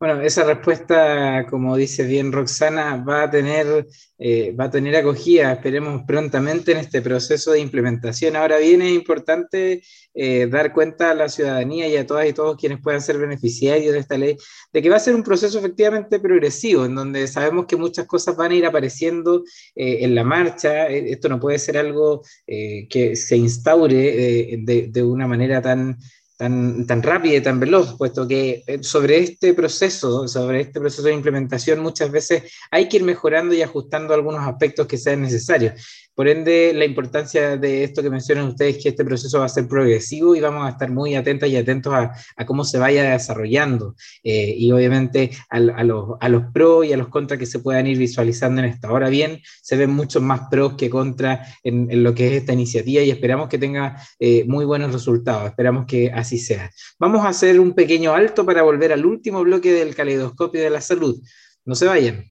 Bueno, 0.00 0.20
esa 0.22 0.44
respuesta, 0.44 1.44
como 1.50 1.76
dice 1.76 2.04
bien 2.06 2.30
Roxana, 2.30 3.02
va 3.04 3.24
a 3.24 3.30
tener, 3.32 3.84
eh, 4.18 4.52
va 4.52 4.66
a 4.66 4.70
tener 4.70 4.94
acogida, 4.94 5.52
esperemos 5.52 6.02
prontamente 6.06 6.70
en 6.70 6.78
este 6.78 7.02
proceso 7.02 7.50
de 7.50 7.58
implementación. 7.58 8.36
Ahora 8.36 8.58
bien, 8.58 8.80
es 8.80 8.92
importante 8.92 9.82
eh, 10.14 10.46
dar 10.46 10.72
cuenta 10.72 11.10
a 11.10 11.14
la 11.14 11.28
ciudadanía 11.28 11.88
y 11.88 11.96
a 11.96 12.06
todas 12.06 12.28
y 12.28 12.32
todos 12.32 12.56
quienes 12.56 12.80
puedan 12.80 13.02
ser 13.02 13.18
beneficiarios 13.18 13.92
de 13.92 13.98
esta 13.98 14.16
ley, 14.16 14.36
de 14.72 14.82
que 14.82 14.88
va 14.88 14.96
a 14.96 15.00
ser 15.00 15.16
un 15.16 15.24
proceso 15.24 15.58
efectivamente 15.58 16.20
progresivo, 16.20 16.84
en 16.84 16.94
donde 16.94 17.26
sabemos 17.26 17.66
que 17.66 17.74
muchas 17.74 18.06
cosas 18.06 18.36
van 18.36 18.52
a 18.52 18.54
ir 18.54 18.66
apareciendo 18.66 19.42
eh, 19.74 20.04
en 20.04 20.14
la 20.14 20.22
marcha. 20.22 20.86
Esto 20.86 21.28
no 21.28 21.40
puede 21.40 21.58
ser 21.58 21.76
algo 21.76 22.22
que 22.46 23.16
se 23.16 23.36
instaure 23.36 24.58
de, 24.62 24.88
de 24.90 25.02
una 25.02 25.26
manera 25.26 25.60
tan 25.60 25.98
tan, 26.38 26.86
tan 26.86 27.02
rápida 27.02 27.36
y 27.36 27.40
tan 27.42 27.58
veloz, 27.58 27.96
puesto 27.98 28.26
que 28.26 28.62
eh, 28.64 28.78
sobre 28.80 29.18
este 29.18 29.54
proceso, 29.54 30.28
sobre 30.28 30.60
este 30.60 30.78
proceso 30.78 31.02
de 31.02 31.12
implementación 31.12 31.80
muchas 31.80 32.12
veces 32.12 32.44
hay 32.70 32.88
que 32.88 32.98
ir 32.98 33.02
mejorando 33.02 33.54
y 33.54 33.62
ajustando 33.62 34.14
algunos 34.14 34.46
aspectos 34.46 34.86
que 34.86 34.96
sean 34.96 35.20
necesarios. 35.20 36.07
Por 36.18 36.26
ende, 36.26 36.72
la 36.74 36.84
importancia 36.84 37.56
de 37.56 37.84
esto 37.84 38.02
que 38.02 38.10
mencionan 38.10 38.48
ustedes, 38.48 38.82
que 38.82 38.88
este 38.88 39.04
proceso 39.04 39.38
va 39.38 39.44
a 39.44 39.48
ser 39.48 39.68
progresivo 39.68 40.34
y 40.34 40.40
vamos 40.40 40.66
a 40.66 40.70
estar 40.70 40.90
muy 40.90 41.14
atentas 41.14 41.48
y 41.48 41.56
atentos 41.56 41.94
a, 41.94 42.44
cómo 42.44 42.64
se 42.64 42.76
vaya 42.76 43.12
desarrollando 43.12 43.94
eh, 44.24 44.52
y 44.58 44.72
obviamente 44.72 45.30
a, 45.48 45.60
los, 45.60 46.18
pros 46.52 46.86
y 46.86 46.92
a 46.92 46.96
los 46.96 47.06
contras 47.06 47.38
que 47.38 47.46
se 47.46 47.60
puedan 47.60 47.86
ir 47.86 47.98
visualizando 47.98 48.60
en 48.60 48.64
esto. 48.64 48.88
Ahora 48.88 49.10
bien, 49.10 49.40
se 49.62 49.76
ven 49.76 49.90
muchos 49.90 50.20
más 50.20 50.48
pros 50.50 50.74
que 50.74 50.90
contras 50.90 51.56
en, 51.62 52.02
lo 52.02 52.12
que 52.16 52.26
es 52.26 52.32
esta 52.32 52.52
iniciativa 52.52 53.00
y 53.00 53.10
esperamos 53.10 53.48
que 53.48 53.58
tenga 53.58 54.02
eh, 54.18 54.42
muy 54.44 54.64
buenos 54.64 54.92
resultados. 54.92 55.46
Esperamos 55.46 55.86
que 55.86 56.10
así 56.10 56.40
sea. 56.40 56.68
Vamos 56.98 57.24
a 57.24 57.28
hacer 57.28 57.60
un 57.60 57.74
pequeño 57.74 58.12
alto 58.12 58.44
para 58.44 58.62
volver 58.62 58.92
al 58.92 59.06
último 59.06 59.44
bloque 59.44 59.72
del 59.72 59.94
caleidoscopio 59.94 60.60
de 60.60 60.70
la 60.70 60.80
salud. 60.80 61.22
No 61.64 61.76
se 61.76 61.86
vayan. 61.86 62.28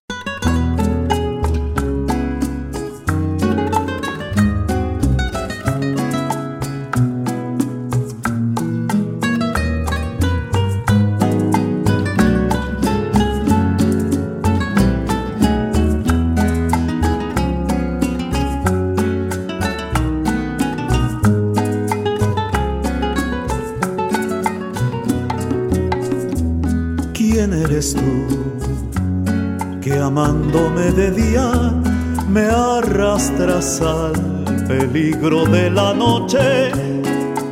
De 35.58 35.70
la 35.72 35.94
noche. 35.94 36.72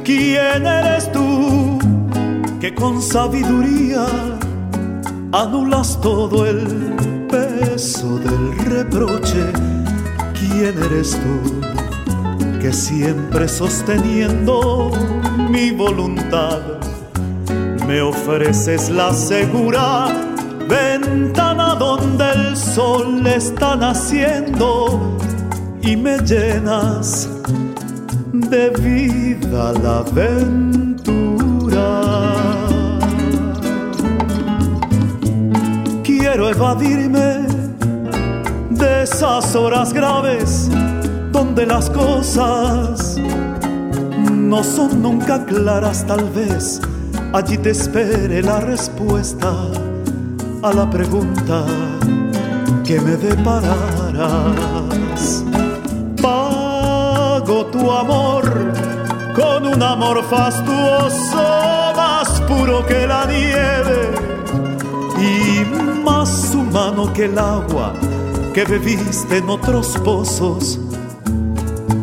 ¿Quién 0.04 0.66
eres 0.66 1.12
tú 1.12 1.80
que 2.62 2.74
con 2.74 3.02
sabiduría 3.02 4.06
anulas 5.32 6.00
todo 6.02 6.46
el 6.46 6.62
peso 7.34 8.20
del 8.26 8.44
reproche? 8.74 9.44
¿Quién 10.40 10.74
eres 10.88 11.10
tú 11.24 11.36
que 12.62 12.72
siempre 12.72 13.48
sosteniendo 13.48 14.92
mi 15.50 15.72
voluntad 15.72 16.60
me 17.88 18.02
ofreces 18.02 18.90
la 18.90 19.14
segura 19.14 20.08
ventana 20.68 21.76
donde 21.76 22.26
el 22.32 22.58
sol 22.58 23.26
está 23.28 23.76
naciendo 23.76 25.18
y 25.82 25.96
me 25.96 26.18
llenas 26.20 27.30
de 28.50 28.70
vida 28.70 29.74
la 29.82 30.00
aventura. 30.00 31.46
Quiero 36.04 36.50
evadirme 36.50 37.46
de 38.70 39.04
esas 39.04 39.56
horas 39.56 39.94
graves 39.94 40.70
donde 41.32 41.66
las 41.66 41.90
cosas 41.90 43.18
no 44.32 44.64
son 44.64 45.02
nunca 45.02 45.44
claras 45.46 46.06
tal 46.06 46.30
vez. 46.30 46.80
Allí 47.34 47.58
te 47.58 47.72
espere 47.72 48.42
la 48.42 48.60
respuesta 48.60 49.52
a 50.62 50.74
la 50.74 50.90
pregunta 50.90 51.66
que 52.84 53.00
me 53.02 53.16
depararás. 53.18 54.66
Tu 57.76 57.92
amor 57.92 58.44
con 59.36 59.68
un 59.68 59.84
amor 59.84 60.24
fastuoso 60.24 61.94
más 61.94 62.40
puro 62.48 62.86
que 62.86 63.06
la 63.06 63.26
nieve 63.26 64.14
y 65.20 66.02
más 66.02 66.56
humano 66.56 67.12
que 67.12 67.26
el 67.26 67.38
agua 67.38 67.92
que 68.54 68.64
bebiste 68.64 69.40
en 69.40 69.50
otros 69.50 69.98
pozos 70.06 70.80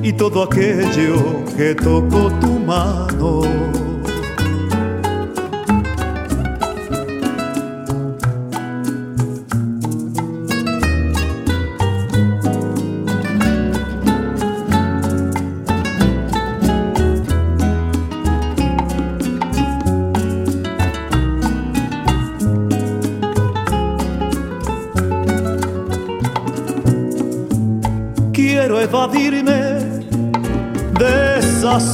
y 0.02 0.12
todo 0.12 0.42
aquello 0.42 1.42
que 1.56 1.74
tocó 1.74 2.30
tu 2.38 2.52
mano 2.58 3.40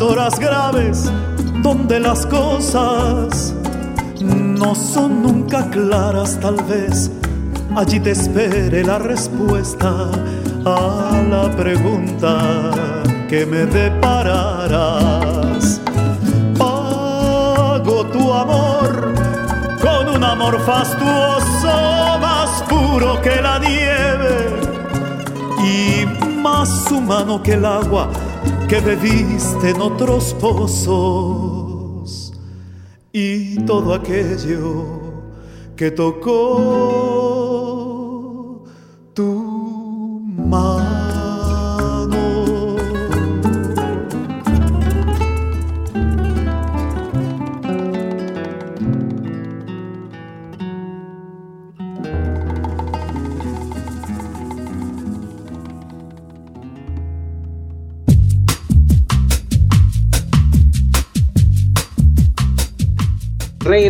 horas 0.01 0.39
graves 0.39 1.11
donde 1.63 1.99
las 1.99 2.27
cosas 2.27 3.55
no 4.21 4.75
son 4.75 5.23
nunca 5.23 5.69
claras 5.71 6.39
tal 6.41 6.57
vez. 6.65 7.11
Allí 7.75 7.99
te 8.01 8.11
espere 8.11 8.85
la 8.85 8.99
respuesta 8.99 10.11
a 10.65 11.23
la 11.31 11.51
pregunta 11.57 12.71
que 13.29 13.47
me 13.47 13.65
depararás. 13.67 14.71
Pago 16.59 18.05
tu 18.13 18.33
amor 18.33 19.15
con 19.81 20.09
un 20.17 20.23
amor 20.23 20.61
fastuoso 20.61 22.19
más 22.21 22.63
puro 22.69 23.21
que 23.23 23.41
la 23.41 23.59
nieve 23.59 24.61
y 25.65 26.07
más 26.43 26.91
humano 26.91 27.43
que 27.43 27.55
el 27.55 27.65
agua 27.65 28.09
que 28.69 28.81
bebiste 28.81 29.71
en 29.71 29.81
otros 29.81 30.35
pozos 30.35 32.35
y 33.13 33.65
todo 33.65 33.95
aquello 33.95 34.85
que 35.75 35.91
tocó 35.91 37.48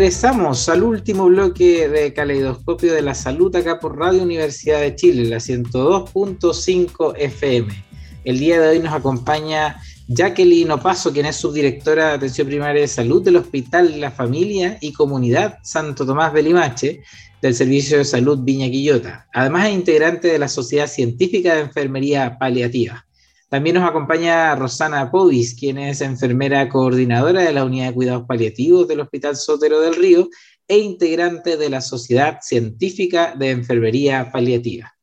Regresamos 0.09 0.71
al 0.71 0.85
último 0.85 1.27
bloque 1.27 1.87
de 1.87 2.15
Caleidoscopio 2.15 2.95
de 2.95 3.03
la 3.03 3.15
Salud 3.15 3.55
acá 3.55 3.79
por 3.79 3.99
Radio 3.99 4.23
Universidad 4.23 4.81
de 4.81 4.97
Chile, 4.97 5.29
la 5.29 5.37
102.5 5.37 7.13
FM. 7.19 7.85
El 8.25 8.39
día 8.39 8.59
de 8.59 8.69
hoy 8.69 8.79
nos 8.79 8.95
acompaña 8.95 9.83
Jacqueline 10.07 10.71
Opaso, 10.71 11.13
quien 11.13 11.27
es 11.27 11.37
subdirectora 11.37 12.07
de 12.07 12.15
Atención 12.15 12.47
Primaria 12.47 12.81
de 12.81 12.89
Salud 12.89 13.23
del 13.23 13.37
Hospital 13.37 14.01
La 14.01 14.11
Familia 14.11 14.79
y 14.81 14.95
Comunidad 14.95 15.59
Santo 15.63 16.07
Tomás 16.07 16.33
Belimache 16.33 17.03
del 17.43 17.55
Servicio 17.55 17.99
de 17.99 18.07
Salud 18.07 18.39
Viña 18.41 18.71
Quillota. 18.71 19.29
Además 19.35 19.69
es 19.69 19.75
integrante 19.75 20.29
de 20.29 20.39
la 20.39 20.49
Sociedad 20.49 20.87
Científica 20.87 21.55
de 21.55 21.61
Enfermería 21.61 22.39
Paliativa. 22.39 23.05
También 23.49 23.77
nos 23.77 23.89
acompaña 23.89 24.55
Rosana 24.57 25.11
Povis, 25.11 25.55
quien 25.55 25.79
es 25.79 26.03
enfermera 26.03 26.69
coordinadora 26.69 27.43
de 27.43 27.53
la 27.55 27.65
Unidad 27.65 27.89
de 27.89 27.95
Cuidados 27.95 28.27
Paliativos 28.27 28.87
del 28.87 29.01
Hospital 29.01 29.37
Sotero 29.37 29.81
del 29.81 29.95
Río 29.95 30.29
e 30.69 30.77
integrante 30.77 31.57
de 31.57 31.71
la 31.71 31.81
Sociedad 31.81 32.41
Científica 32.43 33.35
de 33.39 33.51
Enfermería 33.51 34.31
Paliativa. 34.31 34.95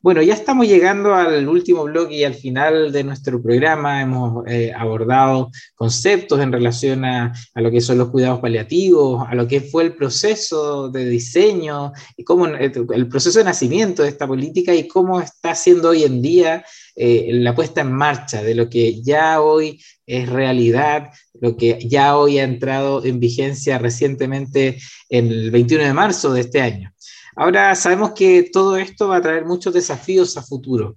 Bueno, 0.00 0.22
ya 0.22 0.34
estamos 0.34 0.66
llegando 0.66 1.14
al 1.14 1.48
último 1.48 1.84
bloque 1.84 2.14
y 2.16 2.24
al 2.24 2.34
final 2.34 2.92
de 2.92 3.04
nuestro 3.04 3.42
programa. 3.42 4.02
Hemos 4.02 4.46
eh, 4.46 4.70
abordado 4.74 5.50
conceptos 5.74 6.40
en 6.40 6.52
relación 6.52 7.06
a, 7.06 7.32
lo 7.54 7.70
que 7.70 7.80
son 7.80 7.98
los 7.98 8.10
cuidados 8.10 8.40
paliativos, 8.40 9.26
a 9.26 9.34
lo 9.34 9.48
que 9.48 9.62
fue 9.62 9.82
el 9.82 9.94
proceso 9.94 10.90
de 10.90 11.06
diseño, 11.06 11.92
y 12.18 12.24
cómo, 12.24 12.46
eh, 12.48 12.70
el 12.92 13.08
proceso 13.08 13.38
de 13.38 13.46
nacimiento 13.46 14.02
de 14.02 14.10
esta 14.10 14.26
política 14.26 14.74
y 14.74 14.88
cómo 14.88 15.20
está 15.22 15.54
siendo 15.54 15.90
hoy 15.90 16.04
en 16.04 16.20
día 16.20 16.64
eh, 16.96 17.30
la 17.32 17.54
puesta 17.54 17.80
en 17.80 17.92
marcha 17.92 18.42
de 18.42 18.54
lo 18.54 18.68
que 18.68 19.02
ya 19.02 19.40
hoy 19.40 19.82
es 20.06 20.28
realidad, 20.28 21.10
lo 21.40 21.56
que 21.56 21.78
ya 21.86 22.16
hoy 22.16 22.38
ha 22.38 22.44
entrado 22.44 23.04
en 23.04 23.18
vigencia 23.20 23.78
recientemente 23.78 24.78
en 25.08 25.28
el 25.28 25.50
21 25.50 25.84
de 25.84 25.92
marzo 25.92 26.32
de 26.32 26.42
este 26.42 26.60
año. 26.60 26.92
Ahora 27.36 27.74
sabemos 27.74 28.12
que 28.12 28.48
todo 28.52 28.76
esto 28.76 29.08
va 29.08 29.16
a 29.16 29.22
traer 29.22 29.44
muchos 29.44 29.74
desafíos 29.74 30.36
a 30.36 30.42
futuro. 30.42 30.96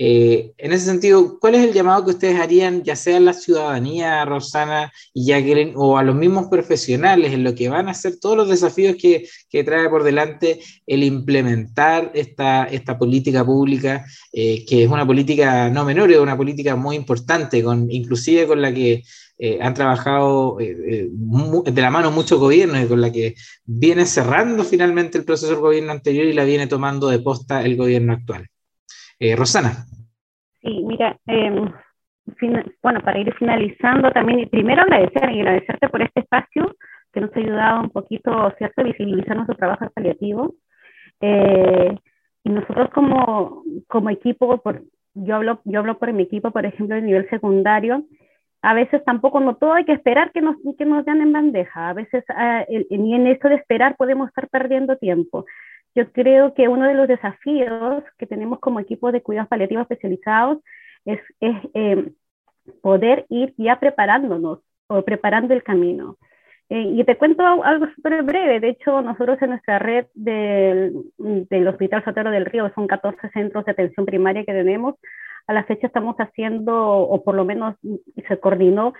Eh, 0.00 0.52
en 0.58 0.72
ese 0.72 0.84
sentido, 0.84 1.40
¿cuál 1.40 1.56
es 1.56 1.64
el 1.64 1.72
llamado 1.72 2.04
que 2.04 2.12
ustedes 2.12 2.38
harían, 2.38 2.84
ya 2.84 2.94
sea 2.94 3.16
a 3.16 3.20
la 3.20 3.32
ciudadanía, 3.32 4.24
Rosana 4.24 4.92
y 5.12 5.26
Jacqueline, 5.26 5.72
o 5.74 5.98
a 5.98 6.04
los 6.04 6.14
mismos 6.14 6.46
profesionales, 6.46 7.32
en 7.32 7.42
lo 7.42 7.52
que 7.52 7.68
van 7.68 7.88
a 7.88 7.94
ser 7.94 8.20
todos 8.20 8.36
los 8.36 8.48
desafíos 8.48 8.94
que, 8.96 9.28
trae 9.64 9.88
por 9.88 10.04
delante 10.04 10.60
el 10.86 11.02
implementar 11.02 12.12
esta, 12.14 12.68
política 12.96 13.44
pública, 13.44 14.04
eh, 14.32 14.64
que 14.64 14.84
es 14.84 14.88
una 14.88 15.04
política 15.04 15.68
no 15.68 15.84
menor, 15.84 16.12
es 16.12 16.18
una 16.20 16.36
política 16.36 16.76
muy 16.76 16.94
importante, 16.94 17.60
con, 17.64 17.90
inclusive 17.90 18.46
con 18.46 18.62
la 18.62 18.72
que 18.72 19.02
eh, 19.36 19.58
han 19.60 19.74
trabajado 19.74 20.58
de 20.58 21.82
la 21.82 21.90
mano 21.90 22.12
muchos 22.12 22.38
gobiernos 22.38 22.84
y 22.84 22.86
con 22.86 23.00
la 23.00 23.10
que 23.10 23.34
viene 23.64 24.06
cerrando 24.06 24.62
finalmente 24.62 25.18
el 25.18 25.24
proceso 25.24 25.50
del 25.50 25.60
gobierno 25.60 25.90
anterior 25.90 26.26
y 26.26 26.34
la 26.34 26.44
viene 26.44 26.68
tomando 26.68 27.08
de 27.08 27.18
posta 27.18 27.64
el 27.64 27.76
gobierno 27.76 28.12
actual. 28.12 28.48
Rosana. 29.36 29.86
Sí, 30.60 30.82
mira, 30.86 31.16
em, 31.26 31.70
bueno, 32.82 33.00
para 33.00 33.18
ir 33.18 33.32
finalizando 33.34 34.10
también, 34.10 34.48
primero 34.48 34.82
agradecer 34.82 35.30
y 35.30 35.40
agradecerte 35.40 35.88
por 35.88 36.02
este 36.02 36.20
espacio 36.20 36.76
que 37.12 37.20
nos 37.20 37.34
ha 37.34 37.38
ayudado 37.38 37.80
un 37.80 37.90
poquito, 37.90 38.52
¿cierto?, 38.58 38.84
visibilizar 38.84 39.36
nuestro 39.36 39.56
trabajo 39.56 39.90
paliativo. 39.90 40.54
y 41.20 42.50
nosotros 42.50 42.90
como, 42.90 43.62
como 43.88 44.10
equipo, 44.10 44.58
por, 44.58 44.82
yo, 45.14 45.34
hablo, 45.36 45.60
yo 45.64 45.80
hablo 45.80 45.98
por 45.98 46.12
mi 46.12 46.22
equipo, 46.24 46.50
por 46.50 46.64
ejemplo, 46.64 46.96
a 46.96 47.00
nivel 47.00 47.28
secundario, 47.28 48.04
a 48.62 48.74
veces 48.74 49.04
tampoco 49.04 49.40
no 49.40 49.56
todo 49.56 49.74
hay 49.74 49.84
que 49.84 49.92
esperar 49.92 50.32
que 50.32 50.40
nos, 50.40 50.56
que 50.76 50.84
nos 50.84 51.04
den 51.04 51.20
en 51.20 51.32
bandeja, 51.32 51.88
a 51.88 51.92
veces 51.92 52.24
uh, 52.28 52.96
ni 52.96 53.14
en 53.14 53.26
esto 53.26 53.48
de 53.48 53.56
esperar 53.56 53.96
podemos 53.96 54.28
estar 54.28 54.48
perdiendo 54.48 54.96
tiempo. 54.96 55.44
Yo 55.94 56.10
creo 56.12 56.54
que 56.54 56.68
uno 56.68 56.86
de 56.86 56.94
los 56.94 57.08
desafíos 57.08 58.04
que 58.18 58.26
tenemos 58.26 58.60
como 58.60 58.80
equipo 58.80 59.12
de 59.12 59.22
cuidados 59.22 59.48
paliativos 59.48 59.82
especializados 59.82 60.58
es, 61.04 61.20
es 61.40 61.56
eh, 61.74 62.12
poder 62.82 63.26
ir 63.28 63.54
ya 63.56 63.80
preparándonos 63.80 64.60
o 64.86 65.02
preparando 65.02 65.54
el 65.54 65.62
camino. 65.62 66.16
Eh, 66.70 66.82
y 66.96 67.04
te 67.04 67.16
cuento 67.16 67.42
algo 67.64 67.86
súper 67.94 68.22
breve. 68.22 68.60
De 68.60 68.68
hecho, 68.70 69.00
nosotros 69.00 69.40
en 69.40 69.50
nuestra 69.50 69.78
red 69.78 70.06
del, 70.14 70.92
del 71.16 71.68
Hospital 71.68 72.04
Sotero 72.04 72.30
del 72.30 72.44
Río, 72.44 72.70
son 72.74 72.86
14 72.86 73.30
centros 73.30 73.64
de 73.64 73.72
atención 73.72 74.04
primaria 74.04 74.44
que 74.44 74.52
tenemos, 74.52 74.96
a 75.46 75.54
la 75.54 75.64
fecha 75.64 75.86
estamos 75.86 76.16
haciendo, 76.18 76.76
o 76.76 77.24
por 77.24 77.34
lo 77.34 77.44
menos 77.46 77.74
se 78.28 78.38
coordinó, 78.38 78.92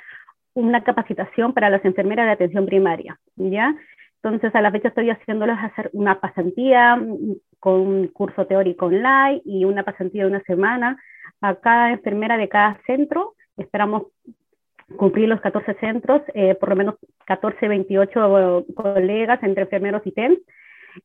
una 0.55 0.83
capacitación 0.83 1.53
para 1.53 1.71
las 1.71 1.85
enfermeras 1.85 2.27
de 2.27 2.33
atención 2.33 2.67
primaria, 2.67 3.19
¿ya? 3.37 3.77
Entonces, 4.23 4.55
a 4.55 4.61
la 4.61 4.73
fecha 4.73 4.89
estoy 4.89 5.11
haciéndoles 5.11 5.57
hacer 5.59 5.91
una 5.93 6.21
pasantía 6.21 6.97
mm, 6.97 7.37
con 7.61 7.81
un 7.81 8.09
curso 8.09 8.47
teórico 8.47 8.87
online 8.87 9.43
y 9.45 9.65
una 9.65 9.85
pasantía 9.85 10.25
de 10.25 10.31
una 10.31 10.43
semana 10.43 10.99
a 11.41 11.55
cada 11.57 11.93
enfermera 11.93 12.37
de 12.37 12.49
cada 12.49 12.81
centro. 12.87 13.35
Esperamos 13.57 14.05
cumplir 14.97 15.29
los 15.29 15.41
14 15.41 15.75
centros, 15.75 16.23
eh, 16.35 16.55
por 16.55 16.71
lo 16.71 16.77
menos 16.77 16.95
14, 17.27 17.69
28 17.69 18.67
colegas 18.75 19.43
entre 19.43 19.65
enfermeros 19.65 20.03
y 20.07 20.13
TENS, 20.13 20.39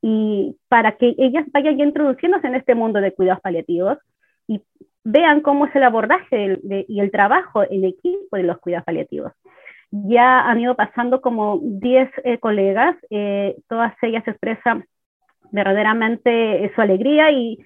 y 0.01 0.57
para 0.70 0.93
que 0.93 1.14
ellas 1.18 1.45
vayan 1.51 1.80
introduciéndose 1.80 2.47
en 2.47 2.55
este 2.55 2.76
mundo 2.76 3.01
de 3.01 3.14
cuidados 3.14 3.41
paliativos 3.41 3.97
y 4.47 4.61
vean 5.03 5.41
cómo 5.41 5.66
es 5.66 5.76
el 5.76 5.84
abordaje 5.84 6.59
y 6.88 6.99
el 6.99 7.11
trabajo 7.11 7.64
en 7.70 7.84
equipo 7.84 8.38
de 8.38 8.43
los 8.43 8.57
cuidados 8.59 8.86
paliativos. 8.86 9.34
Ya 9.96 10.41
han 10.50 10.60
ido 10.60 10.76
pasando 10.76 11.22
como 11.22 11.60
10 11.62 12.10
eh, 12.24 12.39
colegas, 12.39 12.96
eh, 13.12 13.56
todas 13.70 13.94
ellas 14.02 14.28
expresan 14.28 14.86
verdaderamente 15.52 16.72
su 16.74 16.82
alegría 16.82 17.32
y, 17.32 17.60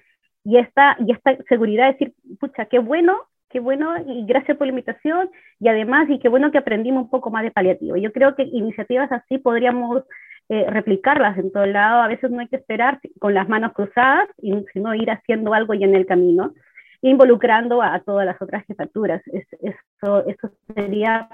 y, 0.44 0.58
esta, 0.58 0.96
y 1.06 1.12
esta 1.12 1.38
seguridad 1.48 1.86
de 1.86 1.92
decir, 1.92 2.14
pucha, 2.38 2.66
qué 2.66 2.80
bueno, 2.80 3.16
qué 3.48 3.60
bueno 3.60 3.94
y 4.06 4.26
gracias 4.26 4.58
por 4.58 4.66
la 4.66 4.72
invitación 4.72 5.30
y 5.58 5.68
además 5.68 6.10
y 6.10 6.18
qué 6.18 6.28
bueno 6.28 6.50
que 6.52 6.58
aprendimos 6.58 7.04
un 7.04 7.10
poco 7.10 7.30
más 7.30 7.44
de 7.44 7.50
paliativo. 7.50 7.96
Yo 7.96 8.12
creo 8.12 8.36
que 8.36 8.42
iniciativas 8.42 9.10
así 9.10 9.38
podríamos 9.38 10.04
eh, 10.50 10.66
replicarlas 10.68 11.38
en 11.38 11.50
todo 11.50 11.64
lado. 11.64 12.02
A 12.02 12.08
veces 12.08 12.30
no 12.30 12.40
hay 12.40 12.48
que 12.48 12.56
esperar 12.56 13.00
con 13.18 13.32
las 13.32 13.48
manos 13.48 13.72
cruzadas, 13.72 14.28
sino 14.72 14.94
ir 14.94 15.10
haciendo 15.10 15.54
algo 15.54 15.74
ya 15.74 15.86
en 15.86 15.94
el 15.94 16.06
camino 16.06 16.52
involucrando 17.00 17.80
a, 17.80 18.00
todas 18.00 18.26
las 18.26 18.40
otras 18.42 18.66
jefaturas. 18.66 19.22
eso, 19.32 20.26
eso 20.26 20.50
sería 20.74 21.28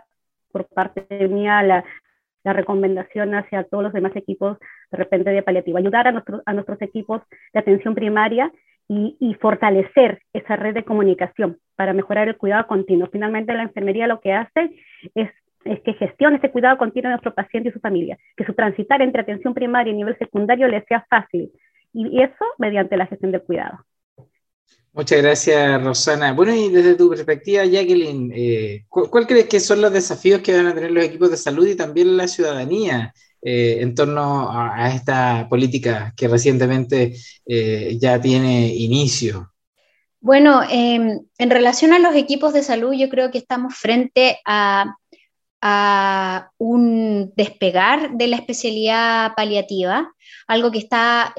por 0.55 0.69
parte 0.69 1.05
mía 1.27 1.65
la, 1.65 1.85
la 2.45 2.53
recomendación 2.53 3.35
hacia 3.35 3.65
todos 3.65 3.83
los 3.83 3.93
demás 3.93 4.15
equipos 4.15 4.57
de 4.93 4.99
repente 4.99 5.31
de 5.31 5.43
paliativo, 5.43 5.79
ayudar 5.79 6.07
a, 6.07 6.13
nuestros 6.13 6.43
a 6.47 6.53
nuestros 6.53 6.81
equipos 6.81 7.23
de 7.53 7.59
atención 7.59 7.97
primaria 7.97 8.53
y, 8.87 9.17
y, 9.19 9.35
fortalecer 9.35 10.21
esa 10.33 10.55
red 10.55 10.75
de 10.75 10.85
comunicación 10.85 11.59
para 11.75 11.93
mejorar 11.93 12.29
el 12.29 12.37
cuidado 12.37 12.69
continuo. 12.69 13.09
Finalmente, 13.11 13.53
la 13.55 13.63
enfermería 13.65 14.07
lo 14.07 14.21
que 14.21 14.33
hace 14.33 14.71
es, 15.15 15.31
es 15.65 15.81
que 15.81 15.95
gestione 15.95 16.37
ese 16.37 16.53
cuidado 16.53 16.77
continuo 16.77 17.09
de 17.09 17.15
nuestro 17.15 17.35
paciente 17.35 17.71
y 17.71 17.73
su 17.73 17.81
familia, 17.81 18.17
que 18.37 18.45
su 18.45 18.53
transitar 18.53 19.03
entre 19.03 19.23
atención 19.23 19.55
primaria 19.55 19.93
y 19.93 19.97
nivel 19.97 20.17
secundario 20.19 20.69
le 20.69 20.85
sea 20.85 21.05
fácil, 21.11 21.51
y 21.95 22.23
eso 22.23 22.45
mediante 22.59 22.97
la 22.97 23.07
gestión 23.07 23.33
del 23.33 23.43
cuidado. 23.43 23.79
Muchas 24.95 25.23
gracias, 25.23 25.83
Rosana. 25.83 26.33
Bueno, 26.35 26.55
y 26.55 26.69
desde 26.69 26.95
tu 26.95 27.11
perspectiva, 27.11 27.65
Jacqueline, 27.65 28.33
eh, 28.33 28.85
¿cuál, 28.89 29.27
crees 29.27 29.47
que 29.47 29.59
son 29.59 29.81
los 29.81 29.93
desafíos 29.93 30.41
que 30.41 30.55
van 30.55 30.69
a 30.69 30.75
tener 30.75 30.93
los 30.93 31.05
equipos 31.05 31.33
de 31.33 31.37
salud 31.37 31.67
y 31.67 31.75
también 31.75 32.17
la 32.17 32.29
ciudadanía 32.29 33.13
eh, 33.43 33.79
en 33.81 33.97
torno 33.97 34.49
a, 34.49 34.95
esta 34.95 35.49
política 35.51 36.15
que 36.17 36.29
recientemente 36.29 37.17
eh, 37.45 37.99
ya 38.01 38.21
tiene 38.21 38.69
inicio? 38.69 39.53
Bueno, 40.21 40.63
em, 40.71 41.23
en 41.39 41.51
relación 41.51 41.93
a 41.93 41.99
los 41.99 42.15
equipos 42.15 42.53
de 42.53 42.63
salud, 42.63 42.95
yo 42.95 43.09
creo 43.09 43.33
que 43.33 43.39
estamos 43.39 43.75
frente 43.75 44.39
a, 44.45 44.95
a 45.61 46.51
un 46.57 47.33
despegar 47.35 48.13
de 48.13 48.29
la 48.29 48.37
especialidad 48.37 49.33
paliativa, 49.35 50.15
algo 50.47 50.71
que 50.71 50.79
está 50.79 51.35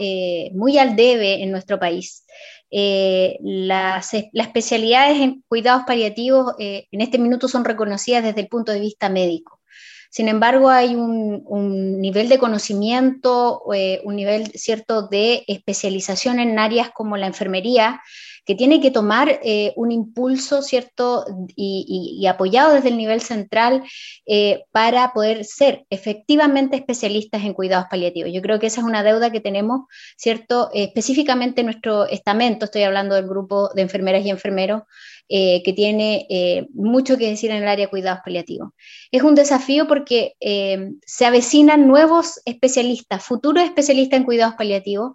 muy 0.53 0.78
al 0.78 0.95
debe 0.95 1.43
en 1.43 1.51
nuestro 1.51 1.80
país. 1.80 2.26
Eh, 2.72 3.38
las, 3.41 4.14
especialidades 4.14 5.22
en 5.22 5.43
cuidados 5.47 5.84
paliativos 5.86 6.56
eh, 6.60 6.88
en 6.91 6.99
este 6.99 7.20
minuto 7.20 7.47
son 7.47 7.64
reconocidas 7.64 8.24
desde 8.24 8.41
el 8.41 8.47
punto 8.47 8.72
de 8.72 8.80
vista 8.82 9.08
médico. 9.08 9.62
Sin 10.10 10.28
embargo, 10.28 10.70
hay 10.70 10.95
un, 10.95 12.01
nivel 12.01 12.30
de 12.30 12.38
conocimiento, 12.38 13.62
eh, 13.74 14.01
un 14.03 14.16
nivel 14.16 14.51
cierto 14.56 15.08
de 15.08 15.43
especialización 15.47 16.39
en 16.39 16.58
áreas 16.58 16.89
como 16.93 17.18
la 17.18 17.28
enfermería, 17.28 18.01
que 18.46 18.56
tiene 18.56 18.80
que 18.80 18.91
tomar 18.91 19.39
eh, 19.43 19.74
un 19.76 19.91
impulso, 19.91 20.62
¿cierto? 20.62 21.26
Y, 21.56 22.26
apoyado 22.28 22.74
desde 22.74 22.89
el 22.89 22.98
nivel 22.98 23.22
central 23.22 23.84
eh, 24.26 24.64
para 24.72 25.14
poder 25.14 25.46
ser 25.46 25.86
efectivamente 25.89 26.76
especialistas 26.76 27.43
en 27.43 27.54
cuidados 27.54 27.88
paliativos. 27.89 28.32
Yo 28.34 28.41
creo 28.41 28.60
que 28.60 28.68
esa 28.68 28.82
es 28.82 28.88
una 28.88 29.04
deuda 29.04 29.32
que 29.32 29.39
tenemos, 29.39 29.82
¿cierto? 30.18 30.70
específicamente 30.74 31.62
en 31.62 31.68
nuestro 31.68 32.06
estamento, 32.08 32.66
estoy 32.66 32.84
hablando 32.84 33.16
del 33.16 33.28
grupo 33.28 33.70
de 33.74 33.84
enfermeras 33.84 34.26
y 34.26 34.30
enfermeros, 34.30 34.84
eh, 35.28 35.64
que 35.64 35.74
tiene 35.74 36.68
mucho 36.74 37.18
que 37.18 37.30
decir 37.30 37.52
en 37.52 37.64
el 37.64 37.68
área 37.68 37.86
de 37.86 37.89
cuidados 37.89 38.22
paliativos. 38.24 38.70
Es 39.12 39.24
un 39.24 39.36
desafío 39.36 39.88
porque 39.88 40.34
se 41.06 41.26
avecinan 41.26 41.88
nuevos 41.88 42.41
especialistas, 42.46 43.24
futuros 43.24 43.64
especialistas 43.64 44.20
en 44.20 44.26
cuidados 44.26 44.56
paliativos, 44.56 45.14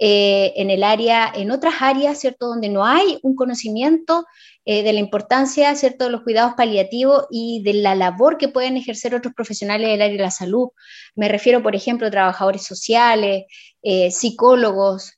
eh, 0.00 0.52
en 0.54 0.70
el 0.70 0.84
área, 0.84 1.32
en 1.34 1.50
otras 1.50 1.74
áreas, 1.80 2.20
¿cierto? 2.20 2.46
Donde 2.46 2.68
no 2.68 2.84
hay 2.84 3.18
un 3.22 3.34
conocimiento 3.34 4.26
eh, 4.64 4.84
de 4.84 4.92
la 4.92 5.00
importancia, 5.00 5.74
¿cierto? 5.74 6.04
De 6.04 6.10
los 6.10 6.22
cuidados 6.22 6.54
paliativos 6.56 7.26
y 7.32 7.62
de 7.64 7.74
la 7.74 7.96
labor 7.96 8.38
que 8.38 8.46
pueden 8.46 8.76
ejercer 8.76 9.16
otros 9.16 9.34
profesionales 9.34 9.88
del 9.88 10.02
área 10.02 10.16
de 10.16 10.22
la 10.22 10.30
salud. 10.30 10.68
Me 11.16 11.28
refiero, 11.28 11.64
por 11.64 11.74
ejemplo, 11.74 12.06
a 12.06 12.12
trabajadores 12.12 12.62
sociales, 12.62 13.46
eh, 13.82 14.10
psicólogos, 14.12 15.14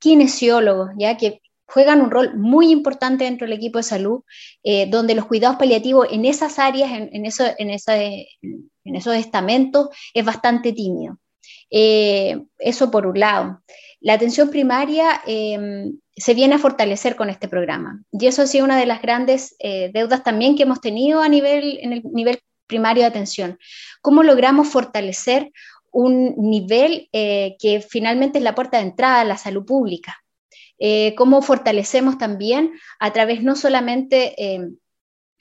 kinesiólogos, 0.00 0.90
ya 0.98 1.16
que 1.16 1.40
juegan 1.64 2.02
un 2.02 2.10
rol 2.10 2.36
muy 2.36 2.70
importante 2.70 3.24
dentro 3.24 3.46
del 3.46 3.56
equipo 3.56 3.78
de 3.78 3.84
salud, 3.84 4.20
donde 4.88 5.14
los 5.14 5.24
cuidados 5.24 5.56
paliativos 5.56 6.08
en 6.10 6.26
esas 6.26 6.58
áreas, 6.58 6.90
en, 6.92 7.24
esos 7.24 9.16
estamentos, 9.16 9.88
es 10.12 10.26
bastante 10.26 10.74
tímido. 10.74 11.16
eso 11.70 12.90
por 12.90 13.06
un 13.06 13.18
lado. 13.18 13.62
La 14.02 14.14
atención 14.14 14.50
primaria 14.50 15.22
se 15.24 16.34
viene 16.34 16.56
a 16.56 16.58
fortalecer 16.58 17.16
con 17.16 17.30
este 17.30 17.48
programa. 17.48 18.02
Y 18.10 18.26
eso 18.26 18.42
ha 18.42 18.46
sido 18.46 18.64
una 18.64 18.76
de 18.76 18.86
las 18.86 19.00
grandes 19.00 19.56
deudas 19.92 20.24
también 20.24 20.56
que 20.56 20.64
hemos 20.64 20.80
tenido 20.80 21.22
a 21.22 21.28
nivel, 21.28 21.78
en 21.80 21.92
el 21.92 22.02
nivel 22.12 22.40
primario 22.72 23.02
de 23.02 23.08
atención. 23.08 23.58
¿Cómo 24.00 24.22
logramos 24.22 24.68
fortalecer 24.68 25.52
un 25.90 26.34
nivel 26.38 27.08
eh, 27.12 27.56
que 27.60 27.82
finalmente 27.82 28.38
es 28.38 28.44
la 28.44 28.54
puerta 28.54 28.78
de 28.78 28.84
entrada 28.84 29.20
a 29.20 29.24
la 29.24 29.36
salud 29.36 29.64
pública? 29.64 30.24
Eh, 30.78 31.14
¿Cómo 31.16 31.42
fortalecemos 31.42 32.16
también 32.16 32.72
a 32.98 33.12
través 33.12 33.42
no 33.42 33.56
solamente 33.56 34.34
eh, 34.42 34.70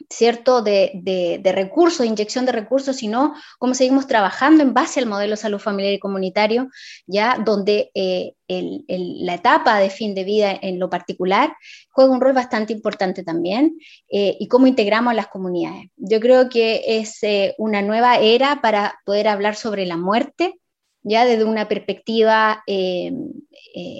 ¿cierto?, 0.10 0.62
de, 0.62 1.42
recursos, 1.54 2.00
de 2.00 2.08
inyección 2.08 2.46
de 2.46 2.52
recursos, 2.52 2.96
sino 2.96 3.34
cómo 3.60 3.74
seguimos 3.74 4.08
trabajando 4.08 4.64
en 4.64 4.74
base 4.74 5.00
al 5.00 5.06
modelo 5.06 5.36
salud 5.36 5.60
familiar 5.60 5.94
y 5.94 6.00
comunitario, 6.00 6.70
ya 7.08 7.38
donde 7.44 7.92
eh, 7.94 8.34
la 8.48 9.36
etapa 9.36 9.80
de 9.80 9.90
fin 9.90 10.14
de 10.14 10.24
vida 10.24 10.58
en 10.62 10.80
lo 10.80 10.90
particular 10.90 11.56
juega 11.90 12.12
un 12.12 12.22
rol 12.22 12.34
bastante 12.34 12.74
importante 12.74 13.24
también, 13.24 13.78
eh, 14.12 14.36
y 14.40 14.48
cómo 14.48 14.68
integramos 14.68 15.16
las 15.16 15.28
comunidades. 15.28 15.90
Yo 15.96 16.20
creo 16.20 16.50
que 16.50 16.84
es 16.86 17.22
eh, 17.24 17.56
una 17.58 17.82
nueva 17.82 18.18
era 18.18 18.62
para 18.62 19.00
poder 19.06 19.28
hablar 19.28 19.56
sobre 19.56 19.86
la 19.86 19.98
muerte, 19.98 20.60
ya 21.04 21.26
desde 21.26 21.46
una 21.46 21.68
perspectiva 21.68 22.64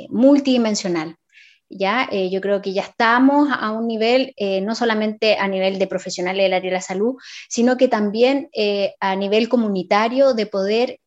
multidimensional. 0.10 1.16
¿Ya? 1.72 2.08
Eh, 2.12 2.30
yo 2.30 2.42
creo 2.42 2.62
que 2.62 2.74
ya 2.74 2.82
estamos 2.84 3.50
a 3.52 3.72
un 3.72 3.88
nivel, 3.88 4.34
eh, 4.38 4.62
no 4.62 4.76
solamente 4.76 5.38
a 5.38 5.48
nivel 5.48 5.80
de 5.80 5.88
profesionales 5.88 6.44
del 6.44 6.54
área 6.54 6.70
de 6.70 6.76
la 6.76 6.82
salud, 6.82 7.16
sino 7.50 7.78
que 7.78 7.88
también 7.88 8.50
eh, 8.54 8.94
a 9.00 9.16
nivel 9.16 9.50
comunitario 9.50 10.34
de 10.34 10.46
poder 10.46 11.00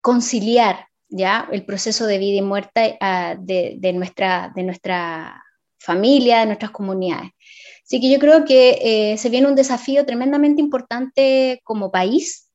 conciliar 0.00 0.86
¿ya? 1.08 1.48
el 1.52 1.64
proceso 1.64 2.06
de 2.06 2.18
vida 2.18 2.38
y 2.38 2.42
muerte 2.42 2.96
ah, 3.00 3.36
de, 3.38 3.92
nuestra, 3.94 4.52
de 4.54 4.62
nuestra 4.62 5.42
familia, 5.78 6.40
de 6.40 6.46
nuestras 6.46 6.70
comunidades. 6.70 7.30
Así 7.84 8.00
que 8.00 8.10
yo 8.10 8.18
creo 8.18 8.44
que 8.44 9.16
se 9.18 9.28
viene 9.30 9.46
un 9.46 9.54
desafío 9.54 10.04
tremendamente 10.04 10.60
importante 10.60 11.60
como 11.64 11.90
país 11.90 12.47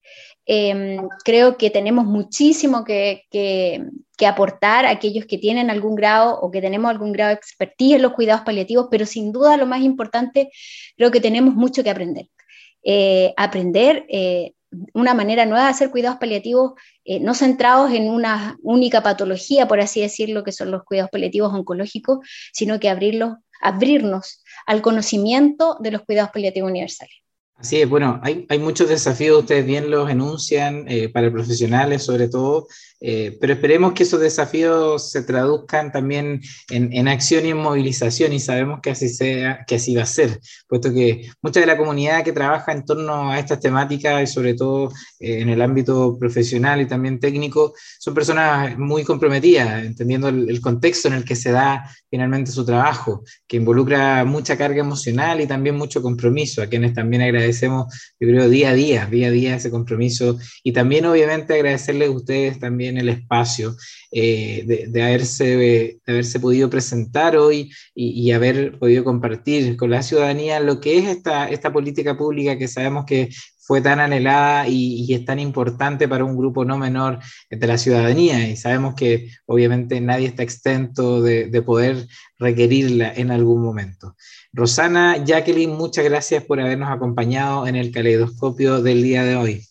Em, 0.45 0.97
creo 1.23 1.57
que 1.57 1.69
tenemos 1.69 2.05
muchísimo 2.05 2.83
que, 2.83 3.23
aportar 4.25 4.85
a 4.85 4.91
aquellos 4.91 5.25
que 5.25 5.37
tienen 5.37 5.69
algún 5.69 5.95
grado 5.95 6.39
o 6.39 6.49
que 6.49 6.61
tenemos 6.61 6.89
algún 6.89 7.11
grado 7.11 7.31
de 7.31 7.35
expertise 7.35 7.95
en 7.95 8.03
los 8.03 8.13
cuidados 8.13 8.43
paliativos, 8.45 8.87
pero 8.89 9.05
sin 9.05 9.33
duda 9.33 9.57
lo 9.57 9.65
más 9.65 9.81
importante, 9.81 10.49
creo 10.95 11.11
que 11.11 11.19
tenemos 11.19 11.55
mucho 11.55 11.83
que 11.83 11.89
aprender. 11.89 12.27
Eh, 12.83 13.33
aprender 13.35 14.05
eh, 14.07 14.53
una 14.93 15.13
manera 15.13 15.45
nueva 15.45 15.65
de 15.65 15.71
hacer 15.71 15.91
cuidados 15.91 16.19
paliativos, 16.19 16.73
eh, 17.03 17.19
no 17.19 17.33
centrados 17.33 17.91
en 17.91 18.09
una 18.09 18.57
única 18.61 19.03
patología, 19.03 19.67
por 19.67 19.81
así 19.81 19.99
decirlo, 19.99 20.45
que 20.45 20.53
son 20.53 20.71
los 20.71 20.83
cuidados 20.83 21.11
paliativos 21.11 21.53
oncológicos, 21.53 22.19
sino 22.53 22.79
que 22.79 22.89
abrirnos 22.89 24.43
al 24.65 24.81
conocimiento 24.81 25.77
de 25.81 25.91
los 25.91 26.03
cuidados 26.03 26.31
paliativos 26.31 26.69
universales. 26.69 27.22
Así 27.63 27.79
es, 27.79 27.87
bueno, 27.87 28.19
hay, 28.21 28.45
hay 28.49 28.59
muchos 28.59 28.89
desafíos, 28.89 29.39
ustedes 29.39 29.65
bien 29.65 29.89
los 29.89 30.09
enuncian, 30.09 30.83
eh, 30.85 31.07
para 31.07 31.31
profesionales 31.31 32.03
sobre 32.03 32.27
todo, 32.27 32.67
eh, 33.05 33.37
pero 33.41 33.51
esperemos 33.51 33.91
que 33.91 34.03
esos 34.03 34.21
desafíos 34.21 35.11
se 35.11 35.23
traduzcan 35.23 35.91
también 35.91 36.39
en, 36.69 36.93
en, 36.93 37.09
acción 37.09 37.45
y 37.45 37.49
en 37.49 37.57
movilización 37.57 38.31
y 38.31 38.39
sabemos 38.39 38.79
que 38.81 38.91
así, 38.91 39.09
sea, 39.09 39.65
que 39.67 39.75
así 39.75 39.93
va 39.93 40.03
a 40.03 40.05
ser, 40.05 40.39
puesto 40.69 40.93
que 40.93 41.29
mucha 41.41 41.59
de 41.59 41.65
la 41.65 41.75
comunidad 41.77 42.23
que 42.23 42.31
trabaja 42.31 42.71
en 42.71 42.85
torno 42.85 43.29
a 43.29 43.39
estas 43.39 43.59
temáticas 43.59 44.23
y 44.23 44.27
sobre 44.27 44.53
todo 44.53 44.89
eh, 45.19 45.41
en 45.41 45.49
el 45.49 45.61
ámbito 45.61 46.17
profesional 46.17 46.79
y 46.79 46.85
también 46.85 47.19
técnico 47.19 47.73
son 47.99 48.13
personas 48.13 48.77
muy 48.79 49.03
comprometidas, 49.03 49.83
entendiendo 49.83 50.29
el, 50.29 50.49
el, 50.49 50.61
contexto 50.61 51.09
en 51.09 51.15
el 51.15 51.25
que 51.25 51.35
se 51.35 51.51
da 51.51 51.83
finalmente 52.09 52.51
su 52.51 52.63
trabajo, 52.63 53.25
que 53.47 53.57
involucra 53.57 54.23
mucha 54.23 54.55
carga 54.55 54.79
emocional 54.79 55.41
y 55.41 55.47
también 55.47 55.75
mucho 55.75 56.01
compromiso, 56.01 56.61
a 56.61 56.67
quienes 56.67 56.93
también 56.93 57.21
agradecemos, 57.21 57.93
yo 58.17 58.29
creo, 58.29 58.47
día 58.47 58.69
a 58.69 58.73
día, 58.73 59.05
día 59.07 59.27
a 59.27 59.31
día 59.31 59.55
ese 59.57 59.69
compromiso. 59.69 60.37
Y 60.63 60.71
también 60.71 61.05
obviamente 61.05 61.53
agradecerles 61.53 62.07
a 62.07 62.11
ustedes 62.11 62.59
también 62.59 62.92
el 62.97 63.09
espacio 63.09 63.75
eh, 64.11 64.87
de, 64.87 65.03
haberse, 65.03 65.99
haberse 66.07 66.39
podido 66.39 66.69
presentar 66.69 67.35
hoy 67.35 67.71
y, 67.93 68.31
haber 68.31 68.79
podido 68.79 69.03
compartir 69.03 69.77
con 69.77 69.89
la 69.89 70.03
ciudadanía 70.03 70.59
lo 70.59 70.79
que 70.79 70.97
es 70.97 71.07
esta, 71.07 71.49
esta 71.49 71.71
política 71.71 72.17
pública 72.17 72.57
que 72.57 72.67
sabemos 72.67 73.05
que 73.05 73.29
fue 73.65 73.81
tan 73.81 73.99
anhelada 73.99 74.67
y, 74.67 75.13
es 75.13 75.25
tan 75.25 75.39
importante 75.39 76.07
para 76.07 76.25
un 76.25 76.37
grupo 76.37 76.65
no 76.65 76.77
menor 76.77 77.19
de 77.49 77.67
la 77.67 77.77
ciudadanía. 77.77 78.47
Y 78.49 78.55
sabemos 78.57 78.95
que 78.95 79.29
obviamente 79.45 80.01
nadie 80.01 80.27
está 80.27 80.43
exento 80.43 81.21
de, 81.21 81.47
de, 81.47 81.61
poder 81.61 82.07
requerirla 82.37 83.13
en 83.15 83.31
algún 83.31 83.61
momento. 83.61 84.15
Rosana, 84.51 85.23
Jacqueline, 85.23 85.71
muchas 85.71 86.05
gracias 86.05 86.43
por 86.43 86.59
habernos 86.59 86.89
acompañado 86.89 87.65
en 87.65 87.75
el 87.75 87.91
caleidoscopio 87.91 88.81
del 88.81 89.01
día 89.01 89.23
de 89.23 89.35
hoy. 89.35 89.61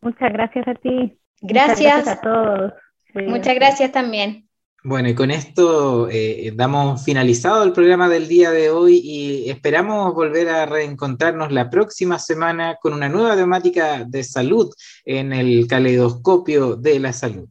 Muchas 0.00 0.32
gracias 0.32 0.66
a 0.66 0.74
ti. 0.74 1.19
Gracias. 1.40 2.06
a 2.06 2.20
todos. 2.20 2.72
Muchas 3.14 3.54
gracias 3.54 3.92
también. 3.92 4.46
Bueno, 4.82 5.10
y 5.10 5.14
con 5.14 5.30
esto 5.30 6.08
eh, 6.10 6.52
damos 6.54 7.04
finalizado 7.04 7.64
el 7.64 7.72
programa 7.72 8.08
del 8.08 8.28
día 8.28 8.50
de 8.50 8.70
hoy 8.70 8.98
y 9.04 9.50
esperamos 9.50 10.14
volver 10.14 10.48
a 10.48 10.64
reencontrarnos 10.64 11.52
la 11.52 11.68
próxima 11.68 12.18
semana 12.18 12.78
con 12.80 12.94
una 12.94 13.10
nueva 13.10 13.36
temática 13.36 14.04
de 14.06 14.24
salud 14.24 14.72
en 15.04 15.34
el 15.34 15.66
caleidoscopio 15.66 16.76
de 16.76 16.98
la 16.98 17.12
salud. 17.12 17.46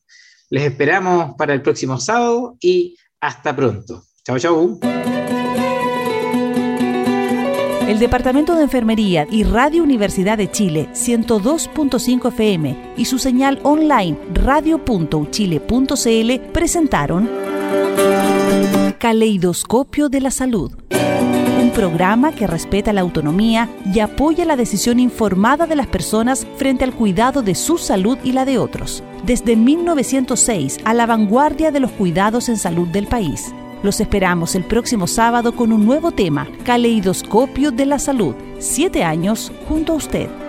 Les 0.50 0.64
esperamos 0.64 1.36
para 1.38 1.54
el 1.54 1.62
próximo 1.62 2.00
sábado 2.00 2.58
y 2.60 2.98
hasta 3.22 3.56
pronto. 3.56 4.04
Chao, 4.24 4.40
chao. 4.40 4.80
El 7.90 7.98
Departamento 7.98 8.54
de 8.54 8.62
Enfermería 8.62 9.26
y 9.32 9.44
Radio 9.44 9.82
Universidad 9.82 10.38
de 10.38 10.52
Chile 10.52 10.90
102.5 10.94 12.28
FM 12.28 12.94
y 12.96 13.06
su 13.06 13.18
señal 13.18 13.60
online 13.64 14.16
radio.uchile.cl 14.32 16.52
presentaron 16.52 17.28
Caleidoscopio 19.00 20.08
de 20.08 20.22
la 20.22 20.30
Salud. 20.30 20.72
Un 21.60 21.72
programa 21.72 22.32
que 22.32 22.46
respeta 22.46 22.94
la 22.94 23.02
autonomía 23.02 23.68
y 23.92 24.02
apoya 24.02 24.46
la 24.46 24.56
decisión 24.56 25.00
informada 25.00 25.66
de 25.66 25.76
las 25.76 25.88
personas 25.88 26.46
frente 26.58 26.84
al 26.84 26.94
cuidado 26.94 27.42
de 27.42 27.56
su 27.56 27.80
salud 27.80 28.20
y 28.24 28.34
la 28.34 28.46
de 28.46 28.60
otros. 28.60 29.02
Desde 29.26 29.56
1906 29.56 30.78
a 30.86 30.94
la 30.94 31.08
vanguardia 31.08 31.72
de 31.72 31.80
los 31.80 31.90
cuidados 31.90 32.50
en 32.50 32.58
salud 32.58 32.88
del 32.90 33.08
país. 33.08 33.52
Los 33.82 34.02
esperamos 34.02 34.56
el 34.56 34.66
próximo 34.66 35.08
sábado 35.08 35.56
con 35.56 35.72
un 35.72 35.86
nuevo 35.86 36.12
tema, 36.12 36.48
Caleidoscopio 36.66 37.72
de 37.72 37.86
la 37.86 37.98
Salud. 37.98 38.36
Siete 38.60 39.06
años 39.06 39.54
junto 39.70 39.94
a 39.94 39.96
usted. 39.96 40.49